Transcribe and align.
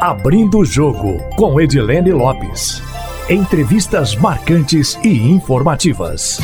Abrindo 0.00 0.60
o 0.60 0.64
jogo 0.64 1.18
com 1.36 1.60
Edilene 1.60 2.10
Lopes. 2.10 2.82
Entrevistas 3.28 4.16
marcantes 4.16 4.98
e 5.04 5.30
informativas. 5.30 6.40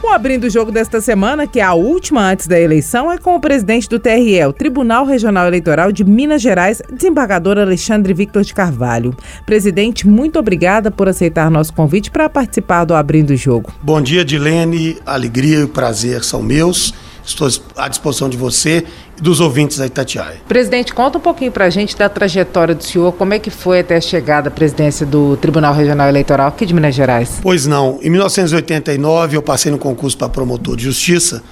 O 0.00 0.08
abrindo 0.08 0.44
o 0.44 0.50
jogo 0.50 0.70
desta 0.70 1.00
semana, 1.00 1.48
que 1.48 1.58
é 1.58 1.64
a 1.64 1.74
última 1.74 2.30
antes 2.30 2.46
da 2.46 2.60
eleição, 2.60 3.10
é 3.10 3.18
com 3.18 3.34
o 3.34 3.40
presidente 3.40 3.88
do 3.88 3.98
TRE, 3.98 4.44
o 4.46 4.52
Tribunal 4.52 5.04
Regional 5.04 5.48
Eleitoral 5.48 5.90
de 5.90 6.04
Minas 6.04 6.40
Gerais, 6.40 6.80
desembargador 6.92 7.58
Alexandre 7.58 8.14
Victor 8.14 8.44
de 8.44 8.54
Carvalho. 8.54 9.14
Presidente, 9.44 10.06
muito 10.06 10.38
obrigada 10.38 10.92
por 10.92 11.08
aceitar 11.08 11.50
nosso 11.50 11.72
convite 11.74 12.10
para 12.10 12.28
participar 12.28 12.84
do 12.84 12.94
Abrindo 12.94 13.30
o 13.30 13.36
Jogo. 13.36 13.72
Bom 13.82 14.00
dia, 14.00 14.24
Dilene. 14.24 14.96
Alegria 15.04 15.60
e 15.60 15.66
prazer 15.66 16.22
são 16.22 16.40
meus. 16.40 16.94
Estou 17.24 17.48
à 17.76 17.88
disposição 17.88 18.28
de 18.28 18.36
você 18.36 18.84
e 19.18 19.20
dos 19.20 19.40
ouvintes 19.40 19.78
da 19.78 19.86
Itatiaia. 19.86 20.40
Presidente, 20.48 20.94
conta 20.94 21.18
um 21.18 21.20
pouquinho 21.20 21.52
para 21.52 21.66
a 21.66 21.70
gente 21.70 21.96
da 21.96 22.08
trajetória 22.08 22.74
do 22.74 22.82
senhor, 22.82 23.12
como 23.12 23.34
é 23.34 23.38
que 23.38 23.50
foi 23.50 23.80
até 23.80 23.96
a 23.96 24.00
chegada 24.00 24.48
à 24.48 24.50
presidência 24.50 25.04
do 25.04 25.36
Tribunal 25.36 25.74
Regional 25.74 26.08
Eleitoral 26.08 26.48
aqui 26.48 26.64
de 26.66 26.74
Minas 26.74 26.94
Gerais. 26.94 27.38
Pois 27.42 27.66
não, 27.66 27.98
em 28.02 28.10
1989 28.10 29.36
eu 29.36 29.42
passei 29.42 29.70
no 29.70 29.78
concurso 29.78 30.16
para 30.16 30.28
promotor 30.28 30.76
de 30.76 30.84
justiça 30.84 31.42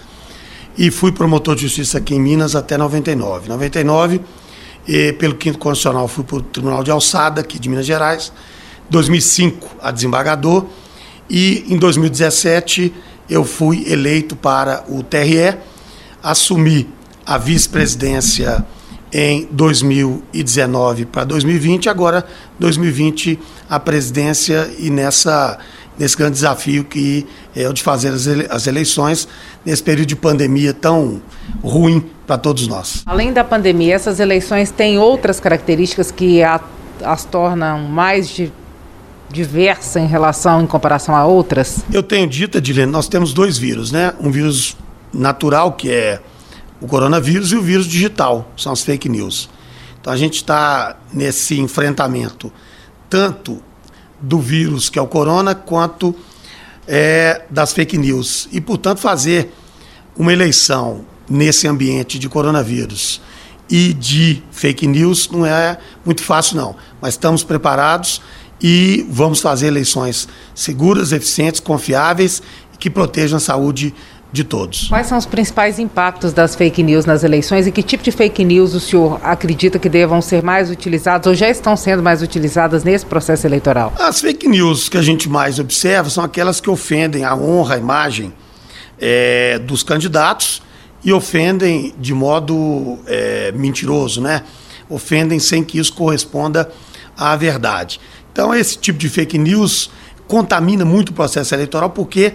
e 0.77 0.91
fui 0.91 1.13
promotor 1.13 1.55
de 1.57 1.63
justiça 1.63 1.99
aqui 1.99 2.15
em 2.15 2.21
Minas 2.21 2.55
até 2.55 2.77
99. 2.77 3.49
99, 3.49 4.21
e, 4.87 5.13
pelo 5.13 5.35
quinto 5.35 5.59
constitucional, 5.59 6.09
fui 6.09 6.25
para 6.25 6.37
o 6.37 6.43
Tribunal 6.43 6.83
de 6.83 6.91
Alçada 6.91 7.41
aqui 7.41 7.59
de 7.59 7.69
Minas 7.69 7.85
Gerais. 7.85 8.33
2005, 8.89 9.77
a 9.83 9.91
desembargador 9.91 10.65
e 11.29 11.67
em 11.69 11.77
2017 11.77 12.95
eu 13.29 13.45
fui 13.45 13.85
eleito 13.91 14.35
para 14.35 14.85
o 14.89 15.03
TRE, 15.03 15.57
assumi 16.23 16.89
a 17.27 17.37
vice-presidência 17.37 18.65
em 19.13 19.49
2019 19.51 21.07
para 21.07 21.25
2020, 21.25 21.89
agora 21.89 22.25
2020 22.59 23.39
a 23.69 23.81
presidência 23.81 24.71
e 24.79 24.91
nessa 24.91 25.59
nesse 25.99 26.17
grande 26.17 26.35
desafio 26.35 26.85
que 26.85 27.27
é 27.57 27.69
o 27.69 27.73
de 27.73 27.83
fazer 27.83 28.11
as, 28.11 28.27
ele, 28.27 28.47
as 28.49 28.67
eleições 28.67 29.27
nesse 29.65 29.83
período 29.83 30.07
de 30.07 30.17
pandemia 30.17 30.73
tão 30.73 31.21
ruim 31.63 32.05
para 32.25 32.39
todos 32.39 32.69
nós. 32.69 33.03
Além 33.05 33.33
da 33.33 33.43
pandemia, 33.43 33.97
essas 33.97 34.21
eleições 34.21 34.71
têm 34.71 34.97
outras 34.97 35.41
características 35.41 36.13
que 36.13 36.41
a, 36.43 36.61
as 37.05 37.25
tornam 37.25 37.81
mais 37.81 38.29
de 38.29 38.53
diversa 39.31 40.01
em 40.01 40.07
relação, 40.07 40.63
em 40.63 40.67
comparação 40.67 41.15
a 41.15 41.25
outras? 41.27 41.85
Eu 41.93 42.03
tenho 42.03 42.27
dito, 42.27 42.59
Edilene, 42.59 42.91
nós 42.91 43.09
temos 43.09 43.33
dois 43.33 43.59
vírus, 43.59 43.93
né? 43.93 44.15
Um 44.21 44.31
vírus 44.31 44.77
natural, 45.13 45.73
que 45.73 45.91
é 45.91 46.21
o 46.81 46.87
coronavírus, 46.87 47.53
e 47.53 47.57
o 47.57 47.63
vírus 47.63 47.87
digital, 47.87 48.51
são 48.57 48.73
as 48.73 48.83
fake 48.83 49.09
news. 49.09 49.49
Então 50.01 50.13
a 50.13 50.17
gente 50.17 50.37
está 50.37 50.97
nesse 51.13 51.59
enfrentamento 51.59 52.53
tanto 53.11 53.63
do 54.21 54.39
vírus, 54.39 54.89
que 54.89 54.99
é 54.99 55.03
o 55.03 55.07
corona, 55.07 55.55
quanto 55.55 56.15
é, 56.87 57.43
das 57.51 57.73
fake 57.73 57.97
news. 57.99 58.49
E, 58.51 58.61
portanto, 58.61 58.99
fazer 58.99 59.53
uma 60.17 60.33
eleição 60.33 61.05
nesse 61.29 61.69
ambiente 61.69 62.19
de 62.19 62.29
coronavírus 62.29 63.21
e 63.71 63.93
de 63.93 64.43
fake 64.51 64.87
news 64.87 65.29
não 65.31 65.45
é 65.45 65.79
muito 66.05 66.23
fácil, 66.23 66.57
não. 66.57 66.75
Mas 67.01 67.15
estamos 67.15 67.45
preparados 67.45 68.21
e 68.61 69.07
vamos 69.11 69.41
fazer 69.41 69.69
eleições 69.69 70.29
seguras, 70.55 71.13
eficientes, 71.13 71.61
confiáveis 71.61 72.43
e 72.75 72.79
que 72.79 72.91
protejam 72.91 73.37
a 73.37 73.41
saúde 73.41 73.95
de 74.31 74.45
todos. 74.45 74.89
Quais 74.89 75.07
são 75.07 75.17
os 75.17 75.25
principais 75.25 75.79
impactos 75.79 76.33
das 76.33 76.55
fake 76.55 76.83
news 76.83 77.07
nas 77.07 77.25
eleições 77.25 77.67
e 77.67 77.73
que 77.73 77.83
tipo 77.83 78.03
de 78.03 78.13
fake 78.13 78.45
news 78.45 78.75
o 78.75 78.81
senhor 78.81 79.19
acredita 79.23 79.79
que 79.79 79.89
devam 79.89 80.21
ser 80.21 80.43
mais 80.43 80.71
utilizadas 80.71 81.27
ou 81.27 81.35
já 81.35 81.49
estão 81.49 81.77
sendo 81.77 82.03
mais 82.03 82.21
utilizadas 82.21 82.85
nesse 82.85 83.07
processo 83.07 83.47
eleitoral? 83.47 83.93
As 83.99 84.21
fake 84.21 84.47
news 84.47 84.89
que 84.89 84.99
a 84.99 85.03
gente 85.03 85.29
mais 85.29 85.59
observa 85.59 86.11
são 86.11 86.23
aquelas 86.23 86.61
que 86.61 86.69
ofendem 86.69 87.25
a 87.25 87.35
honra, 87.35 87.77
a 87.77 87.79
imagem 87.79 88.33
é, 89.01 89.59
dos 89.61 89.83
candidatos 89.83 90.61
e 91.03 91.13
ofendem 91.13 91.95
de 91.99 92.13
modo 92.13 92.99
é, 93.07 93.53
mentiroso, 93.53 94.21
né? 94.21 94.43
Ofendem 94.91 95.39
sem 95.39 95.65
que 95.65 95.79
isso 95.79 95.93
corresponda 95.95 96.71
à 97.17 97.35
verdade. 97.35 98.01
Então, 98.33 98.55
esse 98.55 98.79
tipo 98.79 98.99
de 98.99 99.09
fake 99.09 99.39
news 99.39 99.91
contamina 100.27 100.85
muito 100.85 101.11
o 101.11 101.13
processo 101.13 101.55
eleitoral 101.55 101.91
porque 101.91 102.35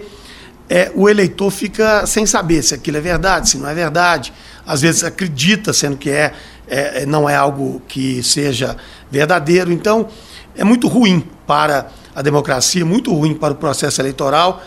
é, 0.68 0.90
o 0.94 1.08
eleitor 1.08 1.50
fica 1.50 2.06
sem 2.06 2.26
saber 2.26 2.62
se 2.62 2.74
aquilo 2.74 2.96
é 2.96 3.00
verdade, 3.00 3.50
se 3.50 3.58
não 3.58 3.68
é 3.68 3.74
verdade. 3.74 4.32
Às 4.66 4.80
vezes 4.80 5.04
acredita, 5.04 5.72
sendo 5.72 5.96
que 5.96 6.10
é, 6.10 6.32
é 6.66 7.06
não 7.06 7.28
é 7.28 7.36
algo 7.36 7.82
que 7.86 8.22
seja 8.22 8.76
verdadeiro. 9.10 9.72
Então, 9.72 10.08
é 10.56 10.64
muito 10.64 10.88
ruim 10.88 11.24
para 11.46 11.88
a 12.14 12.22
democracia, 12.22 12.84
muito 12.84 13.12
ruim 13.12 13.34
para 13.34 13.52
o 13.52 13.56
processo 13.56 14.00
eleitoral. 14.00 14.62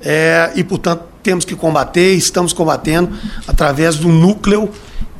É, 0.00 0.50
e, 0.56 0.64
portanto, 0.64 1.04
temos 1.22 1.44
que 1.44 1.54
combater, 1.54 2.14
estamos 2.14 2.52
combatendo 2.52 3.16
através 3.46 3.96
do 3.96 4.08
núcleo 4.08 4.70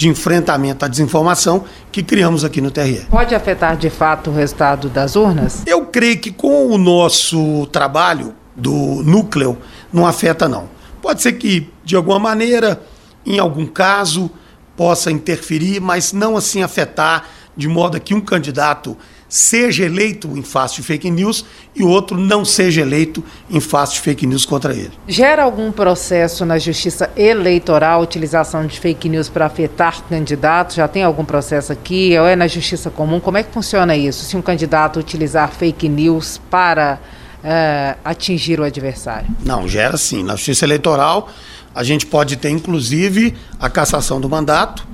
de 0.02 0.08
enfrentamento 0.08 0.84
à 0.84 0.88
desinformação 0.88 1.64
que 1.92 2.02
criamos 2.02 2.44
aqui 2.44 2.60
no 2.60 2.72
TRE. 2.72 3.06
Pode 3.08 3.34
afetar 3.36 3.76
de 3.76 3.88
fato 3.88 4.30
o 4.30 4.34
resultado 4.34 4.88
das 4.88 5.14
urnas? 5.14 5.62
Eu 5.64 5.86
creio 5.86 6.18
que 6.18 6.32
com 6.32 6.66
o 6.66 6.76
nosso 6.76 7.66
trabalho 7.66 8.34
do 8.56 8.72
núcleo 9.04 9.56
não 9.92 10.04
afeta 10.04 10.48
não. 10.48 10.68
Pode 11.00 11.22
ser 11.22 11.34
que 11.34 11.70
de 11.84 11.94
alguma 11.94 12.18
maneira, 12.18 12.82
em 13.24 13.38
algum 13.38 13.64
caso, 13.64 14.28
possa 14.76 15.08
interferir, 15.08 15.78
mas 15.80 16.12
não 16.12 16.36
assim 16.36 16.64
afetar 16.64 17.24
de 17.56 17.68
modo 17.68 18.00
que 18.00 18.14
um 18.14 18.20
candidato 18.20 18.96
seja 19.32 19.86
eleito 19.86 20.28
em 20.36 20.42
face 20.42 20.76
de 20.76 20.82
fake 20.82 21.10
news 21.10 21.42
e 21.74 21.82
o 21.82 21.88
outro 21.88 22.18
não 22.18 22.44
seja 22.44 22.82
eleito 22.82 23.24
em 23.50 23.60
face 23.60 23.94
de 23.94 24.00
fake 24.00 24.26
news 24.26 24.44
contra 24.44 24.74
ele. 24.74 24.92
Gera 25.08 25.42
algum 25.44 25.72
processo 25.72 26.44
na 26.44 26.58
justiça 26.58 27.10
eleitoral 27.16 28.00
a 28.00 28.02
utilização 28.02 28.66
de 28.66 28.78
fake 28.78 29.08
news 29.08 29.30
para 29.30 29.46
afetar 29.46 30.02
candidatos? 30.02 30.76
Já 30.76 30.86
tem 30.86 31.02
algum 31.02 31.24
processo 31.24 31.72
aqui? 31.72 32.14
Ou 32.18 32.26
é 32.26 32.36
na 32.36 32.46
justiça 32.46 32.90
comum? 32.90 33.18
Como 33.20 33.38
é 33.38 33.42
que 33.42 33.50
funciona 33.50 33.96
isso? 33.96 34.22
Se 34.22 34.36
um 34.36 34.42
candidato 34.42 35.00
utilizar 35.00 35.50
fake 35.50 35.88
news 35.88 36.38
para 36.50 36.98
uh, 37.42 37.98
atingir 38.04 38.60
o 38.60 38.64
adversário? 38.64 39.28
Não, 39.42 39.66
gera 39.66 39.96
sim. 39.96 40.22
Na 40.22 40.36
justiça 40.36 40.66
eleitoral, 40.66 41.30
a 41.74 41.82
gente 41.82 42.04
pode 42.04 42.36
ter 42.36 42.50
inclusive 42.50 43.34
a 43.58 43.70
cassação 43.70 44.20
do 44.20 44.28
mandato. 44.28 44.86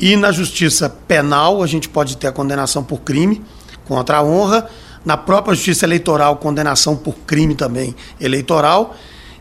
E 0.00 0.16
na 0.16 0.32
justiça 0.32 0.88
penal, 0.88 1.62
a 1.62 1.66
gente 1.66 1.88
pode 1.88 2.16
ter 2.16 2.26
a 2.26 2.32
condenação 2.32 2.82
por 2.82 3.00
crime 3.00 3.42
contra 3.84 4.18
a 4.18 4.22
honra, 4.22 4.68
na 5.04 5.16
própria 5.16 5.54
justiça 5.54 5.84
eleitoral, 5.84 6.36
condenação 6.36 6.96
por 6.96 7.14
crime 7.26 7.54
também 7.54 7.94
eleitoral. 8.20 8.96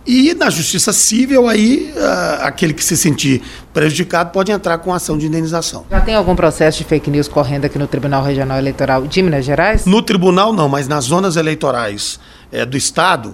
E 0.06 0.34
na 0.34 0.50
justiça 0.50 0.92
civil, 0.92 1.48
aí, 1.48 1.94
uh, 1.96 2.44
aquele 2.44 2.74
que 2.74 2.84
se 2.84 2.98
sentir 2.98 3.42
prejudicado 3.74 4.32
pode 4.32 4.52
entrar 4.52 4.78
com 4.80 4.94
ação 4.94 5.18
de 5.18 5.28
indenização. 5.28 5.86
Já 5.90 6.02
tem 6.02 6.14
algum 6.14 6.36
processo 6.36 6.80
de 6.80 6.84
fake 6.84 7.10
news 7.10 7.30
correndo 7.30 7.66
aqui 7.66 7.80
no 7.80 7.88
Tribunal 7.88 8.22
Regional 8.22 8.58
Eleitoral 8.58 9.08
de 9.08 9.22
Minas 9.22 9.46
Gerais? 9.46 9.86
No 9.86 10.02
tribunal, 10.02 10.52
não, 10.52 10.68
mas 10.68 10.90
nas 10.90 11.06
zonas 11.06 11.38
eleitorais 11.38 12.20
é, 12.52 12.66
do 12.66 12.76
Estado, 12.76 13.34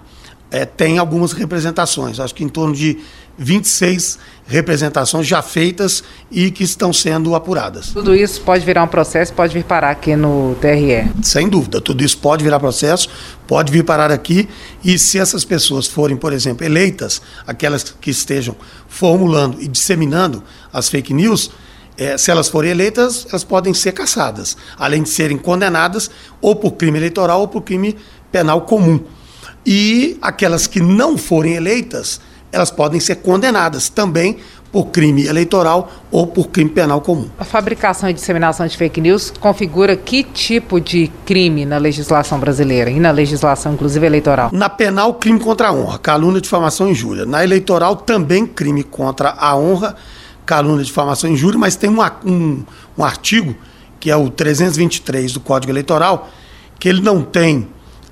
é, 0.51 0.65
tem 0.65 0.97
algumas 0.97 1.31
representações. 1.31 2.19
Acho 2.19 2.33
que 2.33 2.43
em 2.43 2.49
torno 2.49 2.73
de 2.73 2.99
26 3.37 4.19
representações 4.45 5.25
já 5.25 5.41
feitas 5.41 6.03
e 6.29 6.51
que 6.51 6.63
estão 6.63 6.91
sendo 6.91 7.33
apuradas. 7.33 7.87
Tudo 7.93 8.13
isso 8.13 8.41
pode 8.41 8.65
virar 8.65 8.83
um 8.83 8.87
processo, 8.87 9.33
pode 9.33 9.53
vir 9.53 9.63
parar 9.63 9.91
aqui 9.91 10.15
no 10.15 10.55
TRE? 10.59 11.09
Sem 11.23 11.47
dúvida, 11.47 11.79
tudo 11.79 12.03
isso 12.03 12.17
pode 12.17 12.43
virar 12.43 12.59
processo, 12.59 13.07
pode 13.47 13.71
vir 13.71 13.83
parar 13.83 14.11
aqui 14.11 14.49
e 14.83 14.99
se 14.99 15.17
essas 15.17 15.45
pessoas 15.45 15.87
forem, 15.87 16.17
por 16.17 16.33
exemplo, 16.33 16.65
eleitas, 16.65 17.21
aquelas 17.47 17.83
que 17.83 18.09
estejam 18.09 18.55
formulando 18.89 19.61
e 19.61 19.67
disseminando 19.67 20.43
as 20.73 20.89
fake 20.89 21.13
news, 21.13 21.49
é, 21.97 22.17
se 22.17 22.31
elas 22.31 22.49
forem 22.49 22.71
eleitas, 22.71 23.25
elas 23.29 23.43
podem 23.43 23.73
ser 23.73 23.93
caçadas, 23.93 24.57
além 24.77 25.03
de 25.03 25.09
serem 25.09 25.37
condenadas 25.37 26.09
ou 26.41 26.55
por 26.55 26.71
crime 26.71 26.97
eleitoral 26.97 27.41
ou 27.41 27.47
por 27.47 27.61
crime 27.61 27.95
penal 28.31 28.61
comum. 28.61 28.99
E 29.65 30.17
aquelas 30.21 30.67
que 30.67 30.79
não 30.79 31.17
forem 31.17 31.53
eleitas, 31.53 32.19
elas 32.51 32.71
podem 32.71 32.99
ser 32.99 33.15
condenadas 33.17 33.89
também 33.89 34.37
por 34.71 34.87
crime 34.87 35.25
eleitoral 35.25 35.91
ou 36.11 36.27
por 36.27 36.49
crime 36.49 36.69
penal 36.69 37.01
comum. 37.01 37.27
A 37.39 37.45
fabricação 37.45 38.09
e 38.09 38.13
disseminação 38.13 38.67
de 38.67 38.77
fake 38.77 39.01
news 39.01 39.31
configura 39.39 39.95
que 39.95 40.23
tipo 40.23 40.79
de 40.79 41.11
crime 41.25 41.65
na 41.65 41.77
legislação 41.77 42.39
brasileira 42.39 42.89
e 42.89 42.99
na 42.99 43.11
legislação, 43.11 43.73
inclusive 43.73 44.05
eleitoral? 44.05 44.49
Na 44.53 44.69
penal, 44.69 45.15
crime 45.15 45.39
contra 45.39 45.69
a 45.69 45.73
honra, 45.73 45.97
calúnia, 45.97 46.41
difamação 46.41 46.87
e 46.87 46.91
injúria. 46.91 47.25
Na 47.25 47.43
eleitoral, 47.43 47.95
também 47.95 48.45
crime 48.45 48.83
contra 48.83 49.31
a 49.31 49.57
honra, 49.57 49.95
calúnia, 50.45 50.83
difamação 50.83 51.29
e 51.29 51.33
injúria, 51.33 51.59
mas 51.59 51.75
tem 51.75 51.89
um, 51.89 52.01
um, 52.25 52.63
um 52.97 53.03
artigo, 53.03 53.55
que 53.99 54.11
é 54.11 54.15
o 54.15 54.29
323 54.29 55.33
do 55.33 55.39
Código 55.39 55.71
Eleitoral, 55.71 56.29
que 56.79 56.87
ele 56.87 57.01
não 57.01 57.23
tem 57.23 57.67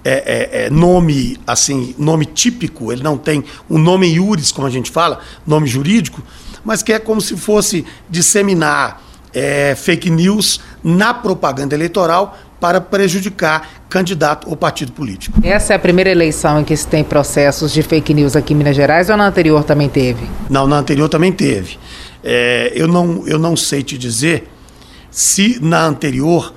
é, 0.08 0.24
é, 0.26 0.66
é, 0.66 0.70
nome 0.70 1.38
assim, 1.46 1.94
nome 1.98 2.26
típico, 2.26 2.94
ele 2.94 3.04
não 3.04 3.18
tem 3.18 3.44
um 3.70 3.78
nome 3.78 4.08
iuris, 4.08 4.54
como 4.54 4.66
a 4.66 4.70
gente 4.70 4.90
fala, 4.90 5.20
nome 5.46 5.68
jurídico, 5.68 6.24
mas 6.64 6.82
que 6.82 6.94
é 6.94 7.00
como 7.00 7.20
se 7.20 7.36
fosse 7.36 7.86
disseminar 8.10 9.02
é, 9.34 9.76
fake 9.76 10.10
news 10.10 10.62
na 10.82 11.14
propaganda 11.14 11.76
eleitoral 11.76 12.38
para 12.58 12.80
prejudicar 12.80 13.86
candidato 13.90 14.50
ou 14.50 14.56
partido 14.56 14.94
político. 14.94 15.40
Essa 15.44 15.74
é 15.74 15.76
a 15.76 15.80
primeira 15.80 16.10
eleição 16.10 16.62
em 16.62 16.64
que 16.64 16.76
se 16.78 16.88
tem 16.88 17.04
processos 17.04 17.74
de 17.74 17.84
fake 17.84 18.14
news 18.14 18.34
aqui 18.34 18.54
em 18.54 18.56
Minas 18.56 18.78
Gerais 18.78 19.10
ou 19.10 19.18
na 19.18 19.28
anterior 19.28 19.66
também 19.66 19.90
teve? 19.90 20.26
Não, 20.50 20.66
na 20.66 20.78
anterior 20.78 21.10
também 21.10 21.34
teve. 21.34 21.78
É, 22.24 22.72
eu, 22.74 22.88
não, 22.88 23.28
eu 23.28 23.38
não 23.38 23.58
sei 23.58 23.84
te 23.84 23.98
dizer 23.98 24.50
se 25.12 25.60
na 25.62 25.86
anterior 25.86 26.54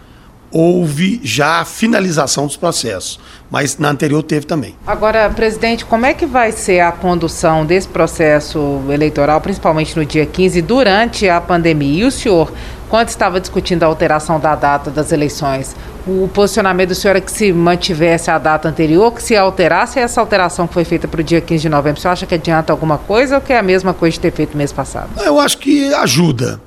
houve 0.52 1.20
já 1.22 1.60
a 1.60 1.64
finalização 1.64 2.46
dos 2.46 2.56
processos, 2.56 3.20
mas 3.50 3.78
na 3.78 3.90
anterior 3.90 4.22
teve 4.22 4.46
também. 4.46 4.74
Agora, 4.86 5.28
presidente, 5.30 5.84
como 5.84 6.06
é 6.06 6.14
que 6.14 6.26
vai 6.26 6.52
ser 6.52 6.80
a 6.80 6.92
condução 6.92 7.64
desse 7.64 7.88
processo 7.88 8.80
eleitoral, 8.88 9.40
principalmente 9.40 9.96
no 9.96 10.04
dia 10.04 10.26
15, 10.26 10.62
durante 10.62 11.28
a 11.28 11.40
pandemia? 11.40 12.04
E 12.04 12.04
o 12.04 12.10
senhor, 12.10 12.52
quando 12.88 13.08
estava 13.08 13.40
discutindo 13.40 13.82
a 13.82 13.86
alteração 13.86 14.40
da 14.40 14.54
data 14.54 14.90
das 14.90 15.12
eleições, 15.12 15.74
o 16.06 16.28
posicionamento 16.32 16.88
do 16.88 16.94
senhor 16.94 17.16
é 17.16 17.20
que 17.20 17.30
se 17.30 17.52
mantivesse 17.52 18.30
a 18.30 18.38
data 18.38 18.68
anterior, 18.68 19.12
que 19.12 19.22
se 19.22 19.36
alterasse 19.36 19.98
essa 19.98 20.20
alteração 20.20 20.66
que 20.66 20.74
foi 20.74 20.84
feita 20.84 21.06
para 21.06 21.20
o 21.20 21.24
dia 21.24 21.40
15 21.40 21.62
de 21.62 21.68
novembro, 21.68 21.98
o 21.98 22.02
senhor 22.02 22.12
acha 22.12 22.26
que 22.26 22.34
adianta 22.34 22.72
alguma 22.72 22.98
coisa 22.98 23.36
ou 23.36 23.40
que 23.40 23.52
é 23.52 23.58
a 23.58 23.62
mesma 23.62 23.92
coisa 23.92 24.14
de 24.14 24.20
ter 24.20 24.32
feito 24.32 24.56
mês 24.56 24.72
passado? 24.72 25.10
Eu 25.22 25.38
acho 25.38 25.58
que 25.58 25.92
ajuda. 25.94 26.60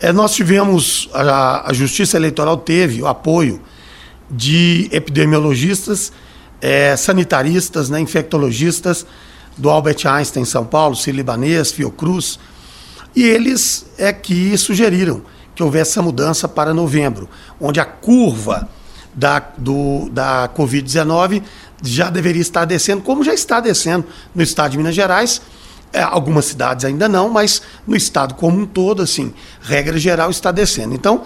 É, 0.00 0.12
nós 0.12 0.32
tivemos, 0.32 1.08
a, 1.12 1.70
a, 1.70 1.72
Justiça 1.72 2.16
Eleitoral 2.16 2.56
teve 2.56 3.02
o 3.02 3.06
apoio 3.06 3.60
de 4.30 4.88
epidemiologistas, 4.92 6.12
é, 6.60 6.96
sanitaristas, 6.96 7.90
né, 7.90 7.98
infectologistas 7.98 9.04
do 9.56 9.68
Albert 9.68 10.06
Einstein 10.06 10.42
em 10.42 10.46
São 10.46 10.64
Paulo, 10.64 10.94
Sírio-Libanês, 10.94 11.72
Fiocruz, 11.72 12.38
e 13.14 13.24
eles 13.24 13.86
é 13.98 14.12
que 14.12 14.56
sugeriram 14.56 15.22
que 15.54 15.62
houvesse 15.64 15.90
essa 15.92 16.02
mudança 16.02 16.46
para 16.46 16.72
novembro, 16.72 17.28
onde 17.60 17.80
a 17.80 17.84
curva 17.84 18.68
da, 19.12 19.40
do, 19.58 20.08
da 20.10 20.48
Covid-19 20.56 21.42
já 21.82 22.08
deveria 22.08 22.40
estar 22.42 22.64
descendo, 22.64 23.02
como 23.02 23.24
já 23.24 23.34
está 23.34 23.58
descendo 23.58 24.06
no 24.32 24.42
estado 24.42 24.70
de 24.70 24.78
Minas 24.78 24.94
Gerais, 24.94 25.42
é, 25.92 26.02
algumas 26.02 26.46
cidades 26.46 26.84
ainda 26.84 27.08
não, 27.08 27.28
mas 27.28 27.62
no 27.86 27.96
estado 27.96 28.34
como 28.34 28.60
um 28.60 28.66
todo, 28.66 29.02
assim, 29.02 29.32
regra 29.60 29.98
geral 29.98 30.30
está 30.30 30.50
descendo. 30.52 30.94
Então, 30.94 31.22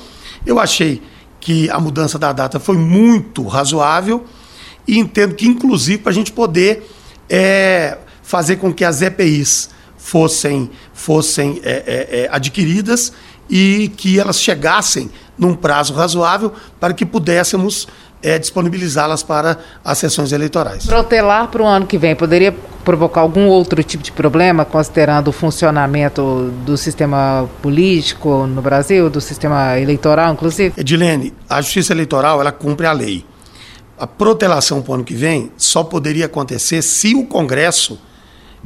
eu 0.46 0.58
achei 0.58 1.02
que 1.40 1.68
a 1.70 1.80
mudança 1.80 2.18
da 2.18 2.32
data 2.32 2.60
foi 2.60 2.76
muito 2.76 3.46
razoável 3.46 4.24
e 4.86 4.98
entendo 4.98 5.34
que, 5.34 5.46
inclusive, 5.46 5.98
para 5.98 6.10
a 6.10 6.14
gente 6.14 6.32
poder 6.32 6.88
é, 7.28 7.98
fazer 8.22 8.56
com 8.56 8.72
que 8.72 8.84
as 8.84 9.02
EPIs 9.02 9.70
fossem, 9.96 10.70
fossem 10.92 11.60
é, 11.64 11.70
é, 11.70 12.20
é, 12.20 12.28
adquiridas 12.30 13.12
e 13.48 13.92
que 13.96 14.18
elas 14.18 14.40
chegassem 14.40 15.10
num 15.36 15.54
prazo 15.54 15.94
razoável 15.94 16.52
para 16.78 16.94
que 16.94 17.04
pudéssemos 17.04 17.88
é, 18.22 18.38
disponibilizá-las 18.38 19.22
para 19.22 19.58
as 19.84 19.98
sessões 19.98 20.32
eleitorais. 20.32 20.86
Protelar 20.86 21.48
para 21.48 21.62
o 21.62 21.66
ano 21.66 21.86
que 21.86 21.98
vem 21.98 22.14
poderia 22.14 22.52
provocar 22.84 23.20
algum 23.20 23.46
outro 23.46 23.82
tipo 23.82 24.02
de 24.02 24.12
problema, 24.12 24.64
considerando 24.64 25.28
o 25.28 25.32
funcionamento 25.32 26.52
do 26.64 26.76
sistema 26.76 27.48
político 27.60 28.46
no 28.46 28.62
Brasil, 28.62 29.10
do 29.10 29.20
sistema 29.20 29.78
eleitoral, 29.78 30.32
inclusive? 30.32 30.74
Edilene, 30.76 31.32
a 31.48 31.60
Justiça 31.60 31.92
Eleitoral 31.92 32.40
ela 32.40 32.52
cumpre 32.52 32.86
a 32.86 32.92
lei. 32.92 33.24
A 33.98 34.06
protelação 34.06 34.82
para 34.82 34.92
o 34.92 34.94
ano 34.94 35.04
que 35.04 35.14
vem 35.14 35.52
só 35.56 35.84
poderia 35.84 36.26
acontecer 36.26 36.82
se 36.82 37.14
o 37.14 37.26
Congresso 37.26 38.00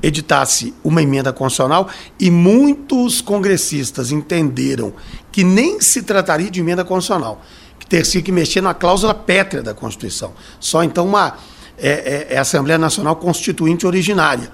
editasse 0.02 0.74
uma 0.84 1.02
emenda 1.02 1.32
constitucional 1.32 1.88
e 2.20 2.30
muitos 2.30 3.20
congressiss 3.20 3.92
entenderam 4.12 4.92
que 5.32 5.42
nem 5.42 5.80
se 5.80 6.02
trataria 6.02 6.50
de 6.50 6.60
emenda 6.60 6.84
constitucional 6.84 7.42
ter-se 7.88 8.20
que 8.22 8.32
mexer 8.32 8.60
na 8.60 8.74
cláusula 8.74 9.14
pétrea 9.14 9.62
da 9.62 9.74
Constituição. 9.74 10.32
Só 10.58 10.82
então 10.82 11.06
uma 11.06 11.36
é, 11.78 12.26
é, 12.30 12.34
é 12.34 12.38
Assembleia 12.38 12.78
Nacional 12.78 13.16
Constituinte 13.16 13.86
originária. 13.86 14.50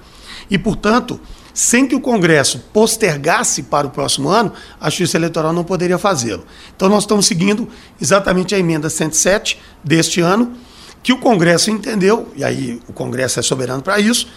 E, 0.49 0.57
portanto, 0.57 1.19
sem 1.53 1.87
que 1.87 1.95
o 1.95 2.01
Congresso 2.01 2.59
postergasse 2.73 3.63
para 3.63 3.87
o 3.87 3.89
próximo 3.89 4.29
ano, 4.29 4.51
a 4.79 4.89
Justiça 4.89 5.17
Eleitoral 5.17 5.53
não 5.53 5.63
poderia 5.63 5.97
fazê-lo. 5.97 6.45
Então, 6.75 6.89
nós 6.89 7.03
estamos 7.03 7.25
seguindo 7.25 7.67
exatamente 8.01 8.55
a 8.55 8.59
emenda 8.59 8.89
107 8.89 9.59
deste 9.83 10.19
ano, 10.19 10.53
que 11.01 11.13
o 11.13 11.17
Congresso 11.17 11.69
entendeu, 11.69 12.31
e 12.35 12.43
aí 12.43 12.81
o 12.87 12.93
Congresso 12.93 13.39
é 13.39 13.43
soberano 13.43 13.83
para 13.83 13.99
isso, 13.99 14.27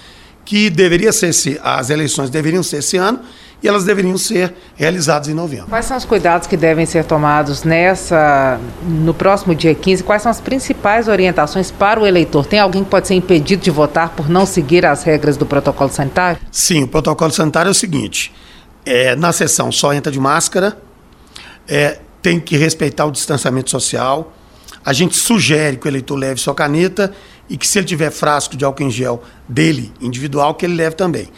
que 0.46 0.70
deveria 0.70 1.12
ser 1.12 1.60
as 1.62 1.90
eleições 1.90 2.30
deveriam 2.30 2.62
ser 2.62 2.78
esse 2.78 2.96
ano 2.96 3.20
e 3.62 3.66
elas 3.66 3.84
deveriam 3.84 4.16
ser 4.16 4.54
realizadas 4.76 5.28
em 5.28 5.34
novembro. 5.34 5.66
Quais 5.66 5.86
são 5.86 5.96
os 5.96 6.04
cuidados 6.04 6.46
que 6.46 6.56
devem 6.56 6.86
ser 6.86 7.04
tomados 7.04 7.64
nessa 7.64 8.60
no 8.82 9.12
próximo 9.12 9.54
dia 9.54 9.74
15? 9.74 10.04
Quais 10.04 10.22
são 10.22 10.30
as 10.30 10.40
principais 10.40 11.08
orientações 11.08 11.70
para 11.70 11.98
o 12.00 12.06
eleitor? 12.06 12.46
Tem 12.46 12.60
alguém 12.60 12.84
que 12.84 12.90
pode 12.90 13.08
ser 13.08 13.14
impedido 13.14 13.62
de 13.62 13.70
votar 13.70 14.10
por 14.10 14.28
não 14.28 14.46
seguir 14.46 14.86
as 14.86 15.02
regras 15.02 15.36
do 15.36 15.44
protocolo 15.44 15.90
sanitário? 15.90 16.38
Sim, 16.50 16.84
o 16.84 16.88
protocolo 16.88 17.32
sanitário 17.32 17.68
é 17.68 17.72
o 17.72 17.74
seguinte: 17.74 18.32
é, 18.84 19.16
na 19.16 19.32
sessão 19.32 19.72
só 19.72 19.92
entra 19.92 20.12
de 20.12 20.20
máscara, 20.20 20.78
é, 21.66 21.98
tem 22.22 22.38
que 22.38 22.56
respeitar 22.56 23.04
o 23.04 23.10
distanciamento 23.10 23.70
social. 23.70 24.32
A 24.86 24.92
gente 24.92 25.16
sugere 25.16 25.76
que 25.76 25.88
o 25.88 25.90
eleitor 25.90 26.14
leve 26.14 26.40
sua 26.40 26.54
caneta 26.54 27.12
e 27.50 27.56
que 27.56 27.66
se 27.66 27.76
ele 27.76 27.86
tiver 27.88 28.12
frasco 28.12 28.56
de 28.56 28.64
álcool 28.64 28.84
em 28.84 28.90
gel 28.90 29.20
dele, 29.48 29.92
individual, 30.00 30.54
que 30.54 30.64
ele 30.64 30.76
leve 30.76 30.94
também. 30.94 31.28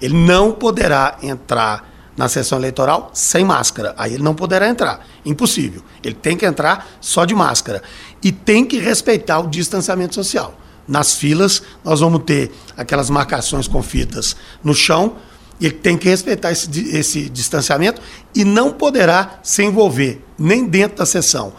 Ele 0.00 0.14
não 0.14 0.52
poderá 0.52 1.18
entrar 1.22 1.92
na 2.16 2.30
sessão 2.30 2.56
eleitoral 2.56 3.10
sem 3.12 3.44
máscara. 3.44 3.94
Aí 3.98 4.14
ele 4.14 4.22
não 4.22 4.34
poderá 4.34 4.66
entrar. 4.66 5.06
Impossível. 5.22 5.82
Ele 6.02 6.14
tem 6.14 6.34
que 6.34 6.46
entrar 6.46 6.96
só 6.98 7.26
de 7.26 7.34
máscara. 7.34 7.82
E 8.22 8.32
tem 8.32 8.64
que 8.64 8.78
respeitar 8.78 9.40
o 9.40 9.48
distanciamento 9.48 10.14
social. 10.14 10.58
Nas 10.88 11.14
filas, 11.14 11.62
nós 11.84 12.00
vamos 12.00 12.22
ter 12.24 12.52
aquelas 12.74 13.10
marcações 13.10 13.68
com 13.68 13.82
fitas 13.82 14.34
no 14.62 14.74
chão. 14.74 15.16
E 15.60 15.66
ele 15.66 15.74
tem 15.74 15.98
que 15.98 16.08
respeitar 16.08 16.52
esse, 16.52 16.96
esse 16.96 17.28
distanciamento 17.28 18.00
e 18.34 18.46
não 18.46 18.72
poderá 18.72 19.40
se 19.42 19.62
envolver 19.62 20.24
nem 20.38 20.64
dentro 20.64 20.96
da 20.96 21.06
sessão 21.06 21.52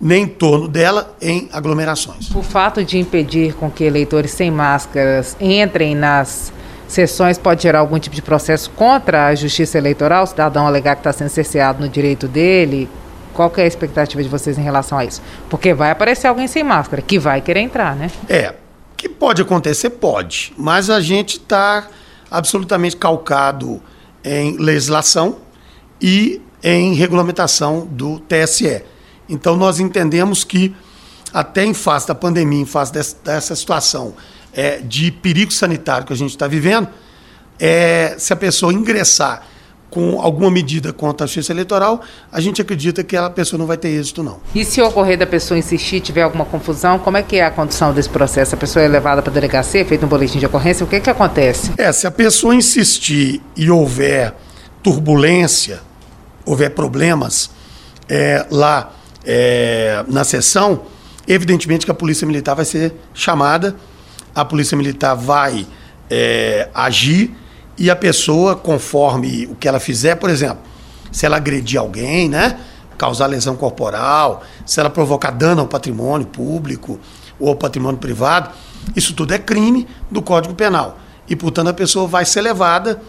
nem 0.00 0.24
em 0.24 0.26
torno 0.26 0.68
dela 0.68 1.16
em 1.20 1.48
aglomerações. 1.52 2.30
O 2.34 2.42
fato 2.42 2.84
de 2.84 2.98
impedir 2.98 3.54
com 3.54 3.70
que 3.70 3.84
eleitores 3.84 4.30
sem 4.30 4.50
máscaras 4.50 5.36
entrem 5.40 5.94
nas 5.94 6.52
sessões 6.86 7.38
pode 7.38 7.62
gerar 7.62 7.80
algum 7.80 7.98
tipo 7.98 8.14
de 8.14 8.22
processo 8.22 8.70
contra 8.70 9.26
a 9.26 9.34
justiça 9.34 9.78
eleitoral, 9.78 10.24
o 10.24 10.26
cidadão 10.26 10.66
alegar 10.66 10.94
que 10.96 11.00
está 11.00 11.12
sendo 11.12 11.28
cerceado 11.28 11.82
no 11.82 11.88
direito 11.88 12.28
dele? 12.28 12.88
Qual 13.32 13.52
é 13.56 13.62
a 13.62 13.66
expectativa 13.66 14.22
de 14.22 14.28
vocês 14.28 14.56
em 14.56 14.62
relação 14.62 14.96
a 14.96 15.04
isso? 15.04 15.20
Porque 15.50 15.74
vai 15.74 15.90
aparecer 15.90 16.26
alguém 16.26 16.46
sem 16.46 16.64
máscara, 16.64 17.02
que 17.02 17.18
vai 17.18 17.40
querer 17.40 17.60
entrar, 17.60 17.94
né? 17.94 18.10
É, 18.28 18.54
que 18.96 19.08
pode 19.08 19.42
acontecer, 19.42 19.90
pode, 19.90 20.54
mas 20.56 20.88
a 20.88 21.00
gente 21.00 21.36
está 21.36 21.86
absolutamente 22.30 22.96
calcado 22.96 23.80
em 24.24 24.56
legislação 24.56 25.36
e 26.00 26.40
em 26.62 26.94
regulamentação 26.94 27.86
do 27.90 28.18
TSE. 28.20 28.82
Então, 29.28 29.56
nós 29.56 29.80
entendemos 29.80 30.44
que, 30.44 30.74
até 31.32 31.64
em 31.64 31.74
face 31.74 32.06
da 32.06 32.14
pandemia, 32.14 32.60
em 32.60 32.66
face 32.66 32.92
dessa, 32.92 33.16
dessa 33.24 33.56
situação 33.56 34.14
é, 34.52 34.78
de 34.78 35.10
perigo 35.10 35.52
sanitário 35.52 36.06
que 36.06 36.12
a 36.12 36.16
gente 36.16 36.30
está 36.30 36.46
vivendo, 36.46 36.88
é, 37.58 38.14
se 38.18 38.32
a 38.32 38.36
pessoa 38.36 38.72
ingressar 38.72 39.42
com 39.90 40.20
alguma 40.20 40.50
medida 40.50 40.92
contra 40.92 41.24
a 41.24 41.26
justiça 41.26 41.52
eleitoral, 41.52 42.02
a 42.30 42.40
gente 42.40 42.60
acredita 42.60 43.02
que 43.02 43.16
a 43.16 43.30
pessoa 43.30 43.58
não 43.58 43.66
vai 43.66 43.76
ter 43.76 43.88
êxito, 43.88 44.22
não. 44.22 44.40
E 44.54 44.64
se 44.64 44.80
ocorrer 44.82 45.16
da 45.16 45.26
pessoa 45.26 45.56
insistir, 45.56 46.00
tiver 46.00 46.22
alguma 46.22 46.44
confusão, 46.44 46.98
como 46.98 47.16
é 47.16 47.22
que 47.22 47.36
é 47.36 47.44
a 47.44 47.50
condução 47.50 47.94
desse 47.94 48.08
processo? 48.08 48.54
A 48.54 48.58
pessoa 48.58 48.84
é 48.84 48.88
levada 48.88 49.22
para 49.22 49.30
a 49.30 49.34
delegacia, 49.34 49.84
feito 49.84 50.04
um 50.04 50.08
boletim 50.08 50.38
de 50.38 50.46
ocorrência, 50.46 50.84
o 50.84 50.88
que, 50.88 51.00
que 51.00 51.08
acontece? 51.08 51.72
É, 51.78 51.90
se 51.92 52.06
a 52.06 52.10
pessoa 52.10 52.54
insistir 52.54 53.40
e 53.56 53.70
houver 53.70 54.34
turbulência, 54.82 55.80
houver 56.44 56.70
problemas 56.70 57.50
é, 58.08 58.44
lá 58.50 58.92
é, 59.26 60.04
na 60.08 60.22
sessão, 60.22 60.82
evidentemente 61.26 61.84
que 61.84 61.90
a 61.90 61.94
polícia 61.94 62.26
militar 62.26 62.54
vai 62.54 62.64
ser 62.64 62.94
chamada, 63.12 63.74
a 64.34 64.44
polícia 64.44 64.76
militar 64.76 65.14
vai 65.14 65.66
é, 66.08 66.68
agir 66.72 67.34
e 67.76 67.90
a 67.90 67.96
pessoa, 67.96 68.54
conforme 68.54 69.46
o 69.46 69.54
que 69.56 69.66
ela 69.66 69.80
fizer, 69.80 70.14
por 70.14 70.30
exemplo, 70.30 70.58
se 71.10 71.26
ela 71.26 71.36
agredir 71.36 71.78
alguém, 71.78 72.28
né, 72.28 72.58
causar 72.96 73.26
lesão 73.26 73.56
corporal, 73.56 74.42
se 74.64 74.80
ela 74.80 74.88
provocar 74.88 75.30
dano 75.30 75.62
ao 75.62 75.66
patrimônio 75.66 76.26
público 76.26 76.98
ou 77.38 77.48
ao 77.48 77.56
patrimônio 77.56 77.98
privado, 77.98 78.50
isso 78.94 79.12
tudo 79.12 79.34
é 79.34 79.38
crime 79.38 79.86
do 80.10 80.22
Código 80.22 80.54
Penal. 80.54 80.98
E, 81.28 81.34
portanto, 81.34 81.68
a 81.68 81.74
pessoa 81.74 82.06
vai 82.06 82.24
ser 82.24 82.40
levada 82.40 83.00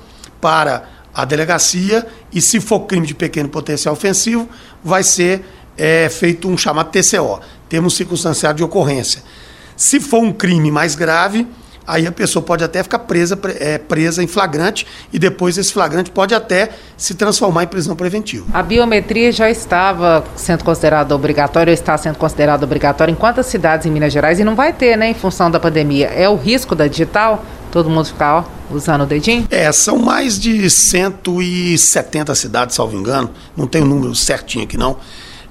para 0.41 0.83
a 1.13 1.23
delegacia 1.25 2.05
e, 2.31 2.41
se 2.41 2.59
for 2.59 2.81
crime 2.81 3.07
de 3.07 3.13
pequeno 3.13 3.49
potencial 3.49 3.93
ofensivo, 3.93 4.49
vai 4.83 5.03
ser 5.03 5.45
é 5.77 6.09
feito 6.09 6.47
um 6.47 6.57
chamado 6.57 6.89
TCO, 6.89 7.39
termo 7.69 7.89
circunstanciado 7.89 8.57
de 8.57 8.63
ocorrência. 8.63 9.21
Se 9.75 9.99
for 9.99 10.21
um 10.21 10.33
crime 10.33 10.71
mais 10.71 10.95
grave, 10.95 11.47
aí 11.87 12.05
a 12.05 12.11
pessoa 12.11 12.43
pode 12.43 12.63
até 12.63 12.83
ficar 12.83 12.99
presa, 12.99 13.39
é, 13.59 13.77
presa 13.77 14.21
em 14.21 14.27
flagrante 14.27 14.85
e 15.13 15.17
depois 15.17 15.57
esse 15.57 15.71
flagrante 15.71 16.11
pode 16.11 16.35
até 16.35 16.69
se 16.97 17.13
transformar 17.13 17.63
em 17.63 17.67
prisão 17.67 17.95
preventiva. 17.95 18.45
A 18.53 18.61
biometria 18.61 19.31
já 19.31 19.49
estava 19.49 20.25
sendo 20.35 20.63
considerada 20.65 21.15
obrigatória 21.15 21.71
ou 21.71 21.73
está 21.73 21.97
sendo 21.97 22.17
considerada 22.17 22.65
obrigatória 22.65 23.11
em 23.11 23.15
quantas 23.15 23.45
cidades 23.45 23.85
em 23.85 23.91
Minas 23.91 24.11
Gerais 24.11 24.39
e 24.39 24.43
não 24.43 24.55
vai 24.55 24.73
ter, 24.73 24.97
né, 24.97 25.09
em 25.09 25.13
função 25.13 25.49
da 25.49 25.59
pandemia. 25.59 26.07
É 26.07 26.27
o 26.27 26.35
risco 26.35 26.75
da 26.75 26.87
digital? 26.87 27.45
Todo 27.71 27.89
mundo 27.89 28.05
ficar 28.05 28.39
ó, 28.39 28.75
usando 28.75 29.01
o 29.01 29.05
dedinho? 29.05 29.45
É, 29.49 29.71
são 29.71 29.97
mais 29.97 30.39
de 30.39 30.69
170 30.69 32.33
cidades, 32.35 32.75
salvo 32.75 32.97
engano, 32.97 33.29
não 33.55 33.67
tenho 33.67 33.85
o 33.85 33.87
número 33.87 34.15
certinho 34.15 34.63
aqui 34.63 34.77
não, 34.77 34.97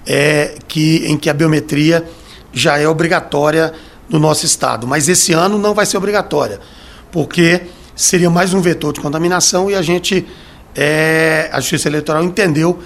é, 0.07 0.55
que, 0.69 1.05
em 1.07 1.17
que 1.17 1.29
a 1.29 1.35
biometria 1.35 2.09
já 2.53 2.79
é 2.79 2.89
obrigatória 2.89 3.73
no 4.09 4.19
nosso 4.19 4.47
estado. 4.47 4.87
Mas 4.87 5.09
esse 5.09 5.33
ano 5.33 5.59
não 5.59 5.75
vai 5.75 5.85
ser 5.85 5.97
obrigatória, 5.97 6.61
porque 7.11 7.63
seria 7.95 8.31
mais 8.31 8.55
um 8.55 8.61
vetor 8.61 8.93
de 8.93 9.01
contaminação 9.01 9.71
e 9.71 9.75
a 9.75 9.83
gente, 9.83 10.27
é, 10.75 11.49
a 11.53 11.61
Justiça 11.61 11.89
Eleitoral 11.89 12.23
entendeu 12.23 12.79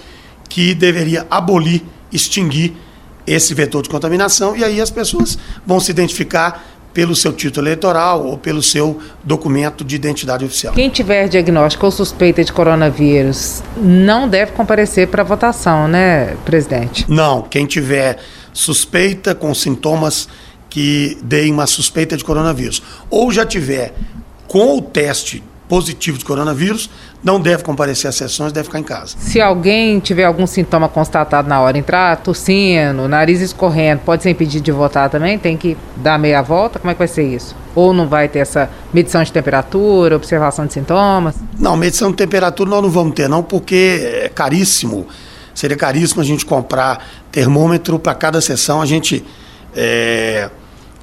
que 0.48 0.74
deveria 0.74 1.26
abolir, 1.30 1.82
extinguir 2.12 2.74
esse 3.26 3.54
vetor 3.54 3.82
de 3.82 3.88
contaminação 3.88 4.56
e 4.56 4.64
aí 4.64 4.80
as 4.80 4.90
pessoas 4.90 5.38
vão 5.64 5.78
se 5.78 5.90
identificar 5.90 6.64
pelo 6.92 7.14
seu 7.14 7.32
título 7.32 7.66
eleitoral 7.66 8.26
ou 8.26 8.36
pelo 8.36 8.62
seu 8.62 9.00
documento 9.22 9.84
de 9.84 9.96
identidade 9.96 10.44
oficial. 10.44 10.74
Quem 10.74 10.88
tiver 10.88 11.28
diagnóstico 11.28 11.86
ou 11.86 11.92
suspeita 11.92 12.42
de 12.42 12.52
coronavírus 12.52 13.62
não 13.76 14.28
deve 14.28 14.52
comparecer 14.52 15.08
para 15.08 15.22
votação, 15.22 15.86
né, 15.86 16.36
presidente? 16.44 17.04
Não, 17.08 17.42
quem 17.42 17.66
tiver 17.66 18.18
suspeita 18.52 19.34
com 19.34 19.54
sintomas 19.54 20.28
que 20.68 21.18
deem 21.22 21.52
uma 21.52 21.66
suspeita 21.66 22.16
de 22.16 22.24
coronavírus 22.24 22.82
ou 23.08 23.30
já 23.32 23.44
tiver 23.44 23.92
com 24.46 24.78
o 24.78 24.82
teste 24.82 25.42
positivo 25.68 26.18
de 26.18 26.24
coronavírus, 26.24 26.90
não 27.22 27.38
deve 27.38 27.62
comparecer 27.62 28.08
às 28.08 28.14
sessões, 28.14 28.52
deve 28.52 28.64
ficar 28.64 28.78
em 28.78 28.84
casa. 28.84 29.14
Se 29.18 29.40
alguém 29.40 30.00
tiver 30.00 30.24
algum 30.24 30.46
sintoma 30.46 30.88
constatado 30.88 31.48
na 31.48 31.60
hora, 31.60 31.76
entrar 31.76 32.16
tossindo, 32.16 33.06
nariz 33.08 33.40
escorrendo, 33.40 34.02
pode 34.04 34.22
ser 34.22 34.30
impedido 34.30 34.64
de 34.64 34.72
votar 34.72 35.10
também? 35.10 35.38
Tem 35.38 35.56
que 35.56 35.76
dar 35.96 36.18
meia 36.18 36.40
volta? 36.40 36.78
Como 36.78 36.90
é 36.90 36.94
que 36.94 36.98
vai 36.98 37.08
ser 37.08 37.24
isso? 37.24 37.54
Ou 37.74 37.92
não 37.92 38.08
vai 38.08 38.28
ter 38.28 38.40
essa 38.40 38.70
medição 38.92 39.22
de 39.22 39.30
temperatura, 39.30 40.16
observação 40.16 40.66
de 40.66 40.72
sintomas? 40.72 41.36
Não, 41.58 41.76
medição 41.76 42.10
de 42.10 42.16
temperatura 42.16 42.70
nós 42.70 42.82
não 42.82 42.90
vamos 42.90 43.14
ter, 43.14 43.28
não, 43.28 43.42
porque 43.42 44.22
é 44.24 44.28
caríssimo. 44.28 45.06
Seria 45.54 45.76
caríssimo 45.76 46.22
a 46.22 46.24
gente 46.24 46.46
comprar 46.46 47.06
termômetro 47.30 47.98
para 47.98 48.14
cada 48.14 48.40
sessão. 48.40 48.80
A 48.80 48.86
gente 48.86 49.24
é, 49.76 50.48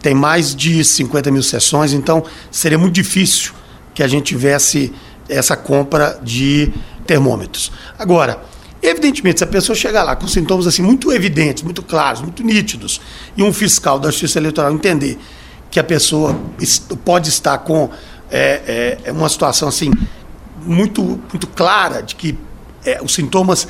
tem 0.01 0.15
mais 0.15 0.55
de 0.55 0.83
50 0.83 1.29
mil 1.29 1.43
sessões, 1.43 1.93
então 1.93 2.23
seria 2.49 2.77
muito 2.77 2.95
difícil 2.95 3.53
que 3.93 4.01
a 4.01 4.07
gente 4.07 4.25
tivesse 4.25 4.93
essa 5.29 5.55
compra 5.55 6.19
de 6.21 6.71
termômetros. 7.05 7.71
Agora, 7.97 8.41
evidentemente, 8.81 9.39
se 9.39 9.43
a 9.43 9.47
pessoa 9.47 9.75
chegar 9.75 10.03
lá 10.03 10.15
com 10.15 10.27
sintomas 10.27 10.67
assim 10.67 10.81
muito 10.81 11.11
evidentes, 11.11 11.63
muito 11.63 11.81
claros, 11.81 12.21
muito 12.21 12.43
nítidos, 12.43 13.01
e 13.35 13.43
um 13.43 13.53
fiscal 13.53 13.99
da 13.99 14.09
Justiça 14.09 14.39
Eleitoral 14.39 14.71
entender 14.71 15.17
que 15.69 15.79
a 15.79 15.83
pessoa 15.83 16.37
pode 17.03 17.29
estar 17.29 17.57
com 17.59 17.89
é, 18.31 18.97
é, 19.05 19.11
uma 19.11 19.29
situação 19.29 19.67
assim 19.67 19.91
muito, 20.65 21.01
muito 21.03 21.47
clara 21.47 22.01
de 22.01 22.15
que 22.15 22.37
é, 22.85 22.99
os 23.01 23.13
sintomas 23.13 23.67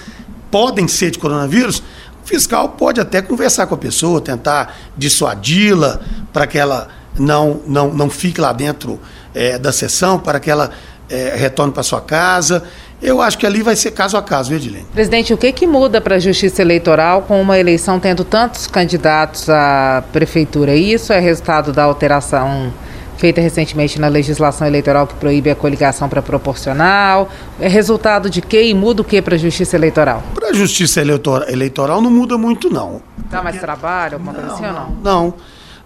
podem 0.50 0.88
ser 0.88 1.12
de 1.12 1.20
coronavírus, 1.20 1.84
o 2.24 2.28
fiscal 2.28 2.70
pode 2.70 3.00
até 3.00 3.22
conversar 3.22 3.68
com 3.68 3.76
a 3.76 3.78
pessoa, 3.78 4.22
tentar 4.22 4.76
dissuadi-la 4.98 6.00
para 6.32 6.48
que 6.48 6.58
ela 6.58 6.90
não, 7.18 7.62
não, 7.68 7.94
não 7.94 8.10
fique 8.10 8.40
lá 8.40 8.54
dentro 8.54 9.00
é, 9.34 9.58
da 9.58 9.72
sessão, 9.72 10.20
para 10.20 10.40
que 10.40 10.50
ela 10.50 10.72
é, 11.10 11.36
retorne 11.36 11.74
para 11.74 11.84
sua 11.84 12.02
casa. 12.02 12.64
Eu 13.02 13.22
acho 13.22 13.38
que 13.38 13.46
ali 13.46 13.62
vai 13.62 13.76
ser 13.76 13.92
caso 13.92 14.18
a 14.18 14.22
caso, 14.24 14.50
viu, 14.50 14.58
Edilene? 14.58 14.86
Presidente, 14.94 15.34
o 15.34 15.38
que, 15.38 15.52
que 15.52 15.68
muda 15.68 16.02
para 16.02 16.16
a 16.16 16.20
Justiça 16.20 16.62
Eleitoral 16.62 17.22
com 17.22 17.40
uma 17.40 17.60
eleição 17.60 18.00
tendo 18.00 18.24
tantos 18.24 18.66
candidatos 18.66 19.50
à 19.50 20.04
prefeitura? 20.12 20.76
Isso 20.76 21.14
é 21.14 21.20
resultado 21.20 21.72
da 21.72 21.84
alteração 21.84 22.74
feita 23.18 23.42
recentemente 23.42 24.00
na 24.00 24.08
legislação 24.08 24.68
eleitoral 24.68 25.08
que 25.08 25.16
proíbe 25.16 25.50
a 25.50 25.56
coligação 25.56 26.08
para 26.08 26.22
proporcional? 26.22 27.30
É 27.60 27.68
resultado 27.68 28.30
de 28.30 28.42
quê 28.42 28.64
e 28.64 28.74
muda 28.74 29.02
o 29.02 29.06
que 29.06 29.22
para 29.22 29.36
a 29.36 29.38
Justiça 29.38 29.76
Eleitoral? 29.76 30.24
Para 30.34 30.50
a 30.50 30.54
Justiça 30.54 31.02
Eleitoral 31.02 32.02
não 32.02 32.12
muda 32.12 32.38
muito, 32.38 32.70
não. 32.70 33.02
Dá 33.30 33.44
mais 33.44 33.60
trabalho, 33.60 34.16
alguma 34.16 34.34
coisa 34.34 34.54
assim 34.54 34.66
ou 34.66 34.74
não? 34.74 34.98
Não, 35.04 35.34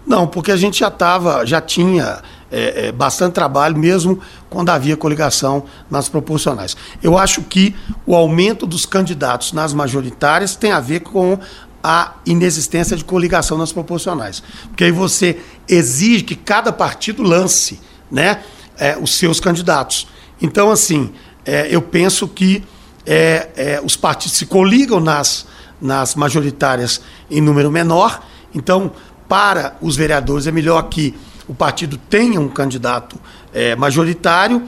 não, 0.06 0.26
porque 0.26 0.52
a 0.52 0.56
gente 0.56 0.80
já 0.80 0.88
estava, 0.88 1.44
já 1.46 1.60
tinha 1.60 2.20
é, 2.52 2.88
é, 2.88 2.92
bastante 2.92 3.32
trabalho, 3.32 3.78
mesmo 3.78 4.20
quando 4.50 4.68
havia 4.68 4.96
coligação 4.96 5.64
nas 5.90 6.08
proporcionais. 6.08 6.76
Eu 7.02 7.16
acho 7.16 7.40
que 7.42 7.74
o 8.06 8.14
aumento 8.14 8.66
dos 8.66 8.84
candidatos 8.84 9.54
nas 9.54 9.72
majoritárias 9.72 10.54
tem 10.54 10.70
a 10.70 10.78
ver 10.78 11.00
com 11.00 11.38
a 11.82 12.12
inexistência 12.26 12.96
de 12.96 13.04
coligação 13.04 13.56
nas 13.56 13.72
proporcionais. 13.72 14.42
Porque 14.68 14.84
aí 14.84 14.92
você 14.92 15.40
exige 15.66 16.22
que 16.22 16.36
cada 16.36 16.72
partido 16.72 17.22
lance 17.22 17.80
né, 18.10 18.42
é, 18.78 18.96
os 18.98 19.14
seus 19.16 19.40
candidatos. 19.40 20.06
Então, 20.40 20.70
assim, 20.70 21.10
é, 21.44 21.66
eu 21.74 21.80
penso 21.80 22.28
que 22.28 22.62
é, 23.06 23.48
é, 23.56 23.80
os 23.82 23.96
partidos 23.96 24.36
se 24.36 24.46
coligam 24.46 25.00
nas, 25.00 25.46
nas 25.80 26.14
majoritárias 26.14 27.00
em 27.30 27.40
número 27.40 27.70
menor. 27.70 28.22
Então, 28.54 28.92
para 29.28 29.76
os 29.80 29.96
vereadores 29.96 30.46
é 30.46 30.52
melhor 30.52 30.82
que 30.82 31.14
o 31.48 31.54
partido 31.54 31.96
tenha 31.96 32.40
um 32.40 32.48
candidato 32.48 33.20
é, 33.52 33.74
majoritário, 33.76 34.62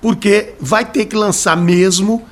porque 0.00 0.54
vai 0.60 0.84
ter 0.84 1.06
que 1.06 1.16
lançar 1.16 1.56
mesmo 1.56 2.24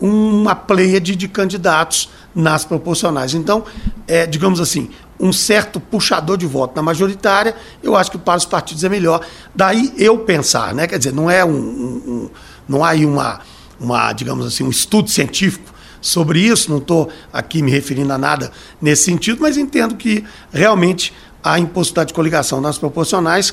uma 0.00 0.54
pleiade 0.54 1.14
de 1.14 1.28
candidatos 1.28 2.10
nas 2.34 2.64
proporcionais. 2.64 3.34
Então, 3.34 3.64
é, 4.08 4.26
digamos 4.26 4.60
assim, 4.60 4.90
um 5.18 5.32
certo 5.32 5.78
puxador 5.78 6.36
de 6.36 6.46
voto 6.46 6.74
na 6.74 6.82
majoritária, 6.82 7.54
eu 7.82 7.94
acho 7.96 8.10
que 8.10 8.18
para 8.18 8.36
os 8.36 8.44
partidos 8.44 8.82
é 8.82 8.88
melhor. 8.88 9.24
Daí 9.54 9.92
eu 9.96 10.18
pensar, 10.18 10.74
né? 10.74 10.86
Quer 10.86 10.98
dizer, 10.98 11.12
não 11.12 11.30
é 11.30 11.44
um, 11.44 11.52
um 11.52 12.30
não 12.68 12.82
há 12.82 12.90
aí 12.90 13.06
uma, 13.06 13.40
uma, 13.78 14.12
digamos 14.12 14.46
assim, 14.46 14.64
um 14.64 14.70
estudo 14.70 15.08
científico 15.10 15.72
sobre 16.00 16.40
isso, 16.40 16.70
não 16.70 16.78
estou 16.78 17.10
aqui 17.32 17.62
me 17.62 17.70
referindo 17.70 18.12
a 18.12 18.18
nada 18.18 18.50
nesse 18.80 19.04
sentido, 19.04 19.38
mas 19.40 19.56
entendo 19.56 19.96
que 19.96 20.24
realmente 20.52 21.14
a 21.44 21.58
impossibilidade 21.58 22.08
de 22.08 22.14
coligação 22.14 22.60
nas 22.60 22.78
proporcionais 22.78 23.52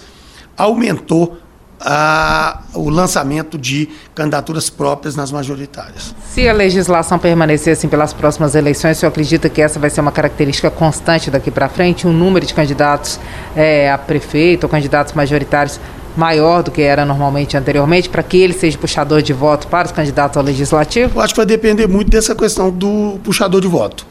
aumentou 0.58 1.38
a, 1.84 2.62
o 2.74 2.90
lançamento 2.90 3.58
de 3.58 3.90
candidaturas 4.14 4.70
próprias 4.70 5.16
nas 5.16 5.32
majoritárias. 5.32 6.16
Se 6.30 6.48
a 6.48 6.54
legislação 6.54 7.18
permanecer 7.20 7.74
assim 7.74 7.90
pelas 7.90 8.14
próximas 8.14 8.56
eleições, 8.56 8.98
você 8.98 9.06
acredita 9.06 9.50
que 9.50 9.62
essa 9.62 9.80
vai 9.80 9.90
ser 9.90 10.00
uma 10.00 10.12
característica 10.12 10.70
constante 10.70 11.30
daqui 11.30 11.52
para 11.52 11.68
frente? 11.68 12.08
Um 12.08 12.14
número 12.14 12.46
de 12.46 12.54
candidatos 12.54 13.20
é, 13.56 13.92
a 13.92 13.98
prefeito 13.98 14.64
ou 14.64 14.70
candidatos 14.70 15.14
majoritários 15.14 15.80
maior 16.16 16.62
do 16.62 16.72
que 16.72 16.82
era 16.82 17.06
normalmente 17.06 17.58
anteriormente, 17.58 18.10
para 18.10 18.22
que 18.22 18.38
ele 18.38 18.54
seja 18.54 18.78
puxador 18.78 19.22
de 19.22 19.34
voto 19.34 19.68
para 19.68 19.86
os 19.88 19.92
candidatos 19.92 20.38
ao 20.38 20.44
legislativo? 20.44 21.18
Eu 21.18 21.22
acho 21.22 21.34
que 21.34 21.40
vai 21.40 21.46
depender 21.46 21.88
muito 21.88 22.12
dessa 22.12 22.36
questão 22.36 22.70
do 22.70 23.20
puxador 23.24 23.62
de 23.62 23.68
voto. 23.68 24.06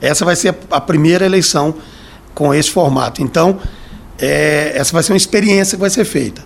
Essa 0.00 0.24
vai 0.24 0.34
ser 0.34 0.56
a 0.70 0.80
primeira 0.80 1.24
eleição 1.24 1.74
com 2.34 2.52
esse 2.54 2.70
formato. 2.70 3.22
Então, 3.22 3.58
é, 4.18 4.72
essa 4.74 4.92
vai 4.92 5.02
ser 5.02 5.12
uma 5.12 5.16
experiência 5.16 5.76
que 5.76 5.80
vai 5.80 5.90
ser 5.90 6.04
feita. 6.04 6.42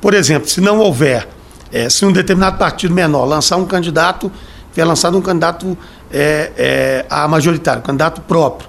Por 0.00 0.14
exemplo, 0.14 0.48
se 0.48 0.60
não 0.60 0.78
houver, 0.78 1.28
é, 1.72 1.88
se 1.88 2.04
um 2.04 2.12
determinado 2.12 2.58
partido 2.58 2.94
menor 2.94 3.24
lançar 3.24 3.56
um 3.56 3.64
candidato, 3.64 4.30
tiver 4.70 4.84
lançado 4.84 5.16
um 5.16 5.22
candidato 5.22 5.76
é, 6.10 6.52
é, 6.56 7.06
a 7.08 7.26
majoritário, 7.26 7.80
um 7.80 7.84
candidato 7.84 8.20
próprio, 8.22 8.68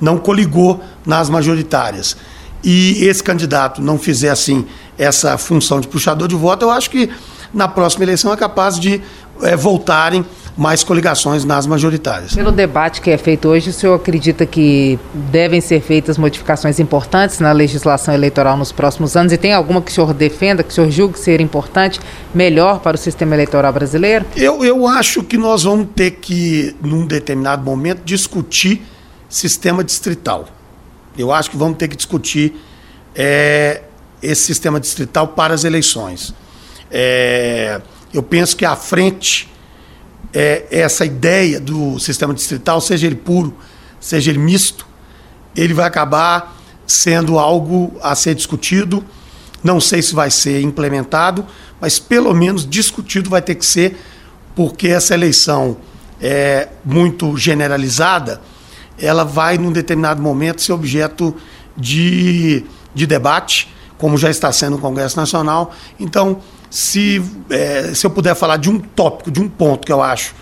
não 0.00 0.18
coligou 0.18 0.82
nas 1.06 1.30
majoritárias, 1.30 2.16
e 2.62 3.04
esse 3.04 3.22
candidato 3.22 3.80
não 3.80 3.98
fizer 3.98 4.30
assim 4.30 4.66
essa 4.98 5.36
função 5.38 5.80
de 5.80 5.88
puxador 5.88 6.28
de 6.28 6.34
voto, 6.34 6.64
eu 6.64 6.70
acho 6.70 6.90
que 6.90 7.10
na 7.52 7.68
próxima 7.68 8.04
eleição 8.04 8.32
é 8.32 8.36
capaz 8.36 8.78
de 8.78 9.00
é, 9.42 9.56
voltarem 9.56 10.24
mais 10.56 10.84
coligações 10.84 11.44
nas 11.44 11.66
majoritárias. 11.66 12.34
Pelo 12.34 12.52
debate 12.52 13.00
que 13.00 13.10
é 13.10 13.18
feito 13.18 13.48
hoje, 13.48 13.70
o 13.70 13.72
senhor 13.72 13.94
acredita 13.94 14.46
que 14.46 14.98
devem 15.12 15.60
ser 15.60 15.80
feitas 15.80 16.16
modificações 16.16 16.78
importantes 16.78 17.40
na 17.40 17.50
legislação 17.50 18.14
eleitoral 18.14 18.56
nos 18.56 18.70
próximos 18.70 19.16
anos? 19.16 19.32
E 19.32 19.36
tem 19.36 19.52
alguma 19.52 19.82
que 19.82 19.90
o 19.90 19.94
senhor 19.94 20.14
defenda, 20.14 20.62
que 20.62 20.70
o 20.70 20.72
senhor 20.72 20.90
julgue 20.90 21.18
ser 21.18 21.40
importante, 21.40 22.00
melhor 22.32 22.78
para 22.78 22.94
o 22.94 22.98
sistema 22.98 23.34
eleitoral 23.34 23.72
brasileiro? 23.72 24.24
Eu, 24.36 24.64
eu 24.64 24.86
acho 24.86 25.24
que 25.24 25.36
nós 25.36 25.64
vamos 25.64 25.88
ter 25.94 26.12
que, 26.12 26.76
num 26.80 27.04
determinado 27.04 27.64
momento, 27.64 28.02
discutir 28.04 28.82
sistema 29.28 29.82
distrital. 29.82 30.46
Eu 31.18 31.32
acho 31.32 31.50
que 31.50 31.56
vamos 31.56 31.78
ter 31.78 31.88
que 31.88 31.96
discutir 31.96 32.54
é, 33.14 33.82
esse 34.22 34.42
sistema 34.42 34.78
distrital 34.78 35.28
para 35.28 35.52
as 35.52 35.64
eleições. 35.64 36.32
É, 36.90 37.80
eu 38.12 38.22
penso 38.22 38.56
que 38.56 38.64
à 38.64 38.76
frente 38.76 39.52
é, 40.32 40.66
essa 40.70 41.04
ideia 41.04 41.60
do 41.60 41.98
sistema 41.98 42.34
distrital, 42.34 42.80
seja 42.80 43.06
ele 43.06 43.16
puro, 43.16 43.54
seja 44.00 44.30
ele 44.30 44.38
misto, 44.38 44.86
ele 45.56 45.74
vai 45.74 45.86
acabar 45.86 46.56
sendo 46.86 47.38
algo 47.38 47.96
a 48.02 48.14
ser 48.14 48.34
discutido 48.34 49.02
Não 49.62 49.80
sei 49.80 50.02
se 50.02 50.14
vai 50.14 50.30
ser 50.30 50.60
implementado, 50.60 51.46
mas 51.80 51.98
pelo 51.98 52.34
menos 52.34 52.68
discutido 52.68 53.30
vai 53.30 53.40
ter 53.40 53.54
que 53.54 53.64
ser, 53.64 53.98
porque 54.54 54.88
essa 54.88 55.14
eleição 55.14 55.78
é 56.20 56.68
muito 56.84 57.34
generalizada, 57.38 58.42
ela 58.98 59.24
vai, 59.24 59.56
num 59.56 59.72
determinado 59.72 60.20
momento, 60.20 60.60
ser 60.60 60.74
objeto 60.74 61.34
de, 61.74 62.62
de 62.94 63.06
debate, 63.06 63.74
como 63.96 64.18
já 64.18 64.28
está 64.28 64.52
sendo 64.52 64.72
no 64.72 64.78
Congresso 64.78 65.16
Nacional. 65.16 65.74
Então, 65.98 66.42
se, 66.74 67.22
é, 67.50 67.94
se 67.94 68.04
eu 68.04 68.10
puder 68.10 68.34
falar 68.34 68.56
de 68.56 68.68
um 68.68 68.80
tópico, 68.80 69.30
de 69.30 69.40
um 69.40 69.48
ponto 69.48 69.86
que 69.86 69.92
eu 69.92 70.02
acho 70.02 70.34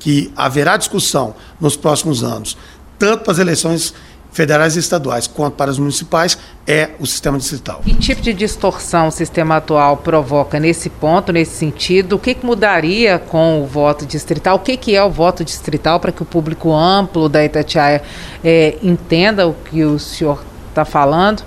que 0.00 0.32
haverá 0.34 0.76
discussão 0.76 1.36
nos 1.60 1.76
próximos 1.76 2.24
anos, 2.24 2.58
tanto 2.98 3.22
para 3.22 3.32
as 3.32 3.38
eleições 3.38 3.94
federais 4.32 4.74
e 4.74 4.80
estaduais 4.80 5.28
quanto 5.28 5.54
para 5.54 5.70
as 5.70 5.78
municipais, 5.78 6.36
é 6.66 6.90
o 6.98 7.06
sistema 7.06 7.38
distrital. 7.38 7.82
Que 7.84 7.94
tipo 7.94 8.20
de 8.20 8.34
distorção 8.34 9.06
o 9.06 9.10
sistema 9.12 9.58
atual 9.58 9.98
provoca 9.98 10.58
nesse 10.58 10.90
ponto, 10.90 11.32
nesse 11.32 11.54
sentido? 11.56 12.16
O 12.16 12.18
que, 12.18 12.34
que 12.34 12.44
mudaria 12.44 13.20
com 13.20 13.62
o 13.62 13.64
voto 13.64 14.04
distrital? 14.04 14.56
O 14.56 14.58
que, 14.58 14.76
que 14.76 14.96
é 14.96 15.04
o 15.04 15.10
voto 15.10 15.44
distrital 15.44 16.00
para 16.00 16.10
que 16.10 16.20
o 16.20 16.26
público 16.26 16.74
amplo 16.74 17.28
da 17.28 17.44
Itatiaia 17.44 18.02
é, 18.42 18.76
entenda 18.82 19.46
o 19.46 19.54
que 19.54 19.84
o 19.84 20.00
senhor 20.00 20.44
está 20.68 20.84
falando, 20.84 21.44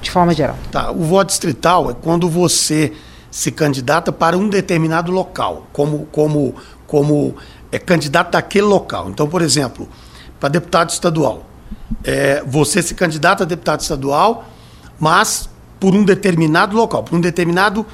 de 0.00 0.10
forma 0.10 0.32
geral? 0.32 0.56
Tá, 0.72 0.90
o 0.90 1.04
voto 1.04 1.28
distrital 1.28 1.90
é 1.90 1.94
quando 1.94 2.26
você 2.26 2.94
se 3.30 3.50
candidata 3.50 4.10
para 4.10 4.36
um 4.36 4.48
determinado 4.48 5.12
local, 5.12 5.68
como, 5.72 6.06
como, 6.06 6.54
como 6.86 7.36
é 7.70 7.78
candidato 7.78 8.32
daquele 8.32 8.66
local. 8.66 9.08
Então, 9.08 9.28
por 9.28 9.42
exemplo, 9.42 9.88
para 10.38 10.48
deputado 10.48 10.90
estadual, 10.90 11.46
é, 12.02 12.42
você 12.44 12.82
se 12.82 12.94
candidata 12.94 13.44
a 13.44 13.46
deputado 13.46 13.80
estadual, 13.80 14.44
mas 14.98 15.48
por 15.78 15.94
um 15.94 16.04
determinado 16.04 16.76
local, 16.76 17.02
por 17.02 17.16
um 17.16 17.20
determinado 17.20 17.86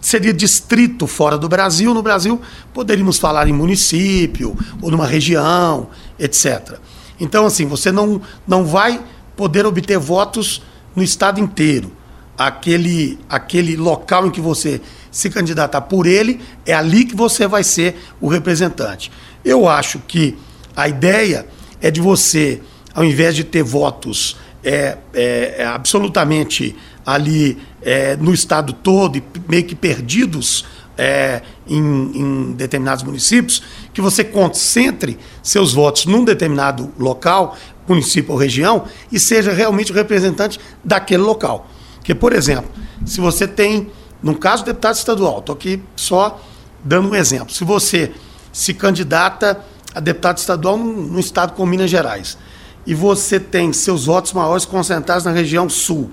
seria 0.00 0.32
distrito 0.32 1.06
fora 1.06 1.38
do 1.38 1.48
Brasil. 1.48 1.92
No 1.94 2.02
Brasil, 2.02 2.40
poderíamos 2.72 3.18
falar 3.18 3.48
em 3.48 3.52
município 3.52 4.56
ou 4.80 4.90
numa 4.90 5.06
região, 5.06 5.88
etc. 6.18 6.78
Então, 7.20 7.46
assim, 7.46 7.66
você 7.66 7.90
não, 7.92 8.20
não 8.46 8.64
vai 8.64 9.02
poder 9.36 9.66
obter 9.66 9.98
votos 9.98 10.62
no 10.94 11.02
estado 11.02 11.40
inteiro 11.40 11.92
aquele, 12.38 13.18
aquele 13.28 13.76
local 13.76 14.28
em 14.28 14.30
que 14.30 14.40
você 14.40 14.80
se 15.10 15.28
candidatar 15.28 15.80
por 15.82 16.06
ele, 16.06 16.40
é 16.64 16.72
ali 16.72 17.04
que 17.04 17.16
você 17.16 17.48
vai 17.48 17.64
ser 17.64 17.96
o 18.20 18.28
representante. 18.28 19.10
Eu 19.44 19.68
acho 19.68 19.98
que 20.06 20.36
a 20.76 20.88
ideia 20.88 21.46
é 21.80 21.90
de 21.90 22.00
você, 22.00 22.60
ao 22.94 23.04
invés 23.04 23.34
de 23.34 23.42
ter 23.42 23.64
votos 23.64 24.36
é, 24.62 24.98
é, 25.12 25.54
é 25.58 25.66
absolutamente 25.66 26.76
ali 27.04 27.58
é, 27.82 28.16
no 28.16 28.32
estado 28.32 28.72
todo 28.72 29.16
e 29.16 29.24
meio 29.48 29.64
que 29.64 29.74
perdidos 29.74 30.64
é, 30.96 31.42
em, 31.66 31.78
em, 31.78 32.52
determinados 32.52 33.04
municípios, 33.04 33.62
que 33.94 34.00
você 34.00 34.24
concentre 34.24 35.16
seus 35.42 35.72
votos 35.72 36.06
num 36.06 36.24
determinado 36.24 36.92
local, 36.98 37.56
município 37.86 38.32
ou 38.32 38.38
região, 38.38 38.84
e 39.10 39.18
seja 39.18 39.52
realmente 39.52 39.92
o 39.92 39.94
representante 39.94 40.58
daquele 40.84 41.22
local. 41.22 41.68
Porque, 42.08 42.14
por 42.18 42.32
exemplo, 42.32 42.70
se 43.04 43.20
você 43.20 43.46
tem, 43.46 43.90
no 44.22 44.34
caso 44.34 44.64
do 44.64 44.68
deputado 44.68 44.94
estadual, 44.94 45.40
estou 45.40 45.54
aqui 45.54 45.82
só 45.94 46.40
dando 46.82 47.10
um 47.10 47.14
exemplo, 47.14 47.52
se 47.52 47.64
você 47.64 48.14
se 48.50 48.72
candidata 48.72 49.62
a 49.94 50.00
deputado 50.00 50.38
estadual 50.38 50.78
num 50.78 51.18
estado 51.18 51.52
como 51.52 51.70
Minas 51.70 51.90
Gerais, 51.90 52.38
e 52.86 52.94
você 52.94 53.38
tem 53.38 53.74
seus 53.74 54.06
votos 54.06 54.32
maiores 54.32 54.64
concentrados 54.64 55.26
na 55.26 55.32
região 55.32 55.68
sul, 55.68 56.10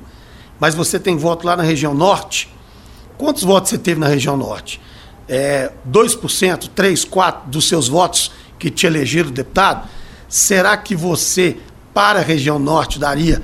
mas 0.59 0.75
você 0.75 0.99
tem 0.99 1.15
voto 1.15 1.47
lá 1.47 1.55
na 1.55 1.63
região 1.63 1.93
norte, 1.93 2.53
quantos 3.17 3.43
votos 3.43 3.69
você 3.69 3.77
teve 3.77 3.97
na 3.97 4.07
região 4.07 4.35
norte? 4.35 4.81
É, 5.29 5.71
2%, 5.89 6.71
3%, 6.75 7.07
4% 7.07 7.35
dos 7.45 7.69
seus 7.69 7.87
votos 7.87 8.33
que 8.59 8.69
te 8.69 8.85
elegeram 8.85 9.31
deputado? 9.31 9.87
Será 10.27 10.75
que 10.75 10.93
você, 10.93 11.55
para 11.93 12.19
a 12.19 12.21
região 12.21 12.59
norte, 12.59 12.99
daria 12.99 13.41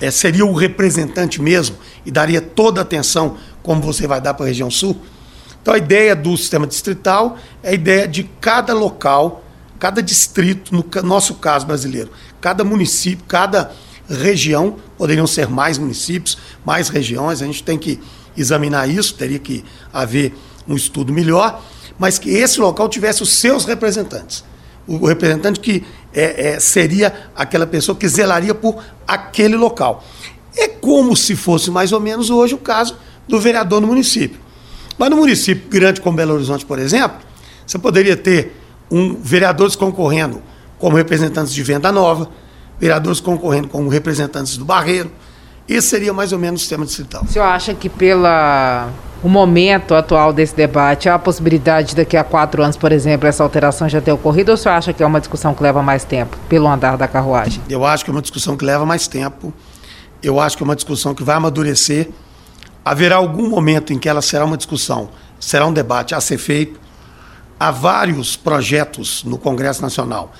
é, 0.00 0.10
seria 0.10 0.44
o 0.44 0.54
representante 0.54 1.40
mesmo 1.40 1.76
e 2.04 2.10
daria 2.10 2.40
toda 2.40 2.80
a 2.80 2.82
atenção 2.82 3.36
como 3.62 3.82
você 3.82 4.06
vai 4.06 4.20
dar 4.20 4.34
para 4.34 4.44
a 4.44 4.48
região 4.48 4.70
sul. 4.70 5.00
Então 5.60 5.74
a 5.74 5.78
ideia 5.78 6.14
do 6.16 6.36
sistema 6.36 6.66
distrital 6.66 7.36
é 7.62 7.70
a 7.70 7.74
ideia 7.74 8.08
de 8.08 8.24
cada 8.40 8.72
local, 8.72 9.44
cada 9.78 10.02
distrito, 10.02 10.74
no 10.74 10.84
nosso 11.02 11.34
caso 11.34 11.66
brasileiro, 11.66 12.10
cada 12.40 12.64
município, 12.64 13.24
cada 13.26 13.72
região, 14.08 14.76
poderiam 14.96 15.26
ser 15.26 15.48
mais 15.48 15.76
municípios, 15.76 16.38
mais 16.64 16.88
regiões, 16.88 17.42
a 17.42 17.46
gente 17.46 17.62
tem 17.62 17.78
que 17.78 18.00
examinar 18.36 18.88
isso, 18.88 19.14
teria 19.14 19.38
que 19.38 19.64
haver 19.92 20.34
um 20.66 20.74
estudo 20.74 21.12
melhor, 21.12 21.62
mas 21.98 22.18
que 22.18 22.30
esse 22.30 22.60
local 22.60 22.88
tivesse 22.88 23.22
os 23.22 23.30
seus 23.30 23.64
representantes. 23.64 24.44
O 24.86 25.06
representante 25.06 25.60
que 25.60 25.84
é, 26.18 26.48
é, 26.48 26.60
seria 26.60 27.14
aquela 27.36 27.64
pessoa 27.64 27.96
que 27.96 28.08
zelaria 28.08 28.52
por 28.52 28.82
aquele 29.06 29.56
local. 29.56 30.02
É 30.56 30.66
como 30.66 31.14
se 31.14 31.36
fosse 31.36 31.70
mais 31.70 31.92
ou 31.92 32.00
menos 32.00 32.28
hoje 32.28 32.54
o 32.54 32.58
caso 32.58 32.96
do 33.28 33.38
vereador 33.38 33.80
no 33.80 33.86
município. 33.86 34.40
Mas 34.98 35.10
no 35.10 35.16
município 35.16 35.70
grande 35.70 36.00
como 36.00 36.16
Belo 36.16 36.34
Horizonte, 36.34 36.66
por 36.66 36.80
exemplo, 36.80 37.18
você 37.64 37.78
poderia 37.78 38.16
ter 38.16 38.56
um 38.90 39.14
vereadores 39.14 39.76
concorrendo 39.76 40.42
como 40.76 40.96
representantes 40.96 41.54
de 41.54 41.62
venda 41.62 41.92
nova, 41.92 42.28
vereadores 42.80 43.20
concorrendo 43.20 43.68
como 43.68 43.88
representantes 43.88 44.56
do 44.56 44.64
Barreiro. 44.64 45.12
Esse 45.68 45.88
seria 45.88 46.12
mais 46.12 46.32
ou 46.32 46.38
menos 46.38 46.60
o 46.60 46.62
sistema 46.62 46.86
distrital. 46.86 47.24
O 47.24 47.28
senhor 47.28 47.44
acha 47.44 47.74
que 47.74 47.88
pela 47.88 48.90
o 49.22 49.28
momento 49.28 49.94
atual 49.94 50.32
desse 50.32 50.54
debate, 50.54 51.08
há 51.08 51.16
a 51.16 51.18
possibilidade 51.18 51.96
daqui 51.96 52.16
a 52.16 52.22
quatro 52.22 52.62
anos, 52.62 52.76
por 52.76 52.92
exemplo, 52.92 53.28
essa 53.28 53.42
alteração 53.42 53.88
já 53.88 54.00
ter 54.00 54.12
ocorrido, 54.12 54.52
ou 54.52 54.56
você 54.56 54.68
acha 54.68 54.92
que 54.92 55.02
é 55.02 55.06
uma 55.06 55.18
discussão 55.18 55.54
que 55.54 55.62
leva 55.62 55.82
mais 55.82 56.04
tempo, 56.04 56.36
pelo 56.48 56.68
andar 56.68 56.96
da 56.96 57.08
carruagem? 57.08 57.60
Eu 57.68 57.84
acho 57.84 58.04
que 58.04 58.10
é 58.10 58.12
uma 58.12 58.22
discussão 58.22 58.56
que 58.56 58.64
leva 58.64 58.86
mais 58.86 59.08
tempo, 59.08 59.52
eu 60.22 60.38
acho 60.38 60.56
que 60.56 60.62
é 60.62 60.64
uma 60.64 60.76
discussão 60.76 61.14
que 61.14 61.22
vai 61.22 61.36
amadurecer. 61.36 62.08
Haverá 62.84 63.16
algum 63.16 63.48
momento 63.48 63.92
em 63.92 63.98
que 63.98 64.08
ela 64.08 64.22
será 64.22 64.44
uma 64.44 64.56
discussão, 64.56 65.10
será 65.38 65.66
um 65.66 65.72
debate 65.72 66.14
a 66.14 66.20
ser 66.20 66.38
feito. 66.38 66.80
Há 67.58 67.72
vários 67.72 68.36
projetos 68.36 69.24
no 69.24 69.36
Congresso 69.36 69.82
Nacional, 69.82 70.32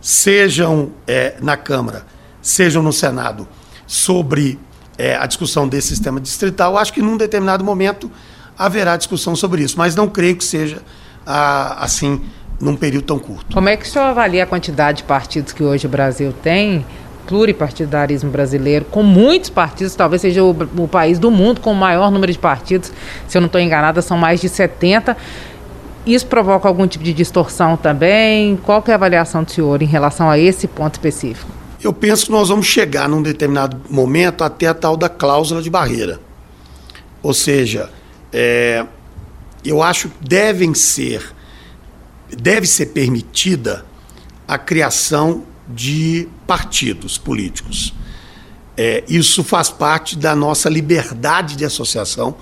sejam 0.00 0.90
é, 1.06 1.36
na 1.40 1.56
Câmara, 1.56 2.04
sejam 2.42 2.82
no 2.82 2.92
Senado, 2.92 3.48
sobre 3.90 4.56
é, 4.96 5.16
a 5.16 5.26
discussão 5.26 5.66
desse 5.66 5.88
sistema 5.88 6.20
distrital, 6.20 6.78
acho 6.78 6.92
que 6.92 7.02
num 7.02 7.16
determinado 7.16 7.64
momento 7.64 8.08
haverá 8.56 8.96
discussão 8.96 9.34
sobre 9.34 9.64
isso, 9.64 9.76
mas 9.76 9.96
não 9.96 10.06
creio 10.06 10.36
que 10.36 10.44
seja 10.44 10.80
ah, 11.26 11.82
assim 11.82 12.20
num 12.60 12.76
período 12.76 13.06
tão 13.06 13.18
curto. 13.18 13.52
Como 13.52 13.68
é 13.68 13.76
que 13.76 13.84
o 13.84 13.88
senhor 13.88 14.04
avalia 14.04 14.44
a 14.44 14.46
quantidade 14.46 14.98
de 14.98 15.04
partidos 15.04 15.52
que 15.52 15.64
hoje 15.64 15.86
o 15.86 15.88
Brasil 15.88 16.32
tem? 16.40 16.86
Pluripartidarismo 17.26 18.30
brasileiro, 18.30 18.84
com 18.84 19.02
muitos 19.02 19.50
partidos, 19.50 19.96
talvez 19.96 20.22
seja 20.22 20.44
o, 20.44 20.50
o 20.50 20.86
país 20.86 21.18
do 21.18 21.28
mundo 21.28 21.60
com 21.60 21.72
o 21.72 21.76
maior 21.76 22.12
número 22.12 22.32
de 22.32 22.38
partidos, 22.38 22.92
se 23.26 23.36
eu 23.36 23.40
não 23.40 23.46
estou 23.46 23.60
enganada, 23.60 24.00
são 24.00 24.16
mais 24.16 24.40
de 24.40 24.48
70. 24.48 25.16
Isso 26.06 26.28
provoca 26.28 26.68
algum 26.68 26.86
tipo 26.86 27.02
de 27.02 27.12
distorção 27.12 27.76
também? 27.76 28.56
Qual 28.56 28.84
é 28.86 28.92
a 28.92 28.94
avaliação 28.94 29.42
do 29.42 29.50
senhor 29.50 29.82
em 29.82 29.86
relação 29.86 30.30
a 30.30 30.38
esse 30.38 30.68
ponto 30.68 30.94
específico? 30.94 31.59
Eu 31.82 31.92
penso 31.94 32.26
que 32.26 32.32
nós 32.32 32.48
vamos 32.50 32.66
chegar 32.66 33.08
num 33.08 33.22
determinado 33.22 33.80
momento 33.88 34.44
até 34.44 34.66
a 34.66 34.74
tal 34.74 34.96
da 34.96 35.08
cláusula 35.08 35.62
de 35.62 35.70
barreira. 35.70 36.20
Ou 37.22 37.32
seja, 37.32 37.90
é, 38.32 38.86
eu 39.64 39.82
acho 39.82 40.10
que 40.10 40.28
devem 40.28 40.74
ser, 40.74 41.34
deve 42.36 42.66
ser 42.66 42.86
permitida 42.86 43.86
a 44.46 44.58
criação 44.58 45.44
de 45.68 46.28
partidos 46.46 47.16
políticos. 47.16 47.94
É, 48.76 49.02
isso 49.08 49.42
faz 49.42 49.70
parte 49.70 50.16
da 50.18 50.36
nossa 50.36 50.68
liberdade 50.68 51.56
de 51.56 51.64
associação 51.64 52.36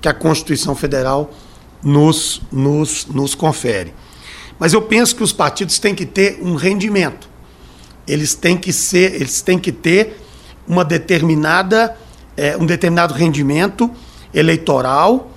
que 0.00 0.08
a 0.08 0.14
Constituição 0.14 0.76
Federal 0.76 1.32
nos, 1.82 2.42
nos, 2.52 3.06
nos 3.06 3.34
confere. 3.34 3.92
Mas 4.58 4.72
eu 4.72 4.82
penso 4.82 5.16
que 5.16 5.22
os 5.22 5.32
partidos 5.32 5.78
têm 5.78 5.94
que 5.94 6.06
ter 6.06 6.38
um 6.40 6.54
rendimento 6.54 7.33
eles 8.06 8.34
têm 8.34 8.56
que 8.56 8.72
ser, 8.72 9.14
eles 9.14 9.40
têm 9.40 9.58
que 9.58 9.72
ter 9.72 10.20
uma 10.66 10.84
determinada, 10.84 11.96
é, 12.36 12.56
um 12.56 12.66
determinado 12.66 13.14
rendimento 13.14 13.90
eleitoral 14.32 15.30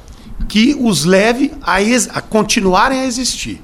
que 0.48 0.76
os 0.80 1.06
leve 1.06 1.54
a, 1.62 1.78
a 2.14 2.22
continuarem 2.22 3.02
a 3.02 3.06
existir. 3.06 3.62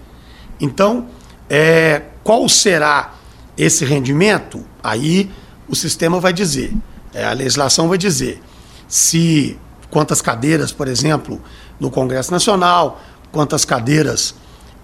Então, 0.59 1.07
é, 1.49 2.03
qual 2.23 2.47
será 2.47 3.13
esse 3.57 3.85
rendimento? 3.85 4.65
Aí 4.83 5.29
o 5.67 5.75
sistema 5.75 6.19
vai 6.19 6.33
dizer, 6.33 6.73
é, 7.13 7.25
a 7.25 7.33
legislação 7.33 7.87
vai 7.87 7.97
dizer 7.97 8.41
se 8.87 9.57
quantas 9.89 10.21
cadeiras, 10.21 10.71
por 10.71 10.87
exemplo, 10.87 11.41
no 11.79 11.89
Congresso 11.91 12.31
Nacional, 12.31 13.01
quantas 13.31 13.65
cadeiras 13.65 14.35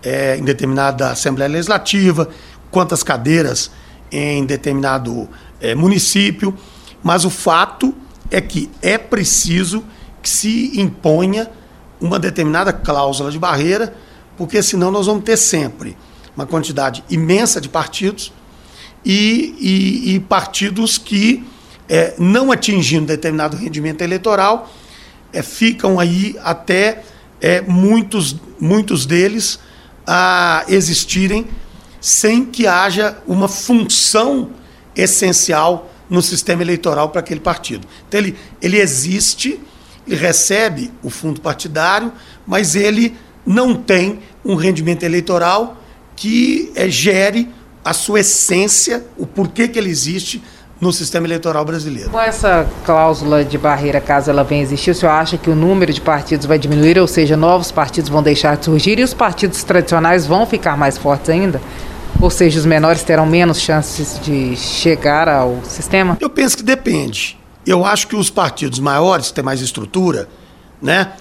é, 0.03 0.37
em 0.37 0.43
determinada 0.43 1.11
Assembleia 1.11 1.49
Legislativa, 1.49 2.29
quantas 2.71 3.03
cadeiras 3.03 3.71
em 4.11 4.45
determinado 4.45 5.29
é, 5.59 5.75
município, 5.75 6.57
mas 7.03 7.25
o 7.25 7.29
fato 7.29 7.93
é 8.31 8.41
que 8.41 8.69
é 8.81 8.97
preciso 8.97 9.83
que 10.21 10.29
se 10.29 10.79
imponha 10.79 11.49
uma 11.99 12.19
determinada 12.19 12.71
cláusula 12.71 13.31
de 13.31 13.39
barreira, 13.39 13.95
porque 14.37 14.61
senão 14.61 14.91
nós 14.91 15.05
vamos 15.05 15.23
ter 15.23 15.37
sempre 15.37 15.97
uma 16.35 16.45
quantidade 16.45 17.03
imensa 17.09 17.59
de 17.59 17.67
partidos 17.67 18.31
e, 19.03 19.55
e, 19.59 20.15
e 20.15 20.19
partidos 20.19 20.97
que, 20.97 21.43
é, 21.87 22.13
não 22.17 22.51
atingindo 22.51 23.05
determinado 23.05 23.57
rendimento 23.57 24.01
eleitoral, 24.01 24.71
é, 25.33 25.41
ficam 25.41 25.99
aí 25.99 26.35
até 26.43 27.03
é, 27.41 27.61
muitos, 27.61 28.35
muitos 28.59 29.05
deles 29.05 29.59
a 30.05 30.63
existirem 30.67 31.47
sem 32.01 32.45
que 32.45 32.65
haja 32.65 33.17
uma 33.27 33.47
função 33.47 34.51
essencial 34.95 35.91
no 36.09 36.21
sistema 36.21 36.61
eleitoral 36.61 37.09
para 37.09 37.19
aquele 37.19 37.39
partido. 37.39 37.87
Então 38.07 38.19
ele, 38.19 38.35
ele 38.61 38.79
existe, 38.79 39.59
ele 40.07 40.15
recebe 40.15 40.91
o 41.03 41.09
fundo 41.09 41.39
partidário, 41.39 42.11
mas 42.47 42.75
ele 42.75 43.15
não 43.45 43.75
tem 43.75 44.19
um 44.43 44.55
rendimento 44.55 45.03
eleitoral 45.03 45.77
que 46.15 46.71
é, 46.75 46.89
gere 46.89 47.49
a 47.83 47.93
sua 47.93 48.19
essência, 48.19 49.05
o 49.17 49.25
porquê 49.25 49.67
que 49.67 49.79
ele 49.79 49.89
existe 49.89 50.41
no 50.79 50.93
sistema 50.93 51.27
eleitoral 51.27 51.65
brasileiro. 51.65 52.09
Com 52.09 52.19
essa 52.19 52.65
cláusula 52.85 53.43
de 53.43 53.57
barreira, 53.57 53.99
caso 53.99 54.29
ela 54.29 54.43
venha 54.43 54.61
existir, 54.61 54.91
o 54.91 54.95
senhor 54.95 55.11
acha 55.11 55.37
que 55.37 55.49
o 55.49 55.55
número 55.55 55.91
de 55.91 55.99
partidos 55.99 56.45
vai 56.45 56.57
diminuir, 56.57 56.97
ou 56.97 57.07
seja, 57.07 57.35
novos 57.35 57.71
partidos 57.71 58.09
vão 58.09 58.23
deixar 58.23 58.55
de 58.55 58.65
surgir 58.65 58.97
e 58.99 59.03
os 59.03 59.13
partidos 59.13 59.63
tradicionais 59.63 60.25
vão 60.25 60.45
ficar 60.45 60.77
mais 60.77 60.97
fortes 60.97 61.29
ainda? 61.29 61.61
Ou 62.21 62.29
seja, 62.29 62.59
os 62.59 62.65
menores 62.65 63.03
terão 63.03 63.25
menos 63.25 63.59
chances 63.59 64.19
de 64.21 64.55
chegar 64.55 65.27
ao 65.27 65.59
sistema? 65.63 66.17
Eu 66.19 66.29
penso 66.29 66.57
que 66.57 66.63
depende. 66.63 67.37
Eu 67.65 67.85
acho 67.85 68.07
que 68.07 68.15
os 68.15 68.29
partidos 68.29 68.79
maiores, 68.79 69.27
que 69.27 69.33
têm 69.33 69.43
mais 69.43 69.61
estrutura, 69.61 70.27
né, 70.81 71.13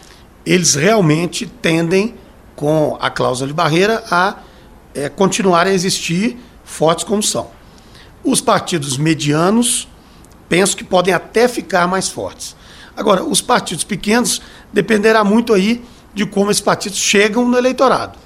eles 0.46 0.74
realmente 0.74 1.46
tendem, 1.46 2.14
com 2.56 2.96
a 3.00 3.10
cláusula 3.10 3.46
de 3.46 3.54
barreira, 3.54 4.02
a 4.10 4.36
é, 4.94 5.08
continuar 5.08 5.66
a 5.66 5.72
existir 5.72 6.38
fortes 6.64 7.04
como 7.04 7.22
são. 7.22 7.57
Os 8.30 8.42
partidos 8.42 8.98
medianos, 8.98 9.88
penso 10.50 10.76
que 10.76 10.84
podem 10.84 11.14
até 11.14 11.48
ficar 11.48 11.88
mais 11.88 12.10
fortes. 12.10 12.54
Agora, 12.94 13.24
os 13.24 13.40
partidos 13.40 13.84
pequenos 13.84 14.42
dependerá 14.70 15.24
muito 15.24 15.54
aí 15.54 15.82
de 16.12 16.26
como 16.26 16.50
esses 16.50 16.60
partidos 16.60 16.98
chegam 16.98 17.48
no 17.48 17.56
eleitorado, 17.56 18.18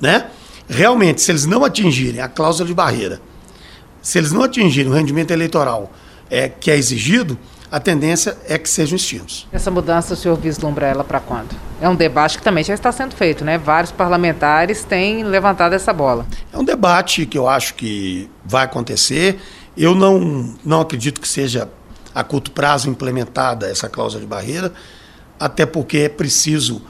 né? 0.00 0.28
Realmente, 0.68 1.20
se 1.20 1.32
eles 1.32 1.44
não 1.44 1.64
atingirem 1.64 2.20
a 2.20 2.28
cláusula 2.28 2.68
de 2.68 2.72
barreira, 2.72 3.20
se 4.00 4.16
eles 4.16 4.30
não 4.30 4.44
atingirem 4.44 4.92
o 4.92 4.94
rendimento 4.94 5.32
eleitoral 5.32 5.92
é, 6.30 6.48
que 6.48 6.70
é 6.70 6.76
exigido, 6.76 7.36
a 7.70 7.78
tendência 7.78 8.36
é 8.48 8.56
que 8.56 8.68
sejam 8.68 8.96
extintos. 8.96 9.46
Essa 9.52 9.70
mudança 9.70 10.14
o 10.14 10.16
senhor 10.16 10.36
vislumbra 10.36 10.86
ela 10.86 11.04
para 11.04 11.20
quando? 11.20 11.54
É 11.80 11.88
um 11.88 11.94
debate 11.94 12.38
que 12.38 12.44
também 12.44 12.64
já 12.64 12.74
está 12.74 12.90
sendo 12.90 13.14
feito, 13.14 13.44
né? 13.44 13.58
Vários 13.58 13.92
parlamentares 13.92 14.84
têm 14.84 15.22
levantado 15.22 15.74
essa 15.74 15.92
bola. 15.92 16.26
É 16.52 16.58
um 16.58 16.64
debate 16.64 17.26
que 17.26 17.36
eu 17.36 17.48
acho 17.48 17.74
que 17.74 18.30
vai 18.44 18.64
acontecer. 18.64 19.38
Eu 19.76 19.94
não, 19.94 20.54
não 20.64 20.80
acredito 20.80 21.20
que 21.20 21.28
seja 21.28 21.68
a 22.14 22.24
curto 22.24 22.50
prazo 22.50 22.88
implementada 22.88 23.70
essa 23.70 23.88
cláusula 23.88 24.22
de 24.22 24.26
barreira, 24.26 24.72
até 25.38 25.66
porque 25.66 25.98
é 25.98 26.08
preciso 26.08 26.82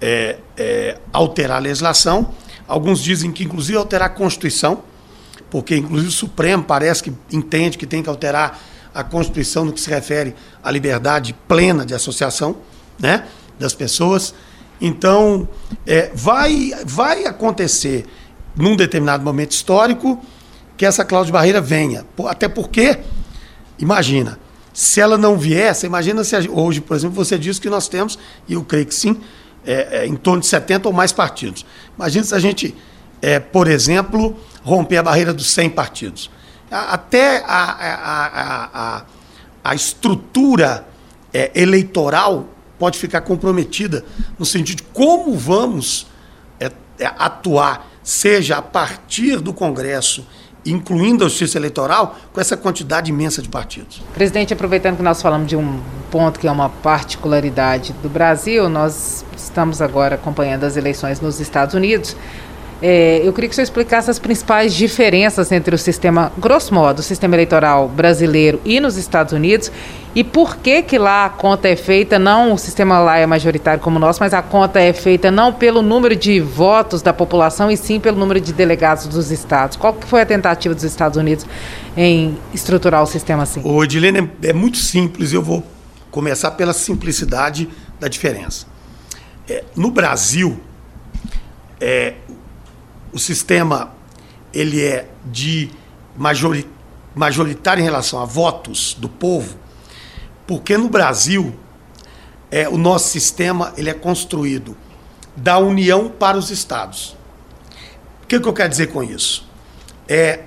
é, 0.00 0.38
é, 0.56 0.98
alterar 1.12 1.56
a 1.56 1.60
legislação. 1.60 2.30
Alguns 2.68 3.02
dizem 3.02 3.32
que, 3.32 3.44
inclusive, 3.44 3.78
alterar 3.78 4.08
a 4.08 4.10
Constituição, 4.10 4.82
porque, 5.50 5.76
inclusive, 5.76 6.08
o 6.08 6.12
Supremo 6.12 6.62
parece 6.62 7.02
que 7.02 7.12
entende 7.32 7.78
que 7.78 7.86
tem 7.86 8.02
que 8.02 8.08
alterar 8.08 8.60
a 8.96 9.04
Constituição 9.04 9.66
no 9.66 9.74
que 9.74 9.80
se 9.80 9.90
refere 9.90 10.34
à 10.64 10.70
liberdade 10.70 11.36
plena 11.46 11.84
de 11.84 11.92
associação 11.92 12.56
né, 12.98 13.26
das 13.58 13.74
pessoas. 13.74 14.34
Então, 14.80 15.46
é, 15.86 16.10
vai, 16.14 16.72
vai 16.86 17.26
acontecer 17.26 18.06
num 18.56 18.74
determinado 18.74 19.22
momento 19.22 19.52
histórico 19.52 20.18
que 20.78 20.86
essa 20.86 21.04
cláusula 21.04 21.26
de 21.26 21.32
barreira 21.32 21.60
venha. 21.60 22.06
Até 22.26 22.48
porque, 22.48 22.98
imagina, 23.78 24.38
se 24.72 24.98
ela 24.98 25.18
não 25.18 25.38
você 25.38 25.86
imagina 25.86 26.24
se 26.24 26.34
hoje, 26.48 26.80
por 26.80 26.96
exemplo, 26.96 27.16
você 27.16 27.38
diz 27.38 27.58
que 27.58 27.68
nós 27.68 27.88
temos, 27.88 28.18
e 28.48 28.54
eu 28.54 28.64
creio 28.64 28.86
que 28.86 28.94
sim, 28.94 29.20
é, 29.66 30.04
é, 30.04 30.06
em 30.06 30.16
torno 30.16 30.40
de 30.40 30.46
70 30.46 30.88
ou 30.88 30.94
mais 30.94 31.12
partidos. 31.12 31.66
Imagina 31.98 32.24
se 32.24 32.34
a 32.34 32.38
gente, 32.38 32.74
é, 33.20 33.38
por 33.38 33.68
exemplo, 33.68 34.34
romper 34.62 34.96
a 34.96 35.02
barreira 35.02 35.34
dos 35.34 35.50
100 35.50 35.70
partidos 35.70 36.30
até 36.92 37.42
a, 37.46 37.46
a, 37.46 38.70
a, 38.74 39.02
a 39.64 39.74
estrutura 39.74 40.86
é, 41.32 41.50
eleitoral 41.54 42.46
pode 42.78 42.98
ficar 42.98 43.20
comprometida 43.22 44.04
no 44.38 44.44
sentido 44.44 44.78
de 44.78 44.82
como 44.84 45.36
vamos 45.36 46.06
é, 46.60 46.70
é, 46.98 47.06
atuar, 47.18 47.88
seja 48.02 48.58
a 48.58 48.62
partir 48.62 49.40
do 49.40 49.52
Congresso, 49.52 50.26
incluindo 50.64 51.24
a 51.24 51.28
justiça 51.28 51.58
eleitoral, 51.58 52.16
com 52.32 52.40
essa 52.40 52.56
quantidade 52.56 53.10
imensa 53.10 53.40
de 53.40 53.48
partidos. 53.48 54.02
Presidente, 54.14 54.52
aproveitando 54.52 54.96
que 54.96 55.02
nós 55.02 55.22
falamos 55.22 55.46
de 55.46 55.56
um 55.56 55.80
ponto 56.10 56.40
que 56.40 56.48
é 56.48 56.50
uma 56.50 56.68
particularidade 56.68 57.92
do 58.02 58.08
Brasil, 58.08 58.68
nós 58.68 59.24
estamos 59.36 59.80
agora 59.80 60.16
acompanhando 60.16 60.64
as 60.64 60.76
eleições 60.76 61.20
nos 61.20 61.40
Estados 61.40 61.74
Unidos. 61.74 62.16
É, 62.82 63.22
eu 63.24 63.32
queria 63.32 63.48
que 63.48 63.52
o 63.52 63.56
senhor 63.56 63.64
explicasse 63.64 64.10
as 64.10 64.18
principais 64.18 64.74
diferenças 64.74 65.50
entre 65.50 65.74
o 65.74 65.78
sistema, 65.78 66.30
grosso 66.36 66.74
modo, 66.74 66.98
o 66.98 67.02
sistema 67.02 67.34
eleitoral 67.34 67.88
brasileiro 67.88 68.60
e 68.64 68.78
nos 68.80 68.96
Estados 68.98 69.32
Unidos 69.32 69.72
e 70.14 70.22
por 70.24 70.56
que 70.56 70.82
que 70.82 70.98
lá 70.98 71.26
a 71.26 71.28
conta 71.28 71.68
é 71.68 71.76
feita, 71.76 72.18
não 72.18 72.52
o 72.52 72.58
sistema 72.58 72.98
lá 72.98 73.18
é 73.18 73.26
majoritário 73.26 73.82
como 73.82 73.96
o 73.96 73.98
nosso, 73.98 74.20
mas 74.20 74.32
a 74.32 74.40
conta 74.42 74.80
é 74.80 74.92
feita 74.92 75.30
não 75.30 75.52
pelo 75.52 75.82
número 75.82 76.16
de 76.16 76.40
votos 76.40 77.02
da 77.02 77.12
população 77.12 77.70
e 77.70 77.76
sim 77.76 78.00
pelo 78.00 78.18
número 78.18 78.40
de 78.40 78.52
delegados 78.52 79.06
dos 79.06 79.30
estados. 79.30 79.76
Qual 79.76 79.92
que 79.92 80.06
foi 80.06 80.22
a 80.22 80.26
tentativa 80.26 80.74
dos 80.74 80.84
Estados 80.84 81.18
Unidos 81.18 81.46
em 81.96 82.36
estruturar 82.54 83.02
o 83.02 83.06
sistema 83.06 83.42
assim? 83.42 83.60
O 83.64 83.84
Edilene, 83.84 84.30
é, 84.42 84.48
é 84.48 84.52
muito 84.52 84.78
simples, 84.78 85.32
eu 85.34 85.42
vou 85.42 85.62
começar 86.10 86.52
pela 86.52 86.72
simplicidade 86.72 87.68
da 88.00 88.08
diferença. 88.08 88.66
É, 89.46 89.64
no 89.76 89.90
Brasil, 89.90 90.58
é, 91.78 92.14
o 93.16 93.18
sistema 93.18 93.94
ele 94.52 94.84
é 94.84 95.08
de 95.24 95.70
majoritário 97.14 97.80
em 97.80 97.84
relação 97.84 98.20
a 98.20 98.26
votos 98.26 98.92
do 98.92 99.08
povo, 99.08 99.56
porque 100.46 100.76
no 100.76 100.90
Brasil 100.90 101.56
é, 102.50 102.68
o 102.68 102.76
nosso 102.76 103.08
sistema 103.08 103.72
ele 103.74 103.88
é 103.88 103.94
construído 103.94 104.76
da 105.34 105.56
União 105.56 106.10
para 106.10 106.36
os 106.36 106.50
estados. 106.50 107.16
O 108.22 108.26
que, 108.26 108.38
que 108.38 108.46
eu 108.46 108.52
quero 108.52 108.68
dizer 108.68 108.88
com 108.88 109.02
isso? 109.02 109.48
É, 110.06 110.40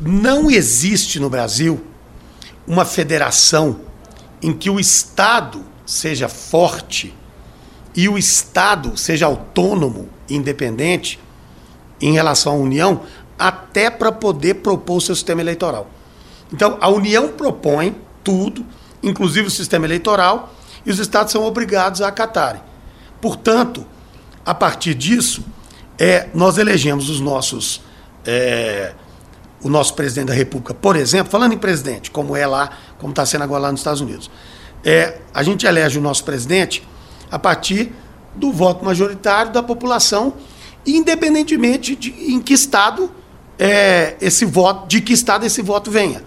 não 0.00 0.48
existe 0.48 1.18
no 1.18 1.28
Brasil 1.28 1.84
uma 2.68 2.84
federação 2.84 3.80
em 4.40 4.52
que 4.52 4.70
o 4.70 4.78
Estado 4.78 5.64
seja 5.84 6.28
forte 6.28 7.12
e 7.96 8.08
o 8.08 8.16
Estado 8.16 8.96
seja 8.96 9.26
autônomo, 9.26 10.08
independente, 10.30 11.18
em 12.02 12.12
relação 12.12 12.52
à 12.52 12.56
União, 12.56 13.00
até 13.38 13.90
para 13.90 14.12
poder 14.12 14.54
propor 14.54 14.96
o 14.96 15.00
seu 15.00 15.14
sistema 15.14 15.40
eleitoral. 15.40 15.88
Então, 16.52 16.76
a 16.80 16.88
União 16.88 17.28
propõe 17.28 17.96
tudo, 18.22 18.66
inclusive 19.02 19.48
o 19.48 19.50
sistema 19.50 19.86
eleitoral, 19.86 20.52
e 20.84 20.90
os 20.90 20.98
estados 20.98 21.32
são 21.32 21.44
obrigados 21.44 22.02
a 22.02 22.08
acatarem. 22.08 22.60
Portanto, 23.20 23.86
a 24.44 24.52
partir 24.52 24.94
disso, 24.94 25.44
é, 25.98 26.28
nós 26.34 26.58
elegemos 26.58 27.08
os 27.08 27.20
nossos. 27.20 27.80
É, 28.26 28.92
o 29.62 29.68
nosso 29.68 29.94
presidente 29.94 30.26
da 30.26 30.34
República, 30.34 30.74
por 30.74 30.96
exemplo, 30.96 31.30
falando 31.30 31.52
em 31.52 31.58
presidente, 31.58 32.10
como 32.10 32.36
é 32.36 32.44
lá, 32.44 32.70
como 32.98 33.12
está 33.12 33.24
sendo 33.24 33.44
agora 33.44 33.62
lá 33.62 33.70
nos 33.70 33.80
Estados 33.80 34.00
Unidos, 34.00 34.28
é, 34.84 35.18
a 35.32 35.40
gente 35.44 35.64
elege 35.64 35.98
o 35.98 36.02
nosso 36.02 36.24
presidente 36.24 36.82
a 37.30 37.38
partir 37.38 37.92
do 38.34 38.50
voto 38.50 38.84
majoritário 38.84 39.52
da 39.52 39.62
população 39.62 40.34
independentemente 40.86 41.94
de 41.94 42.10
em 42.32 42.40
que 42.40 42.54
estado 42.54 43.10
é, 43.58 44.16
esse 44.20 44.44
voto, 44.44 44.86
de 44.88 45.00
que 45.00 45.12
estado 45.12 45.44
esse 45.44 45.62
voto 45.62 45.90
venha. 45.90 46.22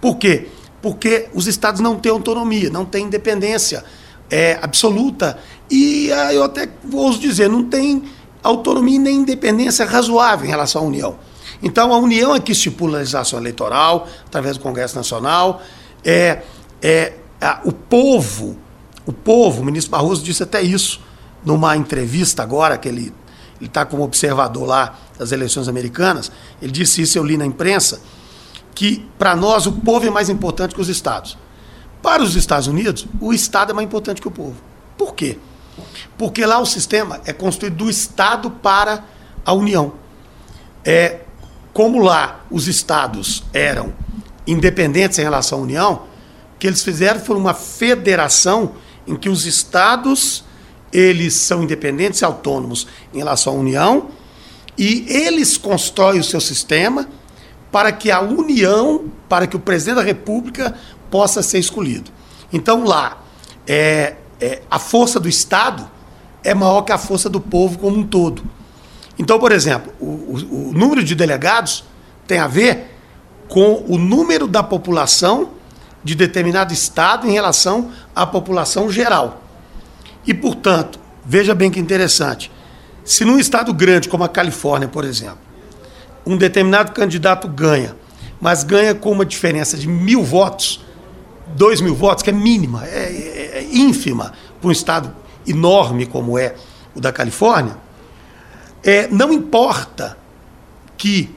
Por 0.00 0.16
quê? 0.16 0.48
Porque 0.80 1.28
os 1.32 1.46
estados 1.46 1.80
não 1.80 1.96
têm 1.96 2.10
autonomia, 2.10 2.68
não 2.70 2.84
têm 2.84 3.06
independência 3.06 3.84
é, 4.28 4.58
absoluta. 4.60 5.38
E 5.70 6.10
ah, 6.10 6.34
eu 6.34 6.42
até 6.42 6.68
ouso 6.92 7.20
dizer, 7.20 7.48
não 7.48 7.64
tem 7.64 8.02
autonomia 8.42 8.98
nem 8.98 9.16
independência 9.18 9.84
razoável 9.84 10.46
em 10.46 10.50
relação 10.50 10.82
à 10.82 10.84
União. 10.84 11.16
Então, 11.62 11.92
a 11.92 11.98
União 11.98 12.34
é 12.34 12.40
que 12.40 12.50
estipula 12.50 12.96
a 12.96 12.98
legislação 12.98 13.38
eleitoral, 13.38 14.08
através 14.26 14.56
do 14.56 14.62
Congresso 14.62 14.96
Nacional. 14.96 15.62
É, 16.04 16.42
é, 16.82 17.12
a, 17.40 17.60
o 17.64 17.70
povo, 17.72 18.56
o 19.06 19.12
povo, 19.12 19.62
o 19.62 19.64
ministro 19.64 19.92
Barroso 19.92 20.24
disse 20.24 20.42
até 20.42 20.60
isso 20.60 21.00
numa 21.44 21.76
entrevista 21.76 22.42
agora 22.42 22.76
que 22.76 22.88
ele 22.88 23.12
ele 23.62 23.68
está 23.68 23.86
como 23.86 24.02
observador 24.02 24.66
lá 24.66 24.98
das 25.16 25.30
eleições 25.30 25.68
americanas, 25.68 26.32
ele 26.60 26.72
disse 26.72 27.00
isso, 27.00 27.16
eu 27.16 27.22
li 27.22 27.36
na 27.36 27.46
imprensa, 27.46 28.02
que 28.74 29.08
para 29.16 29.36
nós 29.36 29.66
o 29.66 29.72
povo 29.72 30.04
é 30.04 30.10
mais 30.10 30.28
importante 30.28 30.74
que 30.74 30.80
os 30.80 30.88
estados. 30.88 31.38
Para 32.02 32.24
os 32.24 32.34
Estados 32.34 32.66
Unidos, 32.66 33.06
o 33.20 33.32
Estado 33.32 33.70
é 33.70 33.72
mais 33.72 33.86
importante 33.86 34.20
que 34.20 34.26
o 34.26 34.32
povo. 34.32 34.56
Por 34.98 35.14
quê? 35.14 35.38
Porque 36.18 36.44
lá 36.44 36.58
o 36.58 36.66
sistema 36.66 37.20
é 37.24 37.32
construído 37.32 37.76
do 37.76 37.88
Estado 37.88 38.50
para 38.50 39.04
a 39.44 39.52
União. 39.52 39.92
É, 40.84 41.20
como 41.72 42.02
lá 42.02 42.40
os 42.50 42.66
estados 42.66 43.44
eram 43.52 43.92
independentes 44.44 45.20
em 45.20 45.22
relação 45.22 45.60
à 45.60 45.62
União, 45.62 46.02
o 46.56 46.58
que 46.58 46.66
eles 46.66 46.82
fizeram 46.82 47.20
foi 47.20 47.36
uma 47.36 47.54
federação 47.54 48.72
em 49.06 49.14
que 49.14 49.28
os 49.28 49.46
estados 49.46 50.44
eles 50.92 51.34
são 51.34 51.62
independentes 51.62 52.20
e 52.20 52.24
autônomos 52.24 52.86
em 53.14 53.18
relação 53.18 53.54
à 53.54 53.56
União 53.56 54.08
e 54.76 55.04
eles 55.08 55.56
constroem 55.56 56.20
o 56.20 56.24
seu 56.24 56.40
sistema 56.40 57.08
para 57.70 57.90
que 57.92 58.10
a 58.10 58.20
União, 58.20 59.06
para 59.28 59.46
que 59.46 59.56
o 59.56 59.60
presidente 59.60 59.96
da 59.96 60.02
República 60.02 60.74
possa 61.10 61.42
ser 61.42 61.58
escolhido. 61.58 62.10
Então 62.52 62.84
lá, 62.84 63.22
é, 63.66 64.16
é, 64.40 64.62
a 64.70 64.78
força 64.78 65.18
do 65.18 65.28
Estado 65.28 65.88
é 66.44 66.54
maior 66.54 66.82
que 66.82 66.92
a 66.92 66.98
força 66.98 67.30
do 67.30 67.40
povo 67.40 67.78
como 67.78 67.96
um 67.96 68.06
todo. 68.06 68.42
Então, 69.18 69.38
por 69.38 69.52
exemplo, 69.52 69.92
o, 70.00 70.06
o, 70.06 70.70
o 70.70 70.72
número 70.72 71.02
de 71.02 71.14
delegados 71.14 71.84
tem 72.26 72.38
a 72.38 72.46
ver 72.46 72.90
com 73.48 73.84
o 73.86 73.98
número 73.98 74.46
da 74.46 74.62
população 74.62 75.50
de 76.02 76.14
determinado 76.14 76.72
estado 76.72 77.26
em 77.26 77.30
relação 77.30 77.90
à 78.14 78.26
população 78.26 78.90
geral. 78.90 79.41
E, 80.26 80.32
portanto, 80.32 80.98
veja 81.24 81.54
bem 81.54 81.70
que 81.70 81.80
interessante. 81.80 82.50
Se 83.04 83.24
num 83.24 83.38
estado 83.38 83.72
grande 83.72 84.08
como 84.08 84.24
a 84.24 84.28
Califórnia, 84.28 84.88
por 84.88 85.04
exemplo, 85.04 85.38
um 86.24 86.36
determinado 86.36 86.92
candidato 86.92 87.48
ganha, 87.48 87.96
mas 88.40 88.62
ganha 88.62 88.94
com 88.94 89.10
uma 89.10 89.24
diferença 89.24 89.76
de 89.76 89.88
mil 89.88 90.22
votos, 90.22 90.84
dois 91.48 91.80
mil 91.80 91.94
votos, 91.94 92.22
que 92.22 92.30
é 92.30 92.32
mínima, 92.32 92.86
é, 92.86 92.88
é, 92.88 93.58
é 93.58 93.68
ínfima 93.72 94.32
para 94.60 94.68
um 94.68 94.72
estado 94.72 95.14
enorme 95.46 96.06
como 96.06 96.38
é 96.38 96.54
o 96.94 97.00
da 97.00 97.12
Califórnia, 97.12 97.76
é, 98.84 99.08
não 99.08 99.32
importa 99.32 100.16
que 100.96 101.30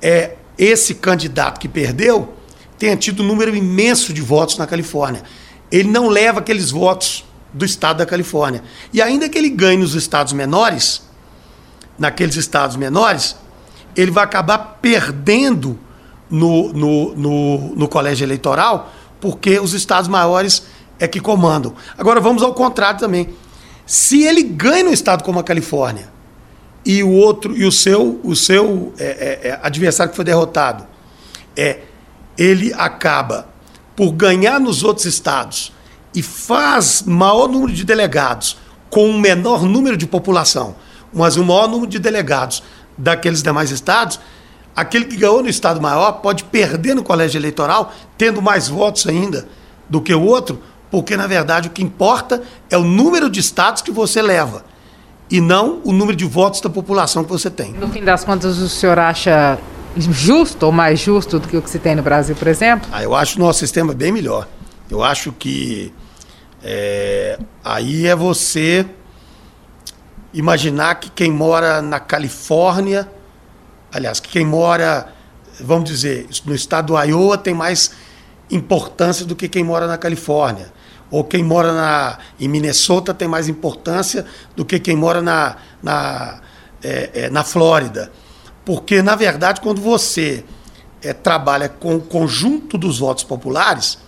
é, 0.00 0.36
esse 0.58 0.94
candidato 0.96 1.60
que 1.60 1.68
perdeu 1.68 2.34
tenha 2.78 2.96
tido 2.96 3.22
um 3.22 3.26
número 3.26 3.54
imenso 3.54 4.12
de 4.12 4.20
votos 4.20 4.58
na 4.58 4.66
Califórnia. 4.66 5.22
Ele 5.70 5.88
não 5.88 6.08
leva 6.08 6.40
aqueles 6.40 6.70
votos 6.70 7.24
do 7.54 7.64
estado 7.64 7.98
da 7.98 8.06
Califórnia. 8.06 8.62
E 8.92 9.00
ainda 9.00 9.28
que 9.28 9.38
ele 9.38 9.48
ganhe 9.48 9.78
nos 9.78 9.94
estados 9.94 10.32
menores, 10.32 11.02
naqueles 11.98 12.36
estados 12.36 12.76
menores, 12.76 13.36
ele 13.96 14.10
vai 14.10 14.24
acabar 14.24 14.58
perdendo 14.82 15.78
no, 16.28 16.72
no, 16.72 17.14
no, 17.14 17.58
no 17.76 17.88
colégio 17.88 18.24
eleitoral, 18.24 18.92
porque 19.20 19.60
os 19.60 19.72
estados 19.72 20.08
maiores 20.08 20.64
é 20.98 21.06
que 21.06 21.20
comandam. 21.20 21.74
Agora 21.96 22.20
vamos 22.20 22.42
ao 22.42 22.52
contrário 22.52 22.98
também. 22.98 23.30
Se 23.86 24.24
ele 24.24 24.42
ganha 24.42 24.84
no 24.84 24.92
estado 24.92 25.22
como 25.22 25.38
a 25.38 25.44
Califórnia 25.44 26.12
e 26.84 27.02
o 27.02 27.10
outro 27.10 27.56
e 27.56 27.64
o 27.64 27.72
seu 27.72 28.20
o 28.22 28.34
seu 28.34 28.92
é, 28.98 29.04
é, 29.04 29.48
é, 29.48 29.60
adversário 29.62 30.10
que 30.10 30.16
foi 30.16 30.24
derrotado 30.24 30.86
é 31.56 31.80
ele 32.36 32.74
acaba 32.74 33.48
por 33.96 34.12
ganhar 34.12 34.60
nos 34.60 34.82
outros 34.82 35.06
estados 35.06 35.72
e 36.14 36.22
faz 36.22 37.02
maior 37.02 37.48
número 37.48 37.72
de 37.72 37.84
delegados 37.84 38.56
com 38.88 39.08
um 39.08 39.18
menor 39.18 39.64
número 39.64 39.96
de 39.96 40.06
população, 40.06 40.76
mas 41.12 41.36
um 41.36 41.44
maior 41.44 41.68
número 41.68 41.90
de 41.90 41.98
delegados 41.98 42.62
daqueles 42.96 43.42
demais 43.42 43.70
estados, 43.70 44.20
aquele 44.74 45.06
que 45.06 45.16
ganhou 45.16 45.42
no 45.42 45.48
estado 45.48 45.80
maior 45.80 46.12
pode 46.12 46.44
perder 46.44 46.94
no 46.94 47.02
colégio 47.02 47.38
eleitoral, 47.38 47.92
tendo 48.16 48.40
mais 48.40 48.68
votos 48.68 49.06
ainda 49.06 49.48
do 49.88 50.00
que 50.00 50.14
o 50.14 50.22
outro, 50.22 50.60
porque 50.90 51.16
na 51.16 51.26
verdade 51.26 51.68
o 51.68 51.70
que 51.72 51.82
importa 51.82 52.42
é 52.70 52.78
o 52.78 52.84
número 52.84 53.28
de 53.28 53.40
estados 53.40 53.82
que 53.82 53.90
você 53.90 54.22
leva 54.22 54.64
e 55.30 55.40
não 55.40 55.80
o 55.84 55.92
número 55.92 56.16
de 56.16 56.24
votos 56.24 56.60
da 56.60 56.70
população 56.70 57.24
que 57.24 57.30
você 57.30 57.50
tem. 57.50 57.72
No 57.72 57.88
fim 57.88 58.04
das 58.04 58.22
contas, 58.24 58.58
o 58.58 58.68
senhor 58.68 58.98
acha 58.98 59.58
justo 59.96 60.66
ou 60.66 60.72
mais 60.72 61.00
justo 61.00 61.38
do 61.38 61.48
que 61.48 61.56
o 61.56 61.62
que 61.62 61.70
se 61.70 61.78
tem 61.78 61.94
no 61.94 62.02
Brasil, 62.02 62.36
por 62.36 62.46
exemplo? 62.46 62.88
Ah, 62.92 63.02
eu 63.02 63.14
acho 63.14 63.38
o 63.38 63.42
nosso 63.42 63.58
sistema 63.58 63.92
bem 63.92 64.12
melhor. 64.12 64.46
Eu 64.90 65.02
acho 65.02 65.32
que 65.32 65.92
é, 66.64 67.38
aí 67.62 68.06
é 68.06 68.16
você 68.16 68.86
imaginar 70.32 70.94
que 70.94 71.10
quem 71.10 71.30
mora 71.30 71.82
na 71.82 72.00
Califórnia, 72.00 73.06
aliás, 73.92 74.18
que 74.18 74.30
quem 74.30 74.46
mora, 74.46 75.12
vamos 75.60 75.84
dizer, 75.84 76.26
no 76.46 76.54
estado 76.54 76.94
do 76.94 76.98
Iowa 76.98 77.36
tem 77.36 77.52
mais 77.52 77.90
importância 78.50 79.26
do 79.26 79.36
que 79.36 79.46
quem 79.46 79.62
mora 79.62 79.86
na 79.86 79.98
Califórnia 79.98 80.72
ou 81.10 81.22
quem 81.22 81.44
mora 81.44 81.72
na, 81.72 82.18
em 82.40 82.48
Minnesota 82.48 83.12
tem 83.14 83.28
mais 83.28 83.46
importância 83.46 84.24
do 84.56 84.64
que 84.64 84.80
quem 84.80 84.96
mora 84.96 85.20
na, 85.22 85.56
na, 85.82 86.40
é, 86.82 87.10
é, 87.14 87.30
na 87.30 87.44
Flórida. 87.44 88.10
Porque, 88.64 89.02
na 89.02 89.14
verdade, 89.14 89.60
quando 89.60 89.80
você 89.80 90.44
é, 91.02 91.12
trabalha 91.12 91.68
com 91.68 91.96
o 91.96 92.00
conjunto 92.00 92.76
dos 92.78 92.98
votos 92.98 93.22
populares, 93.22 93.98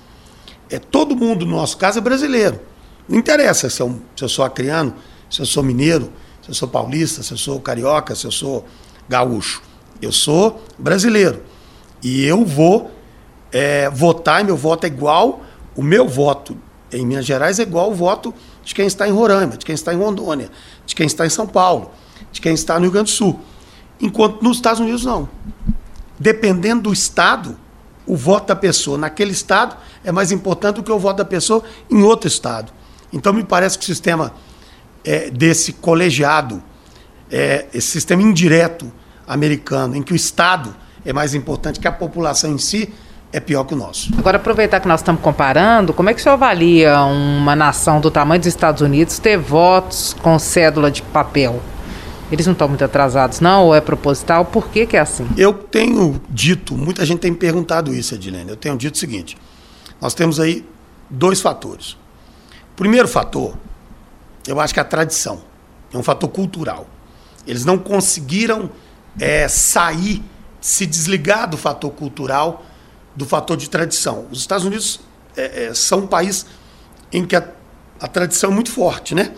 é, 0.71 0.79
todo 0.79 1.17
mundo, 1.17 1.47
no 1.47 1.57
nosso 1.57 1.77
caso, 1.77 1.99
é 1.99 2.03
brasileiro. 2.03 2.61
Não 3.09 3.19
interessa 3.19 3.71
se 3.71 3.81
eu, 3.81 4.01
se 4.17 4.25
eu 4.25 4.29
sou 4.29 4.45
acriano, 4.45 4.95
se 5.31 5.41
eu 5.41 5.47
sou 5.47 5.63
mineiro, 5.63 6.11
se 6.43 6.51
eu 6.51 6.55
sou 6.55 6.69
paulista, 6.69 7.23
se 7.23 7.33
eu 7.33 7.39
sou 7.39 7.61
carioca, 7.61 8.15
se 8.15 8.25
eu 8.25 8.33
sou 8.33 8.67
gaúcho. 9.09 9.63
Eu 10.01 10.13
sou 10.13 10.63
brasileiro. 10.79 11.43
E 12.03 12.25
eu 12.25 12.45
vou 12.45 12.91
é, 13.53 13.89
votar, 13.91 14.41
e 14.41 14.45
meu 14.45 14.57
voto 14.57 14.85
é 14.85 14.87
igual, 14.89 15.43
o 15.75 15.83
meu 15.83 16.09
voto 16.09 16.57
em 16.93 17.05
Minas 17.07 17.25
Gerais 17.25 17.59
é 17.59 17.63
igual 17.63 17.91
o 17.91 17.95
voto 17.95 18.35
de 18.65 18.75
quem 18.75 18.87
está 18.87 19.09
em 19.09 19.13
Roraima, 19.13 19.57
de 19.57 19.65
quem 19.65 19.75
está 19.75 19.93
em 19.95 19.97
Rondônia, 19.97 20.51
de 20.85 20.95
quem 20.95 21.07
está 21.07 21.27
em 21.27 21.31
São 21.31 21.47
Paulo, 21.47 21.91
de 22.33 22.41
quem 22.41 22.55
está 22.55 22.75
no 22.75 22.83
Rio 22.83 22.93
Grande 22.93 23.11
do 23.11 23.17
Sul. 23.17 23.41
Enquanto 24.01 24.43
nos 24.43 24.57
Estados 24.57 24.81
Unidos 24.81 25.05
não. 25.05 25.29
Dependendo 26.19 26.83
do 26.83 26.93
estado, 26.93 27.59
o 28.07 28.17
voto 28.17 28.49
da 28.49 28.57
pessoa 28.57 28.97
naquele 28.97 29.33
estado 29.33 29.77
é 30.05 30.13
mais 30.13 30.31
importante 30.31 30.77
do 30.77 30.83
que 30.83 30.93
o 30.93 30.99
voto 30.99 31.19
da 31.19 31.25
pessoa 31.25 31.63
em 31.91 32.03
outro 32.03 32.29
estado. 32.29 32.73
Então 33.13 33.33
me 33.33 33.43
parece 33.43 33.79
que 33.79 33.85
o 33.85 33.87
sistema 33.87 34.33
é, 35.05 35.31
desse 35.31 35.73
colegiado, 35.73 36.63
é, 37.31 37.67
esse 37.75 37.89
sistema 37.89 38.23
indireto 38.23 38.91
americano, 39.27 39.97
em 39.97 40.03
que 40.03 40.13
o 40.13 40.17
estado 40.17 40.75
é 41.05 41.13
mais 41.13 41.35
importante 41.35 41.81
que 41.81 41.89
a 41.89 41.93
população 41.93 42.53
em 42.53 42.59
si, 42.59 42.93
é 43.33 43.41
pior 43.41 43.65
que 43.65 43.75
o 43.75 43.77
nosso. 43.77 44.11
Agora, 44.17 44.37
aproveitar 44.37 44.81
que 44.81 44.89
nós 44.89 45.01
estamos 45.01 45.21
comparando, 45.21 45.93
como 45.93 46.09
é 46.09 46.15
que 46.15 46.21
o 46.21 46.23
senhor 46.23 46.35
avalia 46.35 47.03
uma 47.03 47.55
nação 47.55 48.01
do 48.01 48.11
tamanho 48.11 48.41
dos 48.41 48.47
Estados 48.47 48.81
Unidos 48.81 49.19
ter 49.19 49.37
votos 49.37 50.17
com 50.23 50.39
cédula 50.39 50.91
de 50.91 51.03
papel? 51.03 51.61
Eles 52.31 52.47
não 52.47 52.53
estão 52.53 52.69
muito 52.69 52.85
atrasados, 52.85 53.41
não? 53.41 53.67
Ou 53.67 53.75
é 53.75 53.81
proposital? 53.81 54.45
Por 54.45 54.69
que, 54.69 54.87
que 54.87 54.97
é 54.97 55.01
assim? 55.01 55.29
Eu 55.37 55.53
tenho 55.53 56.21
dito, 56.29 56.77
muita 56.77 57.05
gente 57.07 57.21
tem 57.21 57.33
perguntado 57.33 57.95
isso, 57.95 58.15
Edilene. 58.15 58.51
Eu 58.51 58.57
tenho 58.57 58.77
dito 58.77 58.95
o 58.95 58.99
seguinte: 58.99 59.37
nós 60.01 60.15
temos 60.15 60.41
aí 60.41 60.67
dois 61.09 61.41
fatores. 61.41 61.97
Primeiro 62.75 63.07
fator, 63.07 63.57
eu 64.47 64.61
acho 64.61 64.75
que 64.75 64.81
é 64.81 64.83
a 64.83 64.87
tradição. 64.87 65.43
É 65.93 65.97
um 65.97 66.03
fator 66.03 66.29
cultural. 66.29 66.89
Eles 67.47 67.65
não 67.65 67.79
conseguiram 67.79 68.71
é, 69.21 69.47
sair, 69.47 70.23
se 70.61 70.85
desligar 70.85 71.49
do 71.49 71.57
fator 71.57 71.91
cultural 71.93 72.65
do 73.17 73.25
fator 73.25 73.57
de 73.57 73.71
tradição. 73.71 74.27
Os 74.31 74.41
Estados 74.41 74.67
Unidos 74.67 75.01
é, 75.37 75.65
é, 75.65 75.75
são 75.75 76.01
um 76.01 76.07
país 76.07 76.47
em 77.11 77.25
que 77.25 77.35
a, 77.35 77.49
a 77.99 78.07
tradição 78.07 78.51
é 78.51 78.55
muito 78.55 78.71
forte, 78.71 79.15
né? 79.15 79.33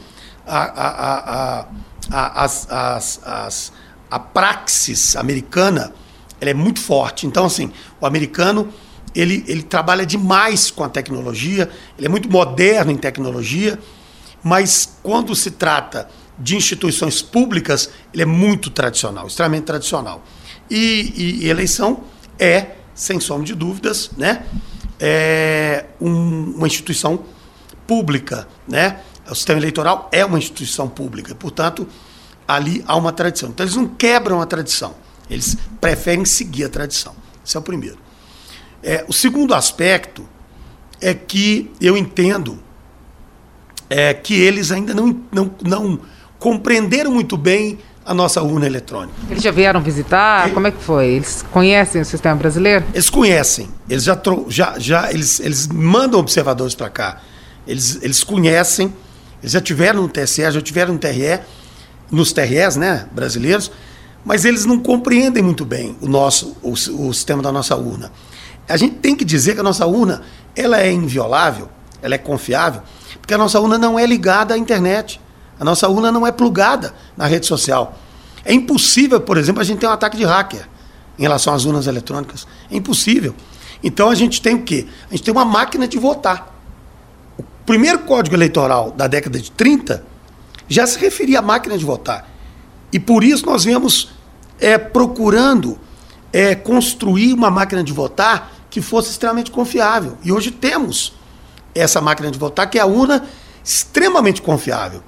A, 0.44 0.58
a, 0.58 1.60
a, 1.60 1.66
as, 2.10 2.70
as, 2.70 3.20
as, 3.24 3.72
a 4.10 4.18
praxis 4.18 5.16
americana 5.16 5.92
ela 6.40 6.50
é 6.50 6.54
muito 6.54 6.80
forte. 6.80 7.26
Então, 7.26 7.46
assim, 7.46 7.72
o 8.00 8.06
americano 8.06 8.72
ele, 9.14 9.44
ele 9.48 9.62
trabalha 9.62 10.06
demais 10.06 10.70
com 10.70 10.84
a 10.84 10.88
tecnologia, 10.88 11.68
ele 11.96 12.06
é 12.06 12.10
muito 12.10 12.30
moderno 12.30 12.92
em 12.92 12.96
tecnologia, 12.96 13.78
mas 14.42 14.98
quando 15.02 15.34
se 15.34 15.50
trata 15.50 16.08
de 16.38 16.56
instituições 16.56 17.20
públicas, 17.20 17.90
ele 18.14 18.22
é 18.22 18.26
muito 18.26 18.70
tradicional, 18.70 19.26
extremamente 19.26 19.64
tradicional. 19.64 20.22
E, 20.70 21.12
e, 21.16 21.44
e 21.44 21.48
eleição 21.48 22.04
é 22.38 22.76
sem 22.94 23.18
sombra 23.18 23.46
de 23.46 23.54
dúvidas, 23.54 24.10
né? 24.16 24.44
É 25.00 25.86
um, 26.00 26.54
uma 26.56 26.66
instituição 26.66 27.24
pública, 27.86 28.46
né? 28.68 29.00
O 29.30 29.34
sistema 29.34 29.60
eleitoral 29.60 30.08
é 30.12 30.24
uma 30.24 30.38
instituição 30.38 30.88
pública, 30.88 31.34
portanto, 31.34 31.86
ali 32.46 32.84
há 32.86 32.96
uma 32.96 33.12
tradição. 33.12 33.50
Então, 33.50 33.64
eles 33.64 33.76
não 33.76 33.86
quebram 33.86 34.40
a 34.40 34.46
tradição, 34.46 34.94
eles 35.28 35.56
preferem 35.80 36.24
seguir 36.24 36.64
a 36.64 36.68
tradição. 36.68 37.14
Esse 37.44 37.56
é 37.56 37.60
o 37.60 37.62
primeiro. 37.62 37.98
É, 38.82 39.04
o 39.08 39.12
segundo 39.12 39.54
aspecto 39.54 40.26
é 41.00 41.12
que 41.14 41.70
eu 41.80 41.96
entendo 41.96 42.58
é, 43.90 44.14
que 44.14 44.34
eles 44.34 44.70
ainda 44.70 44.94
não, 44.94 45.20
não, 45.32 45.50
não 45.62 46.00
compreenderam 46.38 47.10
muito 47.10 47.36
bem 47.36 47.78
a 48.04 48.14
nossa 48.14 48.42
urna 48.42 48.66
eletrônica. 48.66 49.14
Eles 49.28 49.42
já 49.42 49.50
vieram 49.50 49.82
visitar? 49.82 50.50
Como 50.54 50.66
é 50.66 50.70
que 50.70 50.82
foi? 50.82 51.08
Eles 51.08 51.44
conhecem 51.52 52.00
o 52.00 52.04
sistema 52.04 52.36
brasileiro? 52.36 52.84
Eles 52.94 53.10
conhecem. 53.10 53.68
Eles 53.88 54.04
já, 54.04 54.18
já, 54.48 54.78
já 54.78 55.12
eles, 55.12 55.40
eles 55.40 55.66
mandam 55.66 56.18
observadores 56.18 56.74
para 56.74 56.88
cá. 56.88 57.20
Eles, 57.66 57.98
eles 58.02 58.24
conhecem. 58.24 58.94
Eles 59.42 59.52
já 59.52 59.60
tiveram 59.60 60.02
no 60.02 60.08
TSE, 60.08 60.50
já 60.50 60.60
tiveram 60.60 60.94
no 60.94 60.98
TRE, 60.98 61.40
nos 62.10 62.32
TREs, 62.32 62.76
né, 62.76 63.06
brasileiros, 63.12 63.70
mas 64.24 64.44
eles 64.44 64.64
não 64.64 64.78
compreendem 64.78 65.42
muito 65.42 65.64
bem 65.64 65.96
o 66.00 66.08
nosso, 66.08 66.56
o, 66.62 66.72
o 66.72 67.14
sistema 67.14 67.42
da 67.42 67.52
nossa 67.52 67.76
urna. 67.76 68.10
A 68.68 68.76
gente 68.76 68.96
tem 68.96 69.16
que 69.16 69.24
dizer 69.24 69.54
que 69.54 69.60
a 69.60 69.62
nossa 69.62 69.86
urna, 69.86 70.22
ela 70.54 70.80
é 70.80 70.90
inviolável, 70.90 71.68
ela 72.02 72.14
é 72.14 72.18
confiável, 72.18 72.82
porque 73.20 73.34
a 73.34 73.38
nossa 73.38 73.60
urna 73.60 73.78
não 73.78 73.98
é 73.98 74.06
ligada 74.06 74.54
à 74.54 74.58
internet. 74.58 75.20
A 75.60 75.64
nossa 75.64 75.88
urna 75.88 76.12
não 76.12 76.26
é 76.26 76.32
plugada 76.32 76.94
na 77.16 77.26
rede 77.26 77.46
social. 77.46 77.98
É 78.44 78.52
impossível, 78.52 79.20
por 79.20 79.36
exemplo, 79.36 79.60
a 79.60 79.64
gente 79.64 79.78
ter 79.78 79.86
um 79.86 79.90
ataque 79.90 80.16
de 80.16 80.24
hacker 80.24 80.68
em 81.18 81.22
relação 81.22 81.52
às 81.52 81.64
urnas 81.64 81.86
eletrônicas. 81.86 82.46
É 82.70 82.76
impossível. 82.76 83.34
Então 83.82 84.08
a 84.08 84.14
gente 84.14 84.40
tem 84.40 84.54
o 84.54 84.62
quê? 84.62 84.86
A 85.08 85.10
gente 85.14 85.24
tem 85.24 85.32
uma 85.32 85.44
máquina 85.44 85.86
de 85.86 85.98
votar. 85.98 86.57
Primeiro 87.68 88.00
código 88.00 88.34
eleitoral 88.34 88.90
da 88.90 89.06
década 89.06 89.38
de 89.38 89.50
30 89.50 90.04
já 90.68 90.86
se 90.86 90.98
referia 90.98 91.38
à 91.38 91.42
máquina 91.42 91.78
de 91.78 91.84
votar. 91.84 92.28
E 92.92 92.98
por 92.98 93.22
isso 93.22 93.46
nós 93.46 93.64
viemos 93.64 94.10
é, 94.58 94.76
procurando 94.76 95.78
é, 96.32 96.54
construir 96.54 97.32
uma 97.32 97.50
máquina 97.50 97.84
de 97.84 97.92
votar 97.92 98.52
que 98.68 98.82
fosse 98.82 99.10
extremamente 99.10 99.50
confiável. 99.50 100.18
E 100.24 100.32
hoje 100.32 100.50
temos 100.50 101.12
essa 101.74 102.00
máquina 102.00 102.30
de 102.30 102.38
votar, 102.38 102.68
que 102.68 102.78
é 102.78 102.80
a 102.80 102.86
urna 102.86 103.24
extremamente 103.62 104.42
confiável 104.42 105.02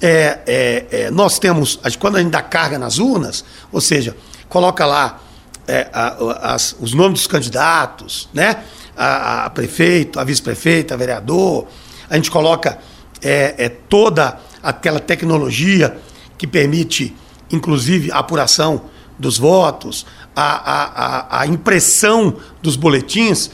é, 0.00 0.38
é, 0.46 0.86
é, 0.90 1.10
nós 1.10 1.38
temos, 1.38 1.78
quando 1.98 2.16
a 2.16 2.20
gente 2.20 2.30
dá 2.30 2.42
carga 2.42 2.78
nas 2.78 2.98
urnas, 2.98 3.44
ou 3.72 3.80
seja, 3.80 4.16
coloca 4.48 4.86
lá 4.86 5.20
é, 5.66 5.88
a, 5.92 6.54
as, 6.54 6.76
os 6.80 6.94
nomes 6.94 7.20
dos 7.20 7.26
candidatos, 7.26 8.28
né? 8.32 8.62
A, 8.96 9.44
a 9.44 9.50
prefeito, 9.50 10.18
a 10.18 10.24
vice-prefeita, 10.24 10.96
vereador, 10.96 11.68
a 12.08 12.16
gente 12.16 12.30
coloca 12.30 12.78
é, 13.22 13.54
é, 13.58 13.68
toda 13.68 14.38
aquela 14.62 15.00
tecnologia 15.00 15.98
que 16.36 16.46
permite, 16.46 17.14
inclusive, 17.50 18.10
a 18.12 18.18
apuração 18.18 18.82
dos 19.18 19.38
votos, 19.38 20.06
a, 20.34 21.32
a, 21.32 21.40
a 21.40 21.46
impressão 21.46 22.36
dos 22.62 22.76
boletins, 22.76 23.50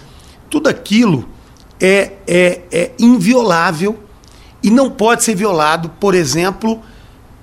tudo 0.51 0.69
aquilo 0.69 1.29
é, 1.81 2.13
é, 2.27 2.61
é 2.71 2.93
inviolável 2.99 3.99
e 4.63 4.71
não 4.71 4.91
pode 4.91 5.25
ser 5.25 5.35
violado, 5.35 5.89
por 6.01 6.15
exemplo, 6.15 6.81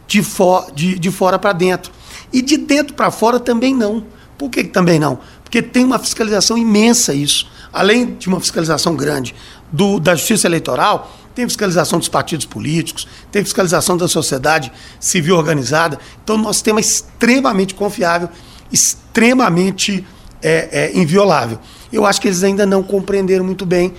de, 0.07 0.23
for, 0.23 0.71
de, 0.73 0.97
de 0.97 1.11
fora 1.11 1.37
para 1.37 1.53
dentro. 1.53 1.91
E 2.31 2.41
de 2.41 2.57
dentro 2.57 2.93
para 2.93 3.11
fora 3.11 3.39
também 3.39 3.75
não. 3.75 4.05
Por 4.37 4.49
que 4.49 4.63
também 4.63 4.99
não? 4.99 5.19
Porque 5.43 5.61
tem 5.61 5.83
uma 5.83 5.99
fiscalização 5.99 6.57
imensa 6.57 7.13
isso. 7.13 7.47
Além 7.71 8.15
de 8.15 8.27
uma 8.27 8.39
fiscalização 8.39 8.95
grande 8.95 9.35
do, 9.71 9.99
da 9.99 10.15
justiça 10.15 10.47
eleitoral, 10.47 11.11
tem 11.33 11.47
fiscalização 11.47 11.97
dos 11.97 12.09
partidos 12.09 12.45
políticos, 12.45 13.07
tem 13.31 13.43
fiscalização 13.43 13.95
da 13.95 14.07
sociedade 14.07 14.71
civil 14.99 15.37
organizada. 15.37 15.97
Então, 16.23 16.37
nosso 16.37 16.55
sistema 16.55 16.79
é 16.79 16.81
extremamente 16.81 17.73
confiável, 17.73 18.29
extremamente 18.71 20.05
é, 20.41 20.69
é, 20.71 20.97
inviolável. 20.97 21.59
Eu 21.91 22.05
acho 22.05 22.19
que 22.19 22.27
eles 22.27 22.43
ainda 22.43 22.65
não 22.65 22.83
compreenderam 22.83 23.45
muito 23.45 23.65
bem 23.65 23.93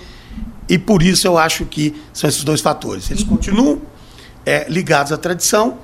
e 0.69 0.77
por 0.77 1.01
isso 1.01 1.27
eu 1.27 1.37
acho 1.37 1.65
que 1.65 1.95
são 2.13 2.29
esses 2.29 2.43
dois 2.43 2.61
fatores. 2.61 3.09
Eles 3.09 3.23
continuam 3.23 3.81
é, 4.45 4.65
ligados 4.69 5.11
à 5.11 5.17
tradição 5.17 5.77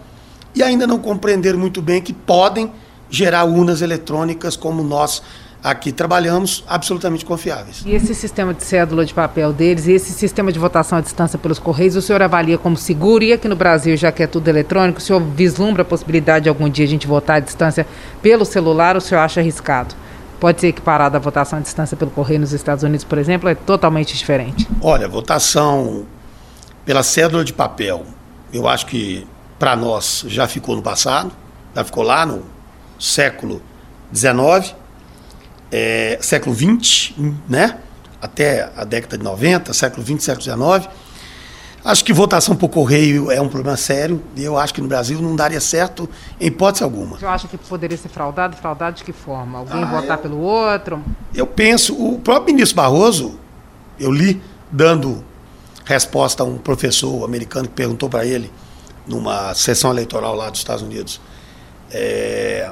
e 0.56 0.64
ainda 0.64 0.86
não 0.88 1.00
compreenderam 1.00 1.60
muito 1.60 1.82
bem 1.82 2.02
que 2.02 2.14
podem 2.14 2.72
gerar 3.10 3.44
urnas 3.46 3.82
eletrônicas 3.82 4.56
como 4.56 4.84
nós 4.84 5.22
aqui 5.64 5.92
trabalhamos, 5.92 6.64
absolutamente 6.68 7.26
confiáveis. 7.26 7.84
E 7.86 7.94
esse 7.94 8.16
sistema 8.16 8.54
de 8.54 8.64
cédula 8.64 9.06
de 9.06 9.14
papel 9.14 9.52
deles 9.52 9.88
e 9.88 9.92
esse 9.92 10.12
sistema 10.12 10.52
de 10.52 10.60
votação 10.60 10.98
à 10.98 11.02
distância 11.02 11.38
pelos 11.38 11.60
Correios, 11.60 11.96
o 11.96 12.02
senhor 12.02 12.22
avalia 12.22 12.58
como 12.58 12.78
seguro? 12.78 13.24
E 13.24 13.34
aqui 13.34 13.48
no 13.48 13.56
Brasil, 13.56 13.96
já 13.98 14.12
que 14.12 14.24
é 14.24 14.28
tudo 14.28 14.48
eletrônico, 14.48 15.00
o 15.00 15.02
senhor 15.02 15.22
vislumbra 15.22 15.82
a 15.82 15.86
possibilidade 15.86 16.44
de 16.44 16.50
algum 16.50 16.70
dia 16.70 16.86
a 16.86 16.88
gente 16.88 17.08
votar 17.08 17.38
à 17.38 17.40
distância 17.40 17.86
pelo 18.22 18.46
celular 18.46 18.96
ou 18.96 19.00
o 19.00 19.02
senhor 19.02 19.22
acha 19.22 19.40
arriscado? 19.40 19.96
pode 20.40 20.62
ser 20.62 20.68
equiparada 20.68 21.18
à 21.18 21.20
votação 21.20 21.60
à 21.60 21.62
distância 21.62 21.98
pelo 21.98 22.12
correio 22.12 22.40
nos 22.40 22.54
Estados 22.54 22.84
Unidos, 22.84 23.04
por 23.04 23.18
exemplo, 23.18 23.50
é 23.50 23.56
totalmente 23.56 24.16
diferente? 24.16 24.68
Olha, 24.82 25.08
votação 25.08 26.06
pela 26.86 27.04
cédula 27.04 27.44
de 27.44 27.52
papel, 27.52 28.06
eu 28.54 28.68
acho 28.68 28.86
que 28.86 29.28
para 29.60 29.76
nós 29.76 30.24
já 30.28 30.48
ficou 30.48 30.76
no 30.76 30.82
passado, 30.82 31.32
já 31.76 31.84
ficou 31.84 32.04
lá 32.04 32.26
no 32.26 32.44
século 32.98 33.62
XIX, 34.14 34.76
é, 35.72 36.18
século 36.22 36.56
XX, 36.56 37.14
né? 37.48 37.78
até 38.22 38.70
a 38.76 38.84
década 38.84 39.18
de 39.18 39.24
90, 39.24 39.74
século 39.74 40.06
XX, 40.06 40.24
século 40.24 40.44
XIX. 40.44 40.90
Acho 41.84 42.04
que 42.04 42.12
votação 42.12 42.56
por 42.56 42.68
correio 42.68 43.32
é 43.32 43.40
um 43.40 43.48
problema 43.48 43.78
sério 43.78 44.22
e 44.36 44.44
eu 44.44 44.58
acho 44.58 44.74
que 44.74 44.82
no 44.82 44.88
Brasil 44.88 45.22
não 45.22 45.34
daria 45.36 45.62
certo 45.62 46.10
em 46.40 46.48
hipótese 46.48 46.84
alguma. 46.84 47.18
Você 47.18 47.26
acha 47.26 47.48
que 47.48 47.58
poderia 47.58 47.98
ser 47.98 48.10
fraudado? 48.10 48.58
Fraudado 48.58 48.98
de 48.98 49.04
que 49.04 49.14
forma? 49.14 49.60
Alguém 49.60 49.82
ah, 49.82 49.86
votar 49.86 50.18
eu, 50.18 50.22
pelo 50.22 50.40
outro? 50.42 51.02
Eu 51.34 51.48
penso, 51.48 51.96
o 51.96 52.20
próprio 52.20 52.54
ministro 52.54 52.76
Barroso, 52.76 53.40
eu 53.98 54.12
li 54.12 54.42
dando 54.70 55.24
resposta 55.86 56.44
a 56.44 56.46
um 56.46 56.58
professor 56.58 57.24
americano 57.24 57.70
que 57.70 57.74
perguntou 57.74 58.10
para 58.10 58.26
ele 58.26 58.52
numa 59.08 59.56
sessão 59.56 59.90
eleitoral 59.90 60.36
lá 60.36 60.50
dos 60.50 60.60
Estados 60.60 60.84
Unidos 60.84 61.20
é, 61.92 62.72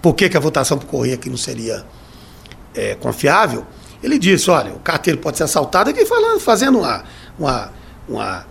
por 0.00 0.14
que, 0.14 0.28
que, 0.28 0.36
a 0.36 0.40
votação 0.40 0.78
por 0.78 0.86
correio 0.86 1.14
aqui 1.14 1.28
não 1.28 1.36
seria 1.36 1.84
é, 2.76 2.94
confiável. 2.94 3.66
Ele 4.02 4.18
disse, 4.18 4.50
olha, 4.50 4.72
o 4.72 4.78
carteiro 4.78 5.18
pode 5.18 5.38
ser 5.38 5.44
assaltado 5.44 5.90
aqui 5.90 6.04
falando, 6.04 6.38
fazendo 6.38 6.78
uma, 6.78 7.02
uma 7.38 7.72
uma, 8.08 8.46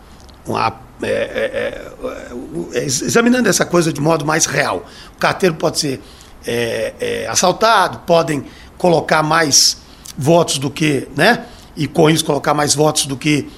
uma 0.46 0.74
é, 1.02 1.08
é, 1.08 2.72
é, 2.74 2.80
é, 2.80 2.86
examinando 2.86 3.50
essa 3.50 3.66
coisa 3.66 3.92
de 3.92 4.00
modo 4.02 4.26
mais 4.26 4.46
real. 4.46 4.86
O 5.16 5.20
carteiro 5.20 5.56
pode 5.56 5.80
ser 5.80 6.02
é, 6.46 7.28
assaltado, 7.30 8.00
podem 8.00 8.46
colocar 8.78 9.24
mais 9.24 9.78
votos 10.18 10.58
do 10.58 10.70
que, 10.70 11.08
né? 11.16 11.46
E 11.76 11.88
com 11.88 12.10
isso 12.10 12.24
colocar 12.24 12.54
mais 12.54 12.74
votos 12.74 13.06
do 13.06 13.18
que 13.18 13.50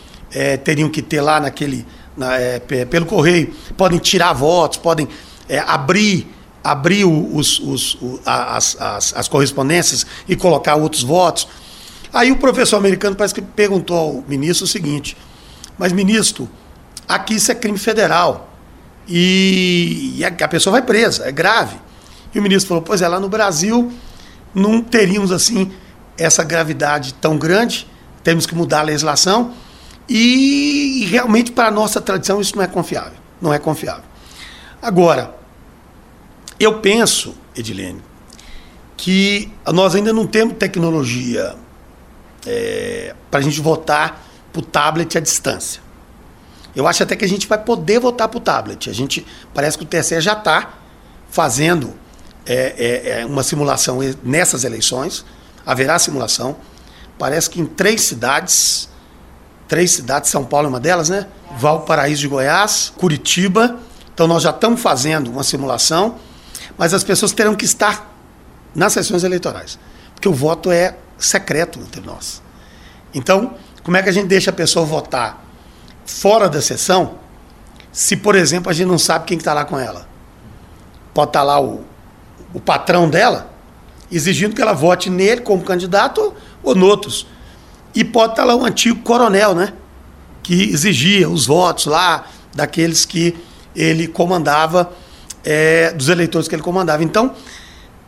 teriam 0.64 0.90
que 0.90 1.02
ter 1.02 1.22
lá 1.22 1.40
naquele, 1.40 1.86
na, 2.16 2.32
pelo 2.90 3.06
correio. 3.06 3.54
Podem 3.78 4.00
tirar 4.00 4.34
votos, 4.34 4.78
podem 4.78 5.08
abrir 5.68 6.28
abrir 6.72 7.06
os, 7.06 7.60
os, 7.60 7.98
as, 8.26 8.76
as, 8.80 9.14
as 9.16 9.28
correspondências 9.28 10.06
e 10.28 10.36
colocar 10.36 10.76
outros 10.76 11.02
votos. 11.02 11.48
Aí 12.14 12.32
o 12.32 12.36
professor 12.38 12.76
americano 12.76 13.16
parece 13.16 13.34
que 13.34 13.42
perguntou 13.42 13.98
ao 13.98 14.24
ministro 14.28 14.66
o 14.66 14.68
seguinte: 14.68 15.16
mas, 15.78 15.94
ministro, 15.94 16.50
aqui 17.08 17.36
isso 17.36 17.52
é 17.52 17.56
crime 17.56 17.78
federal. 17.78 18.54
E, 19.08 20.22
a, 20.26 20.48
pessoa 20.50 20.74
vai 20.74 20.82
presa, 20.82 21.26
é 21.26 21.32
grave. 21.32 21.78
E 22.36 22.40
o 22.40 22.42
ministro 22.42 22.68
falou: 22.68 22.84
pois 22.84 23.02
é, 23.02 23.08
lá 23.08 23.20
no 23.20 23.30
Brasil 23.30 23.92
não 24.54 24.82
teríamos 24.82 25.32
assim 25.32 25.72
essa 26.18 26.44
gravidade 26.44 27.14
tão 27.14 27.38
grande, 27.38 27.88
temos 28.24 28.46
que 28.46 28.54
mudar 28.54 28.80
a 28.80 28.84
legislação. 28.84 29.54
E, 30.10 31.04
e 31.04 31.06
realmente, 31.06 31.52
para 31.52 31.70
a 31.70 31.72
nossa 31.72 32.02
tradição, 32.02 32.42
isso 32.42 32.56
não 32.56 32.64
é 32.64 32.68
confiável. 32.68 33.20
Não 33.42 33.54
é 33.54 33.60
confiável. 33.60 34.04
Agora, 34.82 35.36
eu 36.60 36.80
penso, 36.80 37.36
Edilene, 37.56 38.02
que 38.96 39.52
nós 39.74 39.96
ainda 39.96 40.12
não 40.12 40.26
temos 40.26 40.58
tecnologia 40.58 41.56
é, 42.46 43.15
para 43.30 43.39
a 43.39 43.43
gente 43.43 43.62
votar 43.62 44.24
para 44.52 44.60
o 44.60 44.62
tablet 44.63 45.17
à 45.17 45.22
distância. 45.22 45.82
Eu 46.76 46.88
acho 46.88 47.04
até 47.04 47.15
que 47.15 47.26
a 47.26 47.28
gente 47.28 47.48
vai 47.48 47.58
poder 47.58 48.00
votar 48.00 48.28
para 48.28 48.38
o 48.38 48.41
tablet. 48.41 48.89
A 48.89 48.93
gente 48.93 49.26
parece 49.54 49.78
que 49.78 49.84
o 49.84 49.88
TSE 49.88 50.22
já 50.22 50.34
está 50.34 50.74
fazendo 51.30 51.93
é, 52.46 52.54
é, 52.78 53.20
é, 53.22 53.26
uma 53.26 53.43
simulação 53.43 54.00
nessas 54.24 54.63
eleições. 54.63 55.26
Haverá 55.65 56.00
simulação. 56.00 56.56
Parece 57.17 57.50
que 57.50 57.60
em 57.60 57.65
três 57.65 58.02
cidades, 58.02 58.89
três 59.67 59.91
cidades, 59.91 60.30
São 60.30 60.46
Paulo 60.46 60.67
é 60.67 60.70
uma 60.70 60.79
delas, 60.79 61.10
né? 61.10 61.27
Valparaíso 61.58 62.21
de 62.21 62.27
Goiás, 62.27 62.94
Curitiba. 62.96 63.79
Então 64.13 64.27
nós 64.27 64.44
já 64.44 64.52
estamos 64.52 64.82
fazendo 64.82 65.29
uma 65.29 65.44
simulação, 65.44 66.15
mas 66.78 66.94
as 66.94 67.04
pessoas 67.04 67.32
terão 67.32 67.56
que 67.56 67.65
estar 67.65 68.13
nas 68.75 68.94
sessões 68.94 69.23
eleitorais, 69.23 69.80
porque 70.13 70.30
o 70.30 70.34
voto 70.34 70.71
é 70.71 70.98
secreto 71.17 71.80
entre 71.80 72.02
nós. 72.02 72.42
Então, 73.13 73.56
como 73.84 73.98
é 73.98 74.04
que 74.04 74.10
a 74.10 74.12
gente 74.12 74.28
deixa 74.28 74.52
a 74.52 74.54
pessoa 74.54 74.86
votar 74.86 75.44
fora 76.06 76.48
da 76.48 76.62
sessão 76.62 77.15
se, 77.92 78.15
por 78.15 78.36
exemplo, 78.36 78.69
a 78.69 78.73
gente 78.73 78.88
não 78.88 79.00
sabe 79.00 79.25
quem 79.25 79.38
está 79.38 79.54
lá 79.54 79.65
com 79.65 79.80
ela? 79.80 80.08
Pode 81.13 81.30
estar 81.30 81.40
tá 81.40 81.46
lá 81.46 81.60
o, 81.60 81.84
o 82.54 82.60
patrão 82.60 83.10
dela 83.10 83.50
exigindo 84.12 84.56
que 84.56 84.62
ela 84.62 84.73
vote 84.73 85.10
nele 85.10 85.42
como 85.42 85.63
candidato 85.63 86.34
ou 86.63 86.75
noutros. 86.75 87.28
E 87.94 88.04
pode 88.04 88.34
estar 88.34 88.44
tá 88.44 88.48
lá 88.48 88.56
o 88.56 88.65
antigo 88.65 89.02
coronel, 89.02 89.56
né? 89.56 89.73
Que 90.44 90.69
exigia 90.71 91.30
os 91.30 91.46
votos 91.46 91.86
lá 91.88 92.25
daqueles 92.54 93.06
que 93.06 93.36
ele 93.75 94.08
comandava 94.08 94.92
é, 95.50 95.93
dos 95.93 96.10
eleitores 96.10 96.45
que 96.45 96.54
ele 96.54 96.62
comandava. 96.62 97.02
Então, 97.02 97.33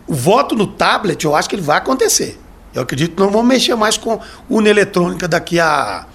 o 0.05 0.13
voto 0.13 0.55
no 0.55 0.67
tablet, 0.67 1.23
eu 1.23 1.33
acho 1.33 1.47
que 1.47 1.55
ele 1.55 1.61
vai 1.61 1.77
acontecer. 1.77 2.37
Eu 2.73 2.81
acredito 2.81 3.15
que 3.15 3.21
não 3.21 3.31
vamos 3.31 3.47
mexer 3.47 3.75
mais 3.75 3.97
com 3.97 4.19
urna 4.49 4.67
eletrônica 4.67 5.25
daqui 5.25 5.57
a, 5.57 6.05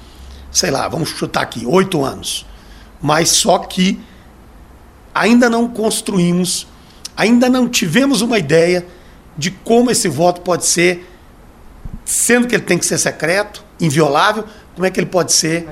sei 0.53 0.71
lá, 0.71 0.87
vamos 0.87 1.09
chutar 1.09 1.41
aqui, 1.41 1.65
oito 1.65 2.05
anos. 2.05 2.45
Mas 3.01 3.31
só 3.31 3.59
que 3.59 3.99
ainda 5.15 5.49
não 5.49 5.67
construímos, 5.67 6.67
ainda 7.17 7.49
não 7.49 7.71
tivemos 7.71 8.21
uma 8.21 8.39
ideia 8.39 8.87
de 9.37 9.51
como 9.51 9.91
esse 9.91 10.09
voto 10.09 10.43
pode 10.43 10.67
ser, 10.67 11.11
sendo 12.05 12.47
que 12.47 12.55
ele 12.55 12.65
tem 12.65 12.77
que 12.77 12.85
ser 12.85 12.99
secreto, 12.99 13.65
inviolável, 13.81 14.45
como 14.75 14.85
é 14.85 14.91
que 14.91 15.01
ele 15.01 15.07
pode 15.07 15.33
ser 15.33 15.67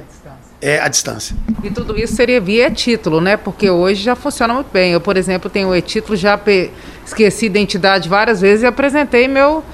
é, 0.63 0.81
à 0.81 0.87
distância. 0.87 1.37
E 1.65 1.71
tudo 1.71 1.99
isso 1.99 2.15
seria 2.15 2.41
via 2.41 2.71
título, 2.71 3.21
né? 3.21 3.37
Porque 3.37 3.69
hoje 3.69 4.01
já 4.01 4.15
funciona 4.15 4.55
muito 4.55 4.71
bem. 4.73 4.93
Eu, 4.93 5.01
por 5.01 5.17
exemplo, 5.17 5.51
tenho 5.51 5.69
o 5.69 5.77
e-título, 5.77 6.17
já 6.17 6.41
esqueci 7.05 7.47
identidade 7.47 8.09
várias 8.09 8.41
vezes 8.41 8.63
e 8.63 8.67
apresentei 8.67 9.27
meu 9.27 9.65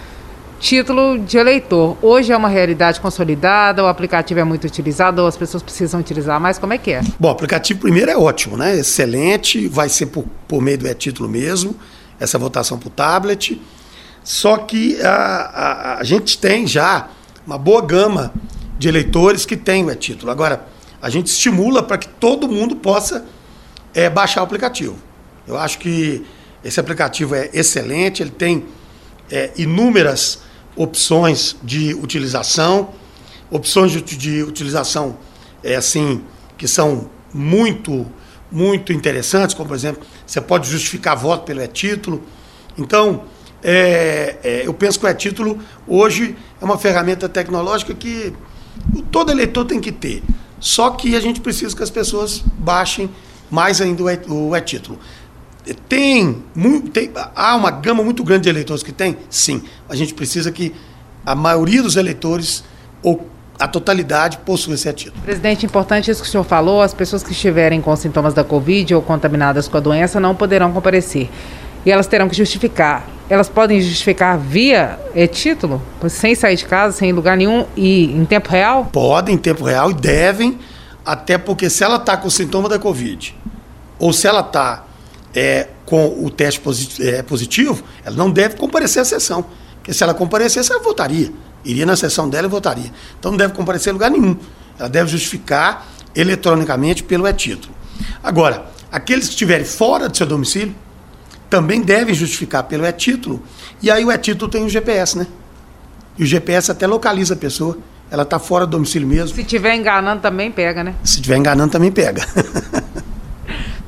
título 0.58 1.18
de 1.18 1.36
eleitor. 1.36 1.96
Hoje 2.00 2.32
é 2.32 2.36
uma 2.36 2.48
realidade 2.48 3.00
consolidada, 3.00 3.84
o 3.84 3.86
aplicativo 3.86 4.40
é 4.40 4.44
muito 4.44 4.66
utilizado, 4.66 5.20
ou 5.20 5.28
as 5.28 5.36
pessoas 5.36 5.62
precisam 5.62 6.00
utilizar 6.00 6.40
mais, 6.40 6.58
como 6.58 6.72
é 6.72 6.78
que 6.78 6.92
é? 6.92 7.02
Bom, 7.20 7.28
o 7.28 7.30
aplicativo 7.30 7.80
primeiro 7.80 8.10
é 8.10 8.16
ótimo, 8.16 8.56
né? 8.56 8.76
Excelente, 8.76 9.68
vai 9.68 9.90
ser 9.90 10.06
por, 10.06 10.24
por 10.48 10.62
meio 10.62 10.78
do 10.78 10.88
e-título 10.88 11.28
mesmo, 11.28 11.76
essa 12.18 12.38
votação 12.38 12.78
por 12.78 12.90
tablet. 12.90 13.60
Só 14.24 14.56
que 14.56 15.00
a, 15.02 15.14
a, 15.14 15.98
a 15.98 16.04
gente 16.04 16.38
tem 16.38 16.66
já 16.66 17.08
uma 17.46 17.58
boa 17.58 17.82
gama 17.82 18.32
de 18.78 18.88
eleitores 18.88 19.44
que 19.44 19.56
têm 19.56 19.84
o 19.84 19.90
e-título. 19.90 20.30
Agora, 20.32 20.66
a 21.00 21.10
gente 21.10 21.26
estimula 21.26 21.82
para 21.82 21.98
que 21.98 22.08
todo 22.08 22.48
mundo 22.48 22.76
possa 22.76 23.24
é, 23.94 24.08
baixar 24.10 24.40
o 24.40 24.44
aplicativo. 24.44 24.96
Eu 25.46 25.56
acho 25.56 25.78
que 25.78 26.24
esse 26.64 26.78
aplicativo 26.78 27.34
é 27.34 27.50
excelente, 27.52 28.22
ele 28.22 28.30
tem 28.30 28.64
é, 29.30 29.52
inúmeras 29.56 30.40
opções 30.76 31.56
de 31.62 31.94
utilização, 31.94 32.90
opções 33.50 33.92
de, 33.92 34.02
de 34.02 34.42
utilização 34.42 35.16
é, 35.62 35.74
assim 35.74 36.22
que 36.56 36.66
são 36.66 37.10
muito 37.32 38.06
muito 38.50 38.92
interessantes, 38.92 39.54
como 39.54 39.68
por 39.68 39.74
exemplo, 39.74 40.02
você 40.26 40.40
pode 40.40 40.70
justificar 40.70 41.14
voto 41.14 41.44
pelo 41.44 41.62
e-título. 41.62 42.22
Então, 42.78 43.24
é, 43.62 44.36
é, 44.42 44.62
eu 44.66 44.72
penso 44.72 44.98
que 44.98 45.04
o 45.04 45.08
e-título 45.08 45.58
hoje 45.86 46.34
é 46.60 46.64
uma 46.64 46.78
ferramenta 46.78 47.28
tecnológica 47.28 47.92
que 47.94 48.32
todo 49.10 49.30
eleitor 49.30 49.66
tem 49.66 49.80
que 49.80 49.92
ter. 49.92 50.22
Só 50.60 50.90
que 50.90 51.14
a 51.16 51.20
gente 51.20 51.40
precisa 51.40 51.76
que 51.76 51.82
as 51.82 51.90
pessoas 51.90 52.42
baixem 52.58 53.10
mais 53.50 53.80
ainda 53.80 54.02
o 54.28 54.56
e-título. 54.56 54.98
Tem, 55.88 56.42
tem, 56.92 57.10
há 57.34 57.54
uma 57.54 57.70
gama 57.70 58.02
muito 58.02 58.24
grande 58.24 58.44
de 58.44 58.48
eleitores 58.48 58.82
que 58.82 58.92
tem? 58.92 59.16
Sim. 59.28 59.62
A 59.88 59.94
gente 59.94 60.14
precisa 60.14 60.50
que 60.50 60.74
a 61.26 61.34
maioria 61.34 61.82
dos 61.82 61.96
eleitores, 61.96 62.64
ou 63.02 63.28
a 63.58 63.68
totalidade, 63.68 64.38
possua 64.38 64.74
esse 64.74 64.90
título. 64.92 65.20
Presidente, 65.22 65.66
importante 65.66 66.10
isso 66.10 66.22
que 66.22 66.28
o 66.28 66.30
senhor 66.30 66.44
falou: 66.44 66.80
as 66.80 66.94
pessoas 66.94 67.22
que 67.22 67.32
estiverem 67.32 67.82
com 67.82 67.94
sintomas 67.96 68.32
da 68.32 68.42
Covid 68.42 68.94
ou 68.94 69.02
contaminadas 69.02 69.68
com 69.68 69.76
a 69.76 69.80
doença 69.80 70.18
não 70.18 70.34
poderão 70.34 70.72
comparecer. 70.72 71.28
E 71.84 71.90
elas 71.90 72.06
terão 72.06 72.28
que 72.28 72.36
justificar. 72.36 73.06
Elas 73.30 73.48
podem 73.48 73.80
justificar 73.80 74.38
via 74.38 74.98
e-título, 75.14 75.82
sem 76.08 76.34
sair 76.34 76.56
de 76.56 76.64
casa, 76.64 76.96
sem 76.96 77.12
lugar 77.12 77.36
nenhum 77.36 77.66
e 77.76 78.04
em 78.04 78.24
tempo 78.24 78.48
real? 78.50 78.86
Podem, 78.86 79.34
em 79.34 79.38
tempo 79.38 79.64
real, 79.64 79.90
e 79.90 79.94
devem, 79.94 80.58
até 81.04 81.36
porque 81.36 81.68
se 81.68 81.84
ela 81.84 81.96
está 81.96 82.16
com 82.16 82.30
sintoma 82.30 82.68
da 82.68 82.78
Covid, 82.78 83.34
ou 83.98 84.12
se 84.12 84.26
ela 84.26 84.40
está 84.40 84.84
é, 85.34 85.68
com 85.84 86.24
o 86.24 86.30
teste 86.30 86.60
é, 87.00 87.22
positivo, 87.22 87.82
ela 88.04 88.16
não 88.16 88.30
deve 88.30 88.56
comparecer 88.56 89.02
à 89.02 89.04
sessão. 89.04 89.44
Porque 89.76 89.92
se 89.92 90.02
ela 90.02 90.14
comparecesse, 90.14 90.72
ela 90.72 90.82
votaria. 90.82 91.32
Iria 91.64 91.84
na 91.84 91.96
sessão 91.96 92.28
dela 92.28 92.46
e 92.46 92.50
votaria. 92.50 92.90
Então 93.18 93.30
não 93.30 93.38
deve 93.38 93.54
comparecer 93.54 93.90
em 93.90 93.94
lugar 93.94 94.10
nenhum. 94.10 94.36
Ela 94.78 94.88
deve 94.88 95.10
justificar 95.10 95.86
eletronicamente 96.14 97.02
pelo 97.02 97.26
e-título. 97.26 97.74
Agora, 98.22 98.66
aqueles 98.90 99.26
que 99.26 99.32
estiverem 99.32 99.64
fora 99.64 100.08
do 100.08 100.16
seu 100.16 100.26
domicílio 100.26 100.74
também 101.48 101.80
devem 101.82 102.14
justificar 102.14 102.64
pelo 102.64 102.84
e-título. 102.86 103.42
E 103.82 103.90
aí 103.90 104.04
o 104.04 104.12
e-título 104.12 104.50
tem 104.50 104.64
o 104.64 104.68
GPS, 104.68 105.16
né? 105.16 105.26
E 106.18 106.24
o 106.24 106.26
GPS 106.26 106.70
até 106.70 106.86
localiza 106.86 107.34
a 107.34 107.36
pessoa. 107.36 107.78
Ela 108.10 108.22
está 108.22 108.38
fora 108.38 108.66
do 108.66 108.72
domicílio 108.72 109.06
mesmo. 109.06 109.34
Se 109.34 109.42
estiver 109.42 109.74
enganando 109.74 110.22
também 110.22 110.50
pega, 110.50 110.82
né? 110.82 110.94
Se 111.04 111.16
estiver 111.16 111.36
enganando 111.36 111.70
também 111.70 111.92
pega. 111.92 112.22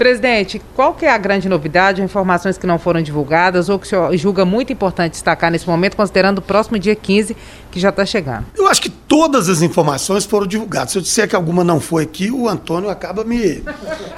Presidente, 0.00 0.62
qual 0.74 0.94
que 0.94 1.04
é 1.04 1.12
a 1.12 1.18
grande 1.18 1.46
novidade, 1.46 2.00
informações 2.00 2.56
que 2.56 2.66
não 2.66 2.78
foram 2.78 3.02
divulgadas 3.02 3.68
ou 3.68 3.78
que 3.78 3.84
o 3.84 3.88
senhor 3.90 4.16
julga 4.16 4.46
muito 4.46 4.72
importante 4.72 5.12
destacar 5.12 5.50
nesse 5.50 5.68
momento, 5.68 5.94
considerando 5.94 6.38
o 6.38 6.40
próximo 6.40 6.78
dia 6.78 6.96
15 6.96 7.36
que 7.70 7.78
já 7.78 7.90
está 7.90 8.06
chegando? 8.06 8.46
Eu 8.56 8.66
acho 8.66 8.80
que 8.80 8.88
todas 8.88 9.50
as 9.50 9.60
informações 9.60 10.24
foram 10.24 10.46
divulgadas. 10.46 10.92
Se 10.92 10.96
eu 10.96 11.02
disser 11.02 11.28
que 11.28 11.36
alguma 11.36 11.62
não 11.62 11.78
foi 11.78 12.04
aqui, 12.04 12.30
o 12.30 12.48
Antônio 12.48 12.88
acaba 12.88 13.24
me, 13.24 13.62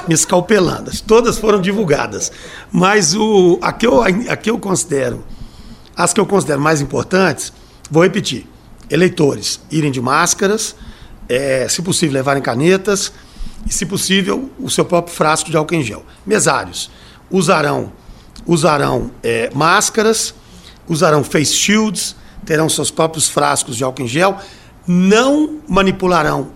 me 0.07 0.15
escalpelando. 0.15 0.89
Todas 1.05 1.37
foram 1.37 1.61
divulgadas. 1.61 2.31
Mas 2.71 3.17
o, 3.17 3.59
a, 3.61 3.73
que 3.73 3.85
eu, 3.85 4.05
a 4.05 4.37
que 4.37 4.51
eu 4.51 4.61
considero, 4.61 5.25
as 5.97 6.13
que 6.13 6.21
eu 6.21 6.27
considero 6.27 6.61
mais 6.61 6.81
importantes, 6.81 7.53
vou 7.91 8.05
repetir. 8.05 8.47
Eleitores 8.89 9.61
irem 9.69 9.91
de 9.91 10.01
máscaras, 10.01 10.77
é, 11.29 11.67
se 11.69 11.83
possível 11.83 12.15
levarem 12.15 12.41
canetas, 12.41 13.13
e, 13.67 13.73
se 13.73 13.87
possível, 13.87 14.51
o 14.59 14.71
seu 14.71 14.85
próprio 14.85 15.15
frasco 15.15 15.51
de 15.51 15.57
álcool 15.57 15.75
em 15.75 15.83
gel. 15.83 16.05
Mesários 16.27 16.91
usarão, 17.31 17.93
usarão 18.47 19.11
é, 19.23 19.51
máscaras, 19.55 20.35
usarão 20.89 21.25
face 21.25 21.55
shields, 21.55 22.17
terão 22.45 22.69
seus 22.69 22.91
próprios 22.91 23.29
frascos 23.29 23.77
de 23.77 23.85
álcool 23.85 24.03
em 24.03 24.09
gel, 24.09 24.39
não 24.87 25.61
manipularão 25.69 26.51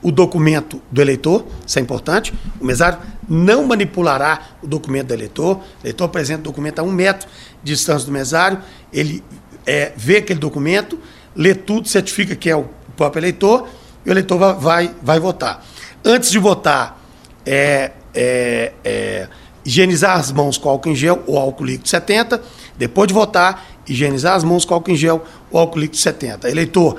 o 0.00 0.12
documento 0.12 0.80
do 0.90 1.00
eleitor, 1.02 1.44
isso 1.66 1.78
é 1.78 1.82
importante. 1.82 2.32
O 2.60 2.64
mesário 2.64 2.98
não 3.28 3.66
manipulará 3.66 4.42
o 4.62 4.66
documento 4.66 5.08
do 5.08 5.14
eleitor. 5.14 5.56
O 5.56 5.62
eleitor 5.82 6.04
apresenta 6.04 6.40
o 6.40 6.44
documento 6.44 6.78
a 6.78 6.82
um 6.82 6.92
metro 6.92 7.28
de 7.62 7.72
distância 7.72 8.06
do 8.06 8.12
mesário, 8.12 8.58
ele 8.92 9.22
é, 9.66 9.92
vê 9.96 10.18
aquele 10.18 10.38
documento, 10.38 10.98
lê 11.34 11.54
tudo, 11.54 11.88
certifica 11.88 12.34
que 12.34 12.48
é 12.48 12.56
o 12.56 12.68
próprio 12.96 13.20
eleitor 13.20 13.68
e 14.06 14.08
o 14.08 14.12
eleitor 14.12 14.38
vai, 14.38 14.54
vai, 14.54 14.94
vai 15.02 15.20
votar 15.20 15.64
antes 16.04 16.30
de 16.30 16.38
votar, 16.38 16.98
é, 17.44 17.92
é, 18.14 18.72
é, 18.84 19.28
higienizar 19.64 20.18
as 20.18 20.32
mãos 20.32 20.58
com 20.58 20.68
álcool 20.68 20.90
em 20.90 20.94
gel 20.94 21.22
ou 21.26 21.38
álcool 21.38 21.64
líquido 21.64 21.88
70. 21.88 22.42
Depois 22.76 23.08
de 23.08 23.14
votar, 23.14 23.66
higienizar 23.86 24.34
as 24.34 24.44
mãos 24.44 24.64
com 24.64 24.74
álcool 24.74 24.90
em 24.90 24.96
gel 24.96 25.24
ou 25.50 25.60
álcool 25.60 25.80
líquido 25.80 25.98
70. 25.98 26.50
Eleitor, 26.50 26.98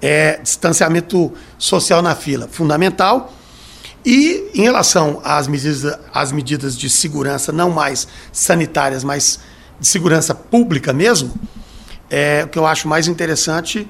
é, 0.00 0.38
distanciamento 0.42 1.32
social 1.58 2.02
na 2.02 2.14
fila, 2.14 2.48
fundamental. 2.50 3.32
E 4.04 4.50
em 4.54 4.62
relação 4.62 5.20
às 5.24 5.48
medidas, 5.48 5.98
às 6.12 6.30
medidas 6.30 6.76
de 6.76 6.90
segurança, 6.90 7.50
não 7.50 7.70
mais 7.70 8.06
sanitárias, 8.32 9.02
mas 9.02 9.40
de 9.80 9.88
segurança 9.88 10.34
pública 10.34 10.92
mesmo, 10.92 11.32
é, 12.10 12.44
o 12.44 12.48
que 12.48 12.58
eu 12.58 12.66
acho 12.66 12.86
mais 12.86 13.08
interessante 13.08 13.88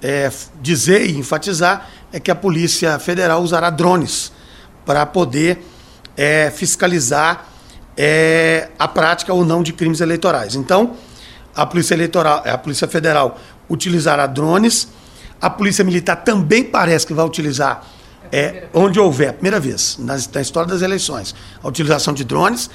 é, 0.00 0.30
dizer 0.60 1.06
e 1.06 1.18
enfatizar 1.18 1.88
é 2.12 2.20
que 2.20 2.30
a 2.30 2.34
Polícia 2.34 2.98
Federal 2.98 3.42
usará 3.42 3.70
drones 3.70 4.32
para 4.84 5.04
poder 5.04 5.64
é, 6.16 6.50
fiscalizar 6.50 7.46
é, 7.96 8.68
a 8.78 8.86
prática 8.86 9.32
ou 9.32 9.44
não 9.44 9.62
de 9.62 9.72
crimes 9.72 10.00
eleitorais. 10.00 10.54
Então, 10.54 10.96
a 11.54 11.64
Polícia 11.64 11.94
Eleitoral, 11.94 12.42
a 12.46 12.58
Polícia 12.58 12.86
Federal 12.86 13.38
utilizará 13.68 14.26
drones, 14.26 14.88
a 15.40 15.50
Polícia 15.50 15.84
Militar 15.84 16.16
também 16.16 16.62
parece 16.62 17.06
que 17.06 17.14
vai 17.14 17.24
utilizar 17.24 17.84
é, 18.30 18.64
onde 18.74 18.98
houver, 18.98 19.32
primeira 19.34 19.60
vez 19.60 19.96
na, 19.98 20.16
na, 20.34 20.40
história 20.40 20.68
das 20.68 20.82
eleições, 20.82 21.34
a 21.62 21.68
utilização 21.68 22.12
de 22.12 22.24
drones, 22.24 22.68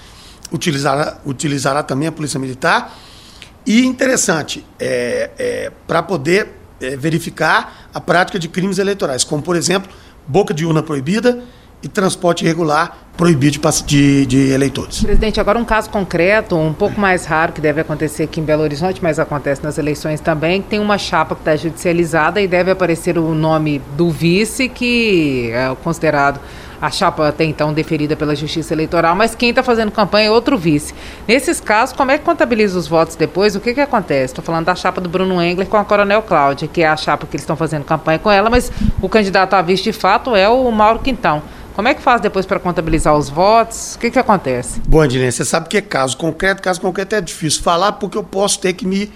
utilizará, 0.51 1.17
utilizará 1.25 1.83
também 1.83 2.07
a 2.07 2.11
Polícia 2.11 2.39
Militar. 2.39 2.95
E 3.65 3.85
interessante, 3.85 4.65
é, 4.79 5.29
é, 5.37 5.71
para 5.87 6.01
poder 6.01 6.60
é, 6.81 6.97
verificar 6.97 7.89
a 7.93 8.01
prática 8.01 8.39
de 8.39 8.47
crimes 8.47 8.79
eleitorais, 8.79 9.23
como, 9.23 9.41
por 9.41 9.55
exemplo, 9.55 9.91
boca 10.27 10.53
de 10.53 10.65
urna 10.65 10.83
proibida 10.83 11.43
e 11.83 11.87
transporte 11.87 12.43
irregular 12.43 13.10
proibido 13.17 13.59
de, 13.59 13.83
de, 13.85 14.25
de, 14.25 14.51
eleitores. 14.51 15.01
Presidente, 15.01 15.39
agora 15.39 15.57
um 15.57 15.65
caso 15.65 15.89
concreto, 15.89 16.55
um 16.55 16.73
pouco 16.73 16.99
mais 16.99 17.25
raro, 17.25 17.51
que 17.51 17.61
deve 17.61 17.81
acontecer 17.81 18.23
aqui 18.23 18.39
em 18.39 18.43
Belo 18.43 18.63
Horizonte, 18.63 19.01
mas 19.01 19.19
acontece 19.19 19.63
nas 19.63 19.77
eleições 19.77 20.19
também, 20.19 20.61
tem 20.61 20.79
uma 20.79 20.97
chapa 20.97 21.35
que 21.35 21.41
está 21.41 21.55
judicializada 21.55 22.41
e 22.41 22.47
deve 22.47 22.71
aparecer 22.71 23.17
o 23.17 23.33
nome 23.33 23.79
do 23.95 24.09
vice, 24.09 24.67
que 24.67 25.51
é 25.53 25.75
considerado 25.83 26.39
a 26.81 26.89
chapa 26.89 27.27
até 27.27 27.43
então 27.43 27.71
deferida 27.71 28.15
pela 28.15 28.35
Justiça 28.35 28.73
Eleitoral, 28.73 29.15
mas 29.15 29.35
quem 29.35 29.51
está 29.51 29.61
fazendo 29.61 29.91
campanha 29.91 30.27
é 30.27 30.31
outro 30.31 30.57
vice. 30.57 30.95
Nesses 31.27 31.61
casos, 31.61 31.95
como 31.95 32.09
é 32.09 32.17
que 32.17 32.25
contabiliza 32.25 32.77
os 32.77 32.87
votos 32.87 33.15
depois? 33.15 33.55
O 33.55 33.59
que, 33.59 33.73
que 33.75 33.81
acontece? 33.81 34.33
Estou 34.33 34.43
falando 34.43 34.65
da 34.65 34.73
chapa 34.73 34.99
do 34.99 35.07
Bruno 35.07 35.39
Engler 35.39 35.67
com 35.67 35.77
a 35.77 35.85
Coronel 35.85 36.23
Cláudia, 36.23 36.67
que 36.67 36.81
é 36.81 36.87
a 36.87 36.97
chapa 36.97 37.27
que 37.27 37.35
eles 37.35 37.43
estão 37.43 37.55
fazendo 37.55 37.83
campanha 37.83 38.17
com 38.17 38.31
ela, 38.31 38.49
mas 38.49 38.71
o 38.99 39.07
candidato 39.07 39.53
a 39.53 39.61
vice 39.61 39.83
de 39.83 39.93
fato 39.93 40.35
é 40.35 40.49
o 40.49 40.71
Mauro 40.71 40.99
Quintão. 40.99 41.43
Como 41.75 41.87
é 41.87 41.93
que 41.93 42.01
faz 42.01 42.19
depois 42.19 42.45
para 42.45 42.59
contabilizar? 42.59 43.00
Contabilizar 43.01 43.17
os 43.17 43.29
votos? 43.29 43.95
O 43.95 43.99
que, 43.99 44.11
que 44.11 44.19
acontece? 44.19 44.79
Bom, 44.87 45.01
Adilene, 45.01 45.31
você 45.31 45.43
sabe 45.43 45.67
que 45.67 45.77
é 45.77 45.81
caso 45.81 46.15
concreto. 46.15 46.61
Caso 46.61 46.79
concreto 46.79 47.15
é 47.15 47.21
difícil 47.21 47.61
falar 47.63 47.93
porque 47.93 48.17
eu 48.17 48.23
posso 48.23 48.59
ter 48.59 48.73
que 48.73 48.85
me 48.85 49.11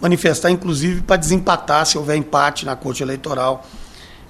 manifestar, 0.00 0.50
inclusive, 0.50 1.02
para 1.02 1.16
desempatar 1.16 1.86
se 1.86 1.96
houver 1.96 2.16
empate 2.16 2.66
na 2.66 2.76
corte 2.76 3.02
eleitoral 3.02 3.64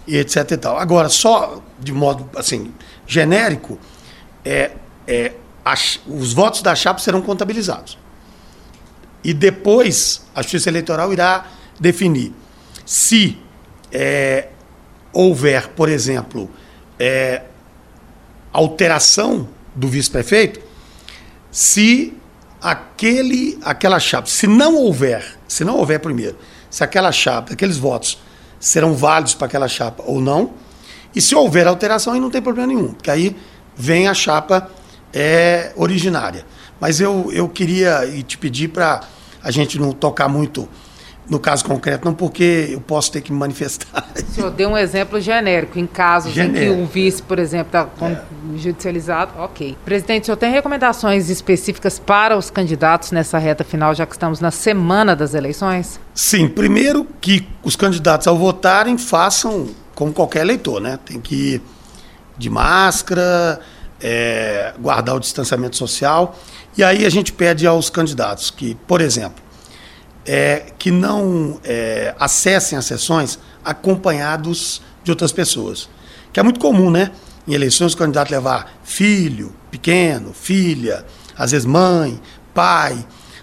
e 0.06 0.16
etc 0.16 0.52
e 0.52 0.56
tal. 0.56 0.78
Agora, 0.78 1.09
só 1.09 1.61
de 1.78 1.92
modo 1.92 2.28
assim 2.36 2.72
genérico, 3.06 3.78
é, 4.44 4.72
é, 5.06 5.32
os 6.06 6.32
votos 6.32 6.62
da 6.62 6.74
chapa 6.74 7.00
serão 7.00 7.20
contabilizados. 7.20 7.98
E 9.24 9.34
depois 9.34 10.24
a 10.34 10.42
Justiça 10.42 10.68
Eleitoral 10.70 11.12
irá 11.12 11.46
definir 11.78 12.32
se 12.86 13.38
é, 13.92 14.48
houver, 15.12 15.68
por 15.68 15.88
exemplo, 15.88 16.48
é, 16.98 17.42
alteração 18.53 19.49
do 19.74 19.88
vice-prefeito, 19.88 20.61
se 21.51 22.14
aquele, 22.61 23.59
aquela 23.62 23.99
chapa, 24.01 24.26
se 24.28 24.46
não 24.46 24.74
houver, 24.74 25.24
se 25.46 25.64
não 25.64 25.76
houver 25.76 26.01
primeiro, 26.01 26.36
se 26.70 26.82
aquela 26.82 27.12
chapa, 27.12 27.53
aqueles 27.53 27.76
votos 27.76 28.18
serão 28.59 28.94
válidos 28.94 29.34
para 29.34 29.46
aquela 29.46 29.68
chapa 29.68 30.03
ou 30.07 30.20
não, 30.20 30.53
e 31.14 31.20
se 31.20 31.34
houver 31.34 31.66
alteração, 31.66 32.12
aí 32.12 32.20
não 32.20 32.30
tem 32.30 32.42
problema 32.42 32.68
nenhum, 32.68 32.92
porque 32.92 33.11
aí 33.11 33.36
vem 33.76 34.09
a 34.09 34.14
chapa 34.14 34.70
é, 35.12 35.72
originária. 35.76 36.44
Mas 36.80 37.01
eu, 37.01 37.30
eu 37.32 37.49
queria 37.49 38.03
te 38.26 38.36
pedir 38.36 38.68
para 38.68 39.01
a 39.42 39.51
gente 39.51 39.78
não 39.78 39.92
tocar 39.92 40.28
muito 40.28 40.68
no 41.29 41.39
caso 41.39 41.64
concreto, 41.64 42.05
não 42.05 42.14
porque 42.14 42.70
eu 42.72 42.81
posso 42.81 43.12
ter 43.12 43.20
que 43.20 43.31
me 43.31 43.39
manifestar. 43.39 44.09
O 44.16 44.35
senhor 44.35 44.51
deu 44.51 44.70
um 44.70 44.79
exemplo 44.79 45.20
genérico, 45.20 45.79
em 45.79 45.87
casos 45.87 46.33
genérico. 46.33 46.59
em 46.59 46.76
que 46.76 46.83
um 46.83 46.87
vice, 46.87 47.22
por 47.22 47.39
exemplo, 47.39 47.66
está 47.66 48.07
é. 48.07 48.22
judicializado, 48.57 49.33
ok. 49.39 49.76
Presidente, 49.85 50.22
o 50.22 50.26
senhor 50.26 50.37
tem 50.37 50.51
recomendações 50.51 51.29
específicas 51.29 51.99
para 51.99 52.37
os 52.37 52.51
candidatos 52.51 53.12
nessa 53.12 53.37
reta 53.37 53.62
final, 53.62 53.95
já 53.95 54.07
que 54.07 54.12
estamos 54.12 54.41
na 54.41 54.51
semana 54.51 55.14
das 55.14 55.35
eleições? 55.35 56.01
Sim, 56.14 56.49
primeiro 56.49 57.07
que 57.20 57.47
os 57.62 57.76
candidatos 57.76 58.26
ao 58.26 58.37
votarem 58.37 58.97
façam 58.97 59.68
como 59.95 60.12
qualquer 60.12 60.41
eleitor, 60.41 60.81
né? 60.81 60.99
Tem 61.05 61.20
que 61.20 61.35
ir 61.35 61.62
de 62.39 62.49
máscara, 62.49 63.61
é, 64.01 64.72
guardar 64.79 65.16
o 65.16 65.20
distanciamento 65.20 65.76
social. 65.76 66.39
E 66.76 66.85
aí 66.85 67.05
a 67.05 67.11
gente 67.11 67.33
pede 67.33 67.66
aos 67.66 67.91
candidatos 67.91 68.51
que, 68.51 68.76
por 68.87 69.01
exemplo, 69.01 69.43
é, 70.29 70.66
que 70.79 70.91
não 70.91 71.59
é, 71.64 72.14
acessem 72.20 72.76
as 72.76 72.85
sessões 72.85 73.39
acompanhados 73.64 74.83
de 75.03 75.11
outras 75.11 75.33
pessoas. 75.33 75.89
Que 76.31 76.39
é 76.39 76.43
muito 76.43 76.61
comum, 76.61 76.91
né? 76.91 77.11
Em 77.47 77.55
eleições, 77.55 77.95
o 77.95 77.97
candidato 77.97 78.31
levar 78.31 78.79
filho, 78.85 79.55
pequeno, 79.70 80.35
filha, 80.35 81.07
às 81.35 81.53
vezes 81.53 81.64
mãe, 81.64 82.20
pai. 82.53 82.93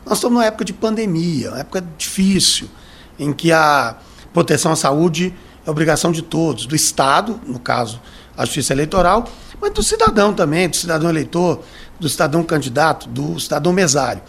Nós 0.06 0.20
estamos 0.20 0.36
numa 0.36 0.46
época 0.46 0.64
de 0.64 0.74
pandemia, 0.74 1.50
uma 1.50 1.60
época 1.60 1.84
difícil, 1.98 2.70
em 3.18 3.34
que 3.34 3.52
a 3.52 3.98
proteção 4.32 4.72
à 4.72 4.76
saúde 4.76 5.34
é 5.66 5.72
obrigação 5.72 6.12
de 6.12 6.22
todos, 6.22 6.68
do 6.68 6.76
Estado, 6.76 7.42
no 7.48 7.58
caso, 7.58 8.00
a 8.38 8.46
Justiça 8.46 8.74
Eleitoral, 8.74 9.28
mas 9.60 9.72
do 9.72 9.82
cidadão 9.82 10.36
também, 10.36 10.70
do 10.70 10.76
cidadão 10.76 11.10
eleitor, 11.10 11.64
do 12.00 12.08
cidadão 12.08 12.44
candidato, 12.44 13.10
do 13.10 13.40
cidadão 13.40 13.74
mesário. 13.74 14.22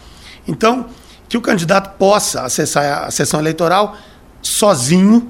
Então, 0.47 0.87
que 1.27 1.37
o 1.37 1.41
candidato 1.41 1.97
possa 1.97 2.41
acessar 2.43 3.03
a 3.05 3.11
sessão 3.11 3.39
eleitoral 3.39 3.97
sozinho, 4.41 5.29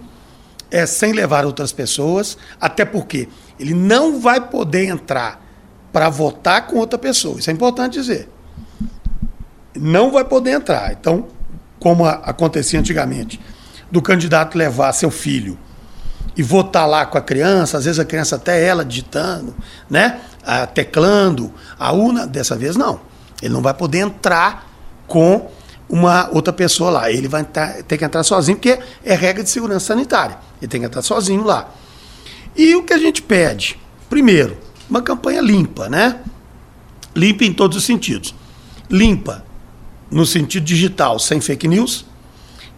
é, 0.69 0.85
sem 0.85 1.13
levar 1.13 1.45
outras 1.45 1.71
pessoas, 1.71 2.37
até 2.59 2.85
porque 2.85 3.29
ele 3.59 3.73
não 3.73 4.19
vai 4.19 4.41
poder 4.41 4.85
entrar 4.85 5.41
para 5.91 6.09
votar 6.09 6.67
com 6.67 6.77
outra 6.77 6.99
pessoa. 6.99 7.39
Isso 7.39 7.49
é 7.49 7.53
importante 7.53 7.93
dizer. 7.93 8.29
Não 9.75 10.11
vai 10.11 10.23
poder 10.23 10.51
entrar. 10.51 10.91
Então, 10.91 11.27
como 11.79 12.05
acontecia 12.05 12.79
antigamente, 12.79 13.39
do 13.89 14.01
candidato 14.01 14.57
levar 14.57 14.91
seu 14.93 15.09
filho 15.09 15.57
e 16.35 16.43
votar 16.43 16.87
lá 16.87 17.05
com 17.05 17.17
a 17.17 17.21
criança, 17.21 17.77
às 17.77 17.85
vezes 17.85 17.99
a 17.99 18.05
criança 18.05 18.35
até 18.35 18.63
ela 18.63 18.85
digitando, 18.85 19.55
né? 19.89 20.19
Ah, 20.45 20.67
teclando, 20.67 21.51
a 21.79 21.91
urna, 21.91 22.27
dessa 22.27 22.55
vez 22.55 22.75
não. 22.75 22.99
Ele 23.41 23.53
não 23.53 23.61
vai 23.61 23.73
poder 23.73 23.99
entrar 23.99 24.69
com 25.07 25.49
uma 25.89 26.29
outra 26.31 26.51
pessoa 26.51 26.89
lá. 26.89 27.11
Ele 27.11 27.27
vai 27.27 27.43
ter 27.43 27.97
que 27.97 28.05
entrar 28.05 28.23
sozinho, 28.23 28.57
porque 28.57 28.79
é 29.03 29.15
regra 29.15 29.43
de 29.43 29.49
segurança 29.49 29.87
sanitária. 29.87 30.37
Ele 30.61 30.67
tem 30.67 30.81
que 30.81 30.87
entrar 30.87 31.01
sozinho 31.01 31.43
lá. 31.43 31.73
E 32.55 32.75
o 32.75 32.83
que 32.83 32.93
a 32.93 32.97
gente 32.97 33.21
pede? 33.21 33.79
Primeiro, 34.09 34.57
uma 34.89 35.01
campanha 35.01 35.41
limpa, 35.41 35.89
né? 35.89 36.19
Limpa 37.15 37.43
em 37.43 37.53
todos 37.53 37.77
os 37.77 37.83
sentidos. 37.83 38.33
Limpa 38.89 39.45
no 40.09 40.25
sentido 40.25 40.63
digital, 40.63 41.19
sem 41.19 41.39
fake 41.41 41.67
news. 41.67 42.05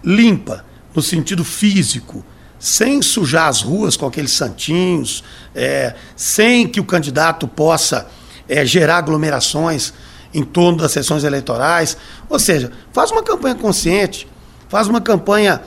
Limpa 0.04 0.66
no 0.94 1.02
sentido 1.02 1.44
físico, 1.44 2.26
sem 2.60 3.02
sujar 3.02 3.48
as 3.48 3.62
ruas 3.62 3.96
com 3.96 4.06
aqueles 4.06 4.32
santinhos, 4.32 5.24
é, 5.56 5.96
sem 6.16 6.68
que 6.68 6.80
o 6.80 6.86
candidato 6.86 7.48
possa 7.48 8.08
é, 8.48 8.66
gerar 8.66 8.98
aglomerações 8.98 9.94
em 10.34 10.44
torno 10.44 10.78
das 10.80 10.92
sessões 10.92 11.24
eleitorais. 11.24 11.98
Ou 12.30 12.40
seja, 12.40 12.72
faz 12.94 13.12
uma 13.12 13.24
campanha 13.24 13.56
consciente, 13.56 14.28
faz 14.68 14.88
uma 14.88 15.02
campanha 15.02 15.62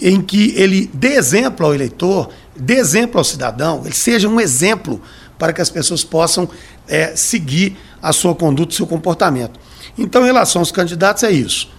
em 0.00 0.20
que 0.20 0.52
ele 0.56 0.90
dê 0.92 1.14
exemplo 1.14 1.66
ao 1.66 1.74
eleitor, 1.74 2.30
dê 2.56 2.74
exemplo 2.74 3.18
ao 3.18 3.24
cidadão, 3.24 3.82
ele 3.84 3.94
seja 3.94 4.28
um 4.28 4.40
exemplo 4.40 5.00
para 5.38 5.52
que 5.52 5.60
as 5.60 5.70
pessoas 5.70 6.04
possam 6.04 6.48
é, 6.88 7.14
seguir 7.16 7.76
a 8.02 8.12
sua 8.12 8.34
conduta, 8.34 8.72
o 8.72 8.76
seu 8.76 8.86
comportamento. 8.86 9.58
Então, 9.96 10.22
em 10.22 10.26
relação 10.26 10.60
aos 10.60 10.72
candidatos, 10.72 11.22
é 11.22 11.30
isso. 11.30 11.70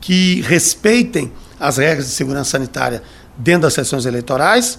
Que 0.00 0.42
respeitem 0.42 1.32
as 1.58 1.78
regras 1.78 2.06
de 2.06 2.12
segurança 2.12 2.50
sanitária 2.50 3.02
dentro 3.36 3.62
das 3.62 3.74
sessões 3.74 4.04
eleitorais 4.04 4.78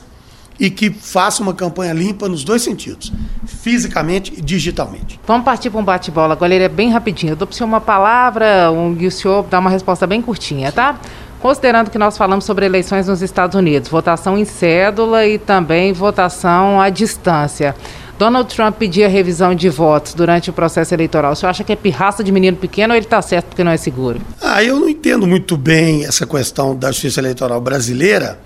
e 0.59 0.69
que 0.69 0.89
faça 0.89 1.41
uma 1.43 1.53
campanha 1.53 1.93
limpa 1.93 2.27
nos 2.27 2.43
dois 2.43 2.61
sentidos, 2.61 3.11
fisicamente 3.45 4.33
e 4.37 4.41
digitalmente. 4.41 5.19
Vamos 5.27 5.45
partir 5.45 5.69
para 5.69 5.79
um 5.79 5.83
bate-bola. 5.83 6.33
Agora 6.33 6.53
ele 6.53 6.63
é 6.63 6.69
bem 6.69 6.89
rapidinho. 6.89 7.33
Eu 7.33 7.35
dou 7.35 7.47
para 7.47 7.53
o 7.53 7.57
senhor 7.57 7.67
uma 7.67 7.81
palavra 7.81 8.71
um, 8.71 8.95
e 8.99 9.07
o 9.07 9.11
senhor 9.11 9.45
dá 9.49 9.59
uma 9.59 9.69
resposta 9.69 10.07
bem 10.07 10.21
curtinha, 10.21 10.71
tá? 10.71 10.99
Considerando 11.41 11.91
que 11.91 11.97
nós 11.97 12.17
falamos 12.17 12.45
sobre 12.45 12.65
eleições 12.65 13.07
nos 13.07 13.21
Estados 13.21 13.55
Unidos, 13.55 13.89
votação 13.89 14.37
em 14.37 14.45
cédula 14.45 15.27
e 15.27 15.37
também 15.37 15.93
votação 15.93 16.81
à 16.81 16.89
distância. 16.89 17.75
Donald 18.17 18.53
Trump 18.55 18.77
pedia 18.77 19.09
revisão 19.09 19.53
de 19.53 19.69
votos 19.69 20.13
durante 20.13 20.49
o 20.49 20.53
processo 20.53 20.93
eleitoral. 20.93 21.33
O 21.33 21.35
senhor 21.35 21.49
acha 21.49 21.65
que 21.65 21.73
é 21.73 21.75
pirraça 21.75 22.23
de 22.23 22.31
menino 22.31 22.55
pequeno 22.55 22.93
ou 22.93 22.97
ele 22.97 23.05
está 23.05 23.21
certo 23.21 23.47
porque 23.47 23.63
não 23.63 23.71
é 23.71 23.77
seguro? 23.77 24.21
Ah, 24.41 24.63
eu 24.63 24.79
não 24.79 24.87
entendo 24.87 25.27
muito 25.27 25.57
bem 25.57 26.05
essa 26.05 26.25
questão 26.25 26.73
da 26.73 26.91
justiça 26.91 27.19
eleitoral 27.19 27.59
brasileira 27.59 28.39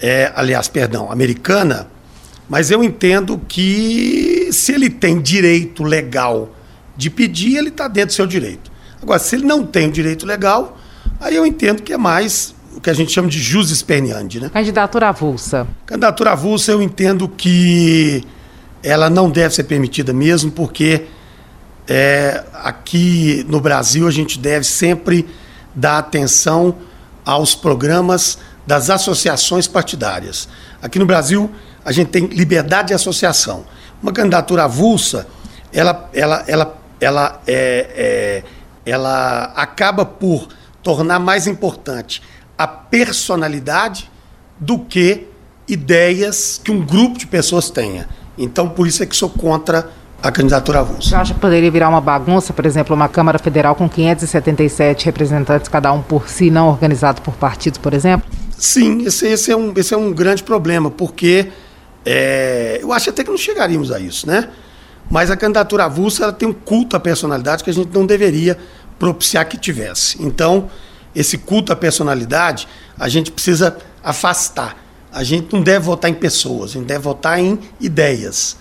é, 0.00 0.32
aliás, 0.34 0.68
perdão, 0.68 1.10
americana, 1.10 1.88
mas 2.48 2.70
eu 2.70 2.82
entendo 2.82 3.40
que 3.46 4.48
se 4.52 4.72
ele 4.72 4.88
tem 4.88 5.20
direito 5.20 5.82
legal 5.82 6.54
de 6.96 7.10
pedir, 7.10 7.56
ele 7.56 7.68
está 7.68 7.86
dentro 7.86 8.08
do 8.08 8.14
seu 8.14 8.26
direito. 8.26 8.70
Agora, 9.02 9.18
se 9.18 9.36
ele 9.36 9.44
não 9.44 9.64
tem 9.64 9.88
o 9.88 9.92
direito 9.92 10.26
legal, 10.26 10.78
aí 11.20 11.36
eu 11.36 11.46
entendo 11.46 11.82
que 11.82 11.92
é 11.92 11.98
mais 11.98 12.54
o 12.74 12.80
que 12.80 12.90
a 12.90 12.94
gente 12.94 13.12
chama 13.12 13.28
de 13.28 13.38
jus 13.38 13.70
esperneandi, 13.70 14.40
né? 14.40 14.48
Candidatura 14.48 15.08
avulsa. 15.08 15.66
Candidatura 15.84 16.32
avulsa, 16.32 16.72
eu 16.72 16.80
entendo 16.80 17.28
que 17.28 18.24
ela 18.82 19.10
não 19.10 19.28
deve 19.30 19.54
ser 19.54 19.64
permitida 19.64 20.12
mesmo, 20.12 20.50
porque 20.50 21.06
é, 21.86 22.44
aqui 22.54 23.44
no 23.48 23.60
Brasil 23.60 24.06
a 24.06 24.10
gente 24.10 24.38
deve 24.38 24.64
sempre 24.64 25.26
dar 25.74 25.98
atenção 25.98 26.76
aos 27.24 27.54
programas 27.54 28.38
das 28.68 28.90
associações 28.90 29.66
partidárias. 29.66 30.46
Aqui 30.82 30.98
no 30.98 31.06
Brasil, 31.06 31.50
a 31.82 31.90
gente 31.90 32.08
tem 32.08 32.26
liberdade 32.26 32.88
de 32.88 32.94
associação. 32.94 33.64
Uma 34.02 34.12
candidatura 34.12 34.64
avulsa, 34.64 35.26
ela, 35.72 36.10
ela, 36.12 36.44
ela, 36.46 36.78
ela, 37.00 37.40
é, 37.46 37.86
é, 37.96 38.44
ela 38.84 39.54
acaba 39.56 40.04
por 40.04 40.48
tornar 40.82 41.18
mais 41.18 41.46
importante 41.46 42.22
a 42.58 42.66
personalidade 42.66 44.10
do 44.60 44.78
que 44.80 45.26
ideias 45.66 46.60
que 46.62 46.70
um 46.70 46.84
grupo 46.84 47.18
de 47.18 47.26
pessoas 47.26 47.70
tenha. 47.70 48.06
Então, 48.36 48.68
por 48.68 48.86
isso 48.86 49.02
é 49.02 49.06
que 49.06 49.16
sou 49.16 49.30
contra 49.30 49.88
a 50.22 50.30
candidatura 50.30 50.80
avulsa. 50.80 51.08
Você 51.08 51.16
acha 51.16 51.32
que 51.32 51.40
poderia 51.40 51.70
virar 51.70 51.88
uma 51.88 52.02
bagunça, 52.02 52.52
por 52.52 52.66
exemplo, 52.66 52.94
uma 52.94 53.08
Câmara 53.08 53.38
Federal 53.38 53.74
com 53.74 53.88
577 53.88 55.06
representantes, 55.06 55.68
cada 55.68 55.90
um 55.90 56.02
por 56.02 56.28
si, 56.28 56.50
não 56.50 56.68
organizado 56.68 57.22
por 57.22 57.32
partidos, 57.32 57.78
por 57.78 57.94
exemplo? 57.94 58.28
Sim, 58.58 59.04
esse, 59.06 59.26
esse, 59.28 59.52
é, 59.52 59.56
um, 59.56 59.72
esse 59.76 59.94
é 59.94 59.96
um 59.96 60.12
grande 60.12 60.42
problema, 60.42 60.90
porque 60.90 61.48
é, 62.04 62.80
eu 62.82 62.92
acho 62.92 63.08
até 63.08 63.22
que 63.22 63.30
não 63.30 63.38
chegaríamos 63.38 63.92
a 63.92 64.00
isso, 64.00 64.26
né? 64.26 64.50
Mas 65.08 65.30
a 65.30 65.36
candidatura 65.36 65.84
avulsa 65.84 66.24
ela 66.24 66.32
tem 66.32 66.48
um 66.48 66.52
culto 66.52 66.96
à 66.96 67.00
personalidade 67.00 67.62
que 67.62 67.70
a 67.70 67.72
gente 67.72 67.94
não 67.94 68.04
deveria 68.04 68.58
propiciar 68.98 69.48
que 69.48 69.56
tivesse. 69.56 70.20
Então, 70.20 70.68
esse 71.14 71.38
culto 71.38 71.72
à 71.72 71.76
personalidade, 71.76 72.66
a 72.98 73.08
gente 73.08 73.30
precisa 73.30 73.78
afastar. 74.02 74.76
A 75.12 75.22
gente 75.22 75.52
não 75.52 75.62
deve 75.62 75.84
votar 75.86 76.10
em 76.10 76.14
pessoas, 76.14 76.70
a 76.70 76.74
gente 76.74 76.86
deve 76.86 77.00
votar 77.00 77.38
em 77.38 77.58
ideias. 77.80 78.56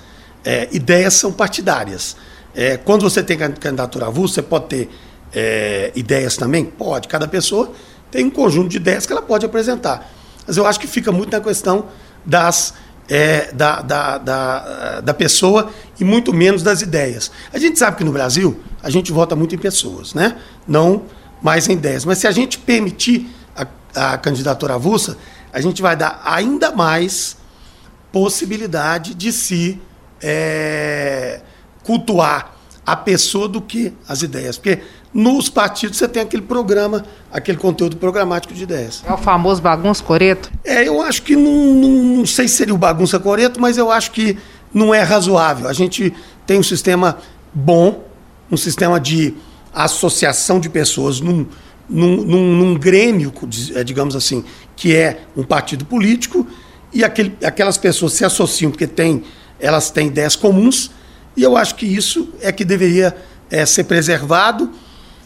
é, 0.46 0.70
ideias 0.72 1.16
são 1.16 1.32
partidárias. 1.32 2.16
É, 2.56 2.78
quando 2.78 3.02
você 3.02 3.22
tem 3.22 3.38
candidatura 3.38 4.08
avulsa, 4.08 4.36
você 4.36 4.42
pode 4.42 4.66
ter 4.68 4.90
é, 5.34 5.92
ideias 5.96 6.38
também? 6.38 6.64
Pode. 6.64 7.08
Cada 7.08 7.28
pessoa 7.28 7.74
tem 8.12 8.26
um 8.26 8.30
conjunto 8.30 8.70
de 8.70 8.78
ideias 8.78 9.06
que 9.06 9.12
ela 9.12 9.22
pode 9.22 9.46
apresentar. 9.46 10.10
Mas 10.46 10.58
eu 10.58 10.66
acho 10.66 10.80
que 10.80 10.88
fica 10.88 11.12
muito 11.12 11.32
na 11.32 11.42
questão 11.42 11.86
das, 12.26 12.74
é, 13.10 13.52
da, 13.52 13.82
da, 13.82 14.18
da, 14.18 15.02
da, 15.02 15.14
pessoa 15.14 15.72
e 16.00 16.04
muito 16.04 16.34
menos 16.34 16.64
das 16.64 16.82
ideias. 16.82 17.32
A 17.54 17.60
gente 17.60 17.78
sabe 17.78 17.98
que 17.98 18.04
no 18.04 18.12
Brasil 18.12 18.60
a 18.82 18.90
gente 18.90 19.12
vota 19.12 19.36
muito 19.36 19.54
em 19.54 19.58
pessoas, 19.58 20.14
né? 20.14 20.38
não 20.68 21.04
mais 21.42 21.68
em 21.68 21.74
ideias. 21.74 22.06
Mas 22.06 22.20
se 22.20 22.28
a 22.28 22.32
gente 22.32 22.58
permitir 22.60 23.30
a, 23.56 24.14
a 24.14 24.18
candidatura 24.18 24.76
avulsa, 24.76 25.18
a 25.52 25.62
gente 25.62 25.82
vai 25.82 25.96
dar 25.96 26.22
ainda 26.24 26.72
mais 26.72 27.38
possibilidade 28.12 29.14
de 29.14 29.32
se 29.32 29.82
é, 30.22 31.42
cultuar 31.84 32.56
a 32.86 32.96
pessoa 32.96 33.48
do 33.48 33.62
que 33.62 33.94
as 34.08 34.22
ideias. 34.22 34.58
Porque 34.58 34.82
nos 35.14 35.50
partidos 35.50 35.98
você 35.98 36.08
tem 36.08 36.22
aquele 36.22 36.44
programa, 36.44 37.06
aquele 37.32 37.58
conteúdo 37.58 37.98
programático 37.98 38.54
de 38.54 38.64
ideias. 38.64 39.04
É 39.08 39.14
o 39.14 39.18
famoso 39.18 39.62
bagunça 39.62 40.04
coreto? 40.04 40.52
É, 40.64 40.88
eu 40.88 41.02
acho 41.02 41.22
que 41.24 41.36
não, 41.36 41.74
não, 41.74 41.90
não 42.18 42.26
sei 42.26 42.48
se 42.48 42.56
seria 42.56 42.74
o 42.74 42.78
bagunça 42.78 43.20
coreto, 43.20 43.60
mas 43.60 43.78
eu 43.78 43.92
acho 43.92 44.12
que 44.12 44.38
não 44.74 44.94
é 44.94 45.02
razoável. 45.02 45.68
A 45.68 45.74
gente 45.74 46.14
tem 46.46 46.60
um 46.60 46.64
sistema 46.64 47.18
bom, 47.54 48.04
um 48.52 48.58
sistema 48.58 49.00
de 49.00 49.34
associação 49.74 50.60
de 50.60 50.70
pessoas 50.70 51.20
num, 51.20 51.46
num, 51.90 52.18
num, 52.18 52.56
num 52.56 52.76
grêmio, 52.76 53.34
é, 53.76 53.84
digamos 53.84 54.16
assim, 54.16 54.44
que 54.76 54.96
é 54.96 55.22
um 55.36 55.44
partido 55.44 55.86
político, 55.86 56.46
e 56.94 57.04
aquele, 57.04 57.36
aquelas 57.44 57.78
pessoas 57.78 58.14
se 58.14 58.26
associam 58.26 58.72
porque 58.72 58.88
tem, 58.88 59.24
elas 59.60 59.90
têm 59.90 60.08
ideias 60.08 60.36
comuns, 60.36 60.92
e 61.36 61.44
eu 61.44 61.56
acho 61.56 61.76
que 61.76 61.86
isso 61.86 62.30
é 62.42 62.52
que 62.52 62.66
deveria 62.66 63.16
é, 63.50 63.66
ser 63.66 63.84
preservado. 63.84 64.72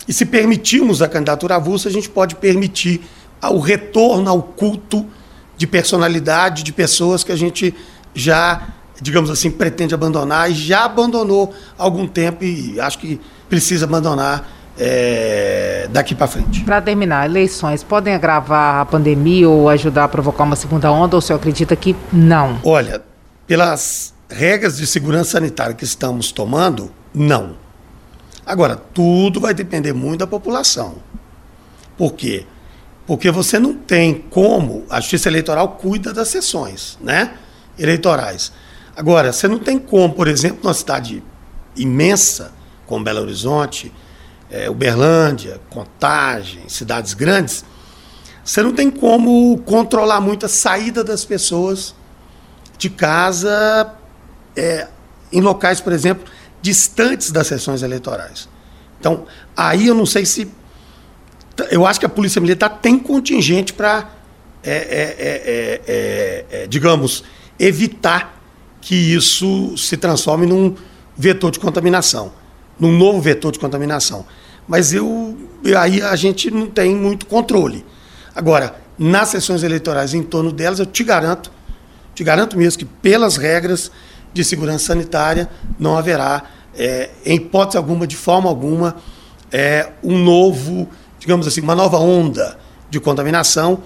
E 0.07 0.13
se 0.13 0.25
permitirmos 0.25 1.01
a 1.01 1.07
candidatura 1.07 1.55
avulsa, 1.55 1.89
a 1.89 1.91
gente 1.91 2.09
pode 2.09 2.35
permitir 2.35 3.01
o 3.41 3.59
retorno 3.59 4.29
ao 4.29 4.41
culto 4.41 5.05
de 5.57 5.67
personalidade, 5.67 6.63
de 6.63 6.73
pessoas 6.73 7.23
que 7.23 7.31
a 7.31 7.35
gente 7.35 7.73
já, 8.13 8.69
digamos 9.01 9.29
assim, 9.29 9.49
pretende 9.49 9.93
abandonar 9.93 10.49
e 10.49 10.53
já 10.53 10.85
abandonou 10.85 11.53
há 11.77 11.83
algum 11.83 12.07
tempo 12.07 12.43
e 12.43 12.79
acho 12.79 12.99
que 12.99 13.19
precisa 13.49 13.85
abandonar 13.85 14.47
é, 14.77 15.87
daqui 15.91 16.15
para 16.15 16.27
frente. 16.27 16.63
Para 16.63 16.81
terminar, 16.81 17.25
eleições 17.25 17.83
podem 17.83 18.13
agravar 18.13 18.81
a 18.81 18.85
pandemia 18.85 19.47
ou 19.47 19.69
ajudar 19.69 20.05
a 20.05 20.07
provocar 20.07 20.43
uma 20.43 20.55
segunda 20.55 20.91
onda, 20.91 21.15
ou 21.15 21.19
o 21.19 21.21
senhor 21.21 21.37
acredita 21.37 21.75
que 21.75 21.95
não? 22.11 22.59
Olha, 22.63 23.01
pelas 23.45 24.13
regras 24.29 24.77
de 24.77 24.87
segurança 24.87 25.31
sanitária 25.31 25.75
que 25.75 25.83
estamos 25.83 26.31
tomando, 26.31 26.91
não. 27.13 27.55
Agora, 28.51 28.75
tudo 28.75 29.39
vai 29.39 29.53
depender 29.53 29.93
muito 29.93 30.19
da 30.19 30.27
população. 30.27 30.95
Por 31.97 32.11
quê? 32.15 32.45
Porque 33.07 33.31
você 33.31 33.57
não 33.57 33.73
tem 33.73 34.25
como, 34.29 34.83
a 34.89 34.99
Justiça 34.99 35.29
Eleitoral 35.29 35.77
cuida 35.77 36.11
das 36.11 36.27
sessões 36.27 36.99
né, 36.99 37.33
eleitorais. 37.79 38.51
Agora, 38.93 39.31
você 39.31 39.47
não 39.47 39.57
tem 39.57 39.79
como, 39.79 40.13
por 40.13 40.27
exemplo, 40.27 40.59
numa 40.63 40.73
cidade 40.73 41.23
imensa, 41.77 42.51
como 42.85 43.05
Belo 43.05 43.21
Horizonte, 43.21 43.89
é, 44.49 44.69
Uberlândia, 44.69 45.61
Contagem, 45.69 46.67
cidades 46.67 47.13
grandes, 47.13 47.63
você 48.43 48.61
não 48.61 48.73
tem 48.73 48.91
como 48.91 49.59
controlar 49.59 50.19
muito 50.19 50.45
a 50.45 50.49
saída 50.49 51.05
das 51.05 51.23
pessoas 51.23 51.95
de 52.77 52.89
casa 52.89 53.93
é, 54.57 54.89
em 55.31 55.39
locais, 55.39 55.79
por 55.79 55.93
exemplo, 55.93 56.25
distantes 56.61 57.31
das 57.31 57.47
sessões 57.47 57.81
eleitorais. 57.81 58.47
Então, 58.99 59.25
aí 59.55 59.87
eu 59.87 59.95
não 59.95 60.05
sei 60.05 60.25
se. 60.25 60.47
Eu 61.69 61.85
acho 61.85 61.99
que 61.99 62.05
a 62.05 62.09
Polícia 62.09 62.39
Militar 62.39 62.79
tem 62.81 62.97
contingente 62.97 63.73
para, 63.73 64.09
é 64.63 64.71
é, 64.71 64.81
é, 65.19 65.81
é, 65.87 66.45
é, 66.63 66.67
digamos, 66.67 67.23
evitar 67.59 68.41
que 68.79 68.95
isso 68.95 69.75
se 69.77 69.97
transforme 69.97 70.45
num 70.45 70.75
vetor 71.15 71.51
de 71.51 71.59
contaminação, 71.59 72.31
num 72.79 72.91
novo 72.97 73.21
vetor 73.21 73.51
de 73.51 73.59
contaminação. 73.59 74.25
Mas 74.67 74.93
eu, 74.93 75.37
aí 75.77 76.01
a 76.01 76.15
gente 76.15 76.49
não 76.49 76.67
tem 76.67 76.95
muito 76.95 77.25
controle. 77.25 77.85
Agora, 78.33 78.75
nas 78.97 79.29
sessões 79.29 79.63
eleitorais 79.63 80.13
em 80.13 80.23
torno 80.23 80.51
delas, 80.51 80.79
eu 80.79 80.85
te 80.85 81.03
garanto, 81.03 81.51
te 82.15 82.23
garanto 82.23 82.57
mesmo 82.57 82.79
que 82.79 82.85
pelas 82.85 83.35
regras 83.35 83.91
de 84.33 84.43
segurança 84.43 84.85
sanitária, 84.85 85.49
não 85.77 85.97
haverá, 85.97 86.43
é, 86.75 87.09
em 87.25 87.35
hipótese 87.35 87.77
alguma, 87.77 88.07
de 88.07 88.15
forma 88.15 88.49
alguma, 88.49 88.95
é, 89.51 89.89
um 90.03 90.17
novo, 90.17 90.87
digamos 91.19 91.47
assim, 91.47 91.61
uma 91.61 91.75
nova 91.75 91.97
onda 91.97 92.57
de 92.89 92.99
contaminação, 92.99 93.79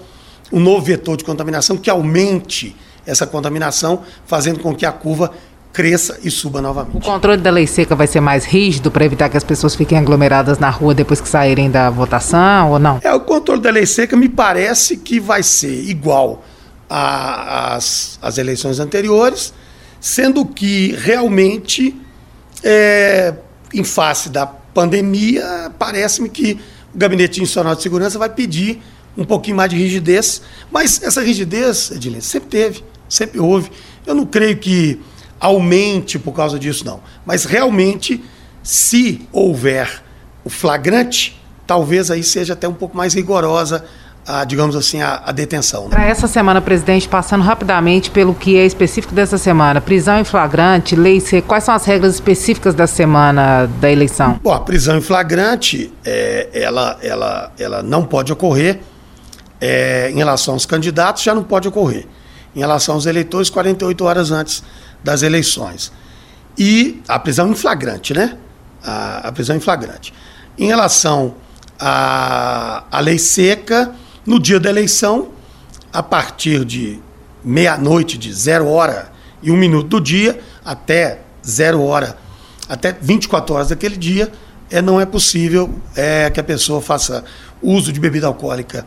um 0.52 0.60
novo 0.60 0.84
vetor 0.84 1.16
de 1.16 1.24
contaminação 1.24 1.76
que 1.76 1.90
aumente 1.90 2.76
essa 3.04 3.26
contaminação, 3.26 4.02
fazendo 4.26 4.60
com 4.60 4.74
que 4.74 4.84
a 4.84 4.92
curva 4.92 5.32
cresça 5.72 6.18
e 6.24 6.30
suba 6.30 6.62
novamente. 6.62 6.96
O 6.96 7.00
controle 7.00 7.40
da 7.40 7.50
lei 7.50 7.66
seca 7.66 7.94
vai 7.94 8.06
ser 8.06 8.20
mais 8.20 8.46
rígido 8.46 8.90
para 8.90 9.04
evitar 9.04 9.28
que 9.28 9.36
as 9.36 9.44
pessoas 9.44 9.74
fiquem 9.74 9.98
aglomeradas 9.98 10.58
na 10.58 10.70
rua 10.70 10.94
depois 10.94 11.20
que 11.20 11.28
saírem 11.28 11.70
da 11.70 11.90
votação 11.90 12.70
ou 12.70 12.78
não? 12.78 12.98
É, 13.02 13.12
o 13.12 13.20
controle 13.20 13.60
da 13.60 13.70
lei 13.70 13.84
seca 13.84 14.16
me 14.16 14.28
parece 14.28 14.96
que 14.96 15.20
vai 15.20 15.42
ser 15.42 15.88
igual 15.88 16.42
às 16.88 18.38
eleições 18.38 18.80
anteriores, 18.80 19.52
sendo 20.06 20.46
que 20.46 20.92
realmente, 20.92 21.92
é, 22.62 23.34
em 23.74 23.82
face 23.82 24.28
da 24.28 24.46
pandemia, 24.46 25.72
parece-me 25.80 26.28
que 26.28 26.60
o 26.94 26.96
Gabinete 26.96 27.40
Nacional 27.40 27.74
de 27.74 27.82
Segurança 27.82 28.16
vai 28.16 28.28
pedir 28.28 28.80
um 29.18 29.24
pouquinho 29.24 29.56
mais 29.56 29.68
de 29.68 29.76
rigidez, 29.76 30.42
mas 30.70 31.02
essa 31.02 31.20
rigidez, 31.20 31.90
Edilene, 31.90 32.22
sempre 32.22 32.48
teve, 32.48 32.84
sempre 33.08 33.40
houve. 33.40 33.68
Eu 34.06 34.14
não 34.14 34.24
creio 34.24 34.56
que 34.58 35.00
aumente 35.40 36.20
por 36.20 36.32
causa 36.32 36.56
disso, 36.56 36.84
não. 36.84 37.00
Mas 37.24 37.44
realmente, 37.44 38.22
se 38.62 39.26
houver 39.32 40.04
o 40.44 40.48
flagrante, 40.48 41.36
talvez 41.66 42.12
aí 42.12 42.22
seja 42.22 42.52
até 42.52 42.68
um 42.68 42.74
pouco 42.74 42.96
mais 42.96 43.12
rigorosa 43.12 43.84
a, 44.26 44.44
digamos 44.44 44.74
assim, 44.74 45.00
a, 45.00 45.22
a 45.24 45.32
detenção. 45.32 45.84
Né? 45.84 45.90
Para 45.90 46.04
essa 46.04 46.26
semana, 46.26 46.60
presidente, 46.60 47.08
passando 47.08 47.42
rapidamente 47.42 48.10
pelo 48.10 48.34
que 48.34 48.56
é 48.56 48.66
específico 48.66 49.14
dessa 49.14 49.38
semana, 49.38 49.80
prisão 49.80 50.18
em 50.18 50.24
flagrante, 50.24 50.96
lei 50.96 51.20
C, 51.20 51.40
quais 51.40 51.62
são 51.62 51.74
as 51.74 51.84
regras 51.84 52.14
específicas 52.14 52.74
da 52.74 52.86
semana 52.86 53.66
da 53.80 53.90
eleição? 53.90 54.40
Bom, 54.42 54.52
a 54.52 54.60
prisão 54.60 54.96
em 54.96 55.00
flagrante, 55.00 55.92
é, 56.04 56.48
ela, 56.52 56.98
ela, 57.00 57.52
ela 57.58 57.82
não 57.82 58.04
pode 58.04 58.32
ocorrer 58.32 58.80
é, 59.60 60.10
em 60.10 60.16
relação 60.16 60.54
aos 60.54 60.66
candidatos, 60.66 61.22
já 61.22 61.34
não 61.34 61.44
pode 61.44 61.68
ocorrer. 61.68 62.06
Em 62.54 62.60
relação 62.60 62.96
aos 62.96 63.06
eleitores, 63.06 63.48
48 63.48 64.04
horas 64.04 64.30
antes 64.32 64.62
das 65.04 65.22
eleições. 65.22 65.92
E 66.58 67.02
a 67.06 67.18
prisão 67.18 67.50
em 67.50 67.54
flagrante, 67.54 68.12
né? 68.12 68.36
A, 68.82 69.28
a 69.28 69.32
prisão 69.32 69.54
em 69.54 69.60
flagrante. 69.60 70.12
Em 70.58 70.66
relação 70.66 71.34
à, 71.78 72.84
à 72.90 73.00
lei 73.00 73.18
seca, 73.18 73.94
no 74.26 74.40
dia 74.40 74.58
da 74.58 74.68
eleição, 74.68 75.28
a 75.92 76.02
partir 76.02 76.64
de 76.64 76.98
meia-noite, 77.44 78.18
de 78.18 78.32
zero 78.32 78.66
hora 78.68 79.12
e 79.42 79.50
um 79.50 79.56
minuto 79.56 79.88
do 79.88 80.00
dia, 80.00 80.40
até 80.64 81.20
zero 81.46 81.80
hora, 81.82 82.18
até 82.68 82.92
24 82.92 83.54
horas 83.54 83.68
daquele 83.68 83.96
dia, 83.96 84.32
é, 84.70 84.82
não 84.82 85.00
é 85.00 85.06
possível 85.06 85.72
é, 85.94 86.28
que 86.28 86.40
a 86.40 86.44
pessoa 86.44 86.82
faça 86.82 87.24
uso 87.62 87.92
de 87.92 88.00
bebida 88.00 88.26
alcoólica 88.26 88.84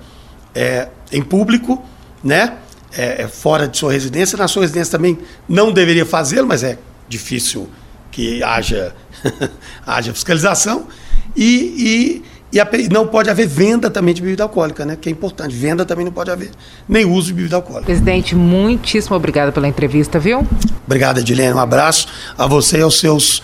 é, 0.53 0.89
em 1.11 1.21
público, 1.21 1.83
né? 2.23 2.57
É, 2.91 3.21
é, 3.21 3.27
fora 3.27 3.67
de 3.67 3.77
sua 3.77 3.91
residência. 3.91 4.37
Na 4.37 4.47
sua 4.47 4.63
residência 4.63 4.91
também 4.91 5.17
não 5.47 5.71
deveria 5.71 6.05
fazê-lo, 6.05 6.47
mas 6.47 6.63
é 6.63 6.77
difícil 7.07 7.69
que 8.11 8.43
haja, 8.43 8.93
haja 9.85 10.13
fiscalização. 10.13 10.87
E, 11.35 11.45
e 11.77 12.23
e 12.51 12.59
a, 12.59 12.67
não 12.91 13.05
pode 13.05 13.29
haver 13.29 13.47
venda 13.47 13.89
também 13.89 14.13
de 14.13 14.21
bebida 14.21 14.43
alcoólica, 14.43 14.85
né? 14.85 14.97
Que 14.99 15.09
é 15.09 15.11
importante. 15.11 15.55
Venda 15.55 15.85
também 15.85 16.05
não 16.05 16.11
pode 16.11 16.31
haver, 16.31 16.51
nem 16.87 17.05
uso 17.05 17.27
de 17.27 17.33
bebida 17.33 17.55
alcoólica. 17.55 17.85
Presidente, 17.85 18.35
muitíssimo 18.35 19.15
obrigado 19.15 19.51
pela 19.53 19.67
entrevista, 19.67 20.17
viu? 20.19 20.47
Obrigado, 20.85 21.19
Edilene. 21.19 21.53
Um 21.53 21.59
abraço 21.59 22.07
a 22.37 22.47
você 22.47 22.79
e 22.79 22.81
aos 22.81 22.99
seus 22.99 23.43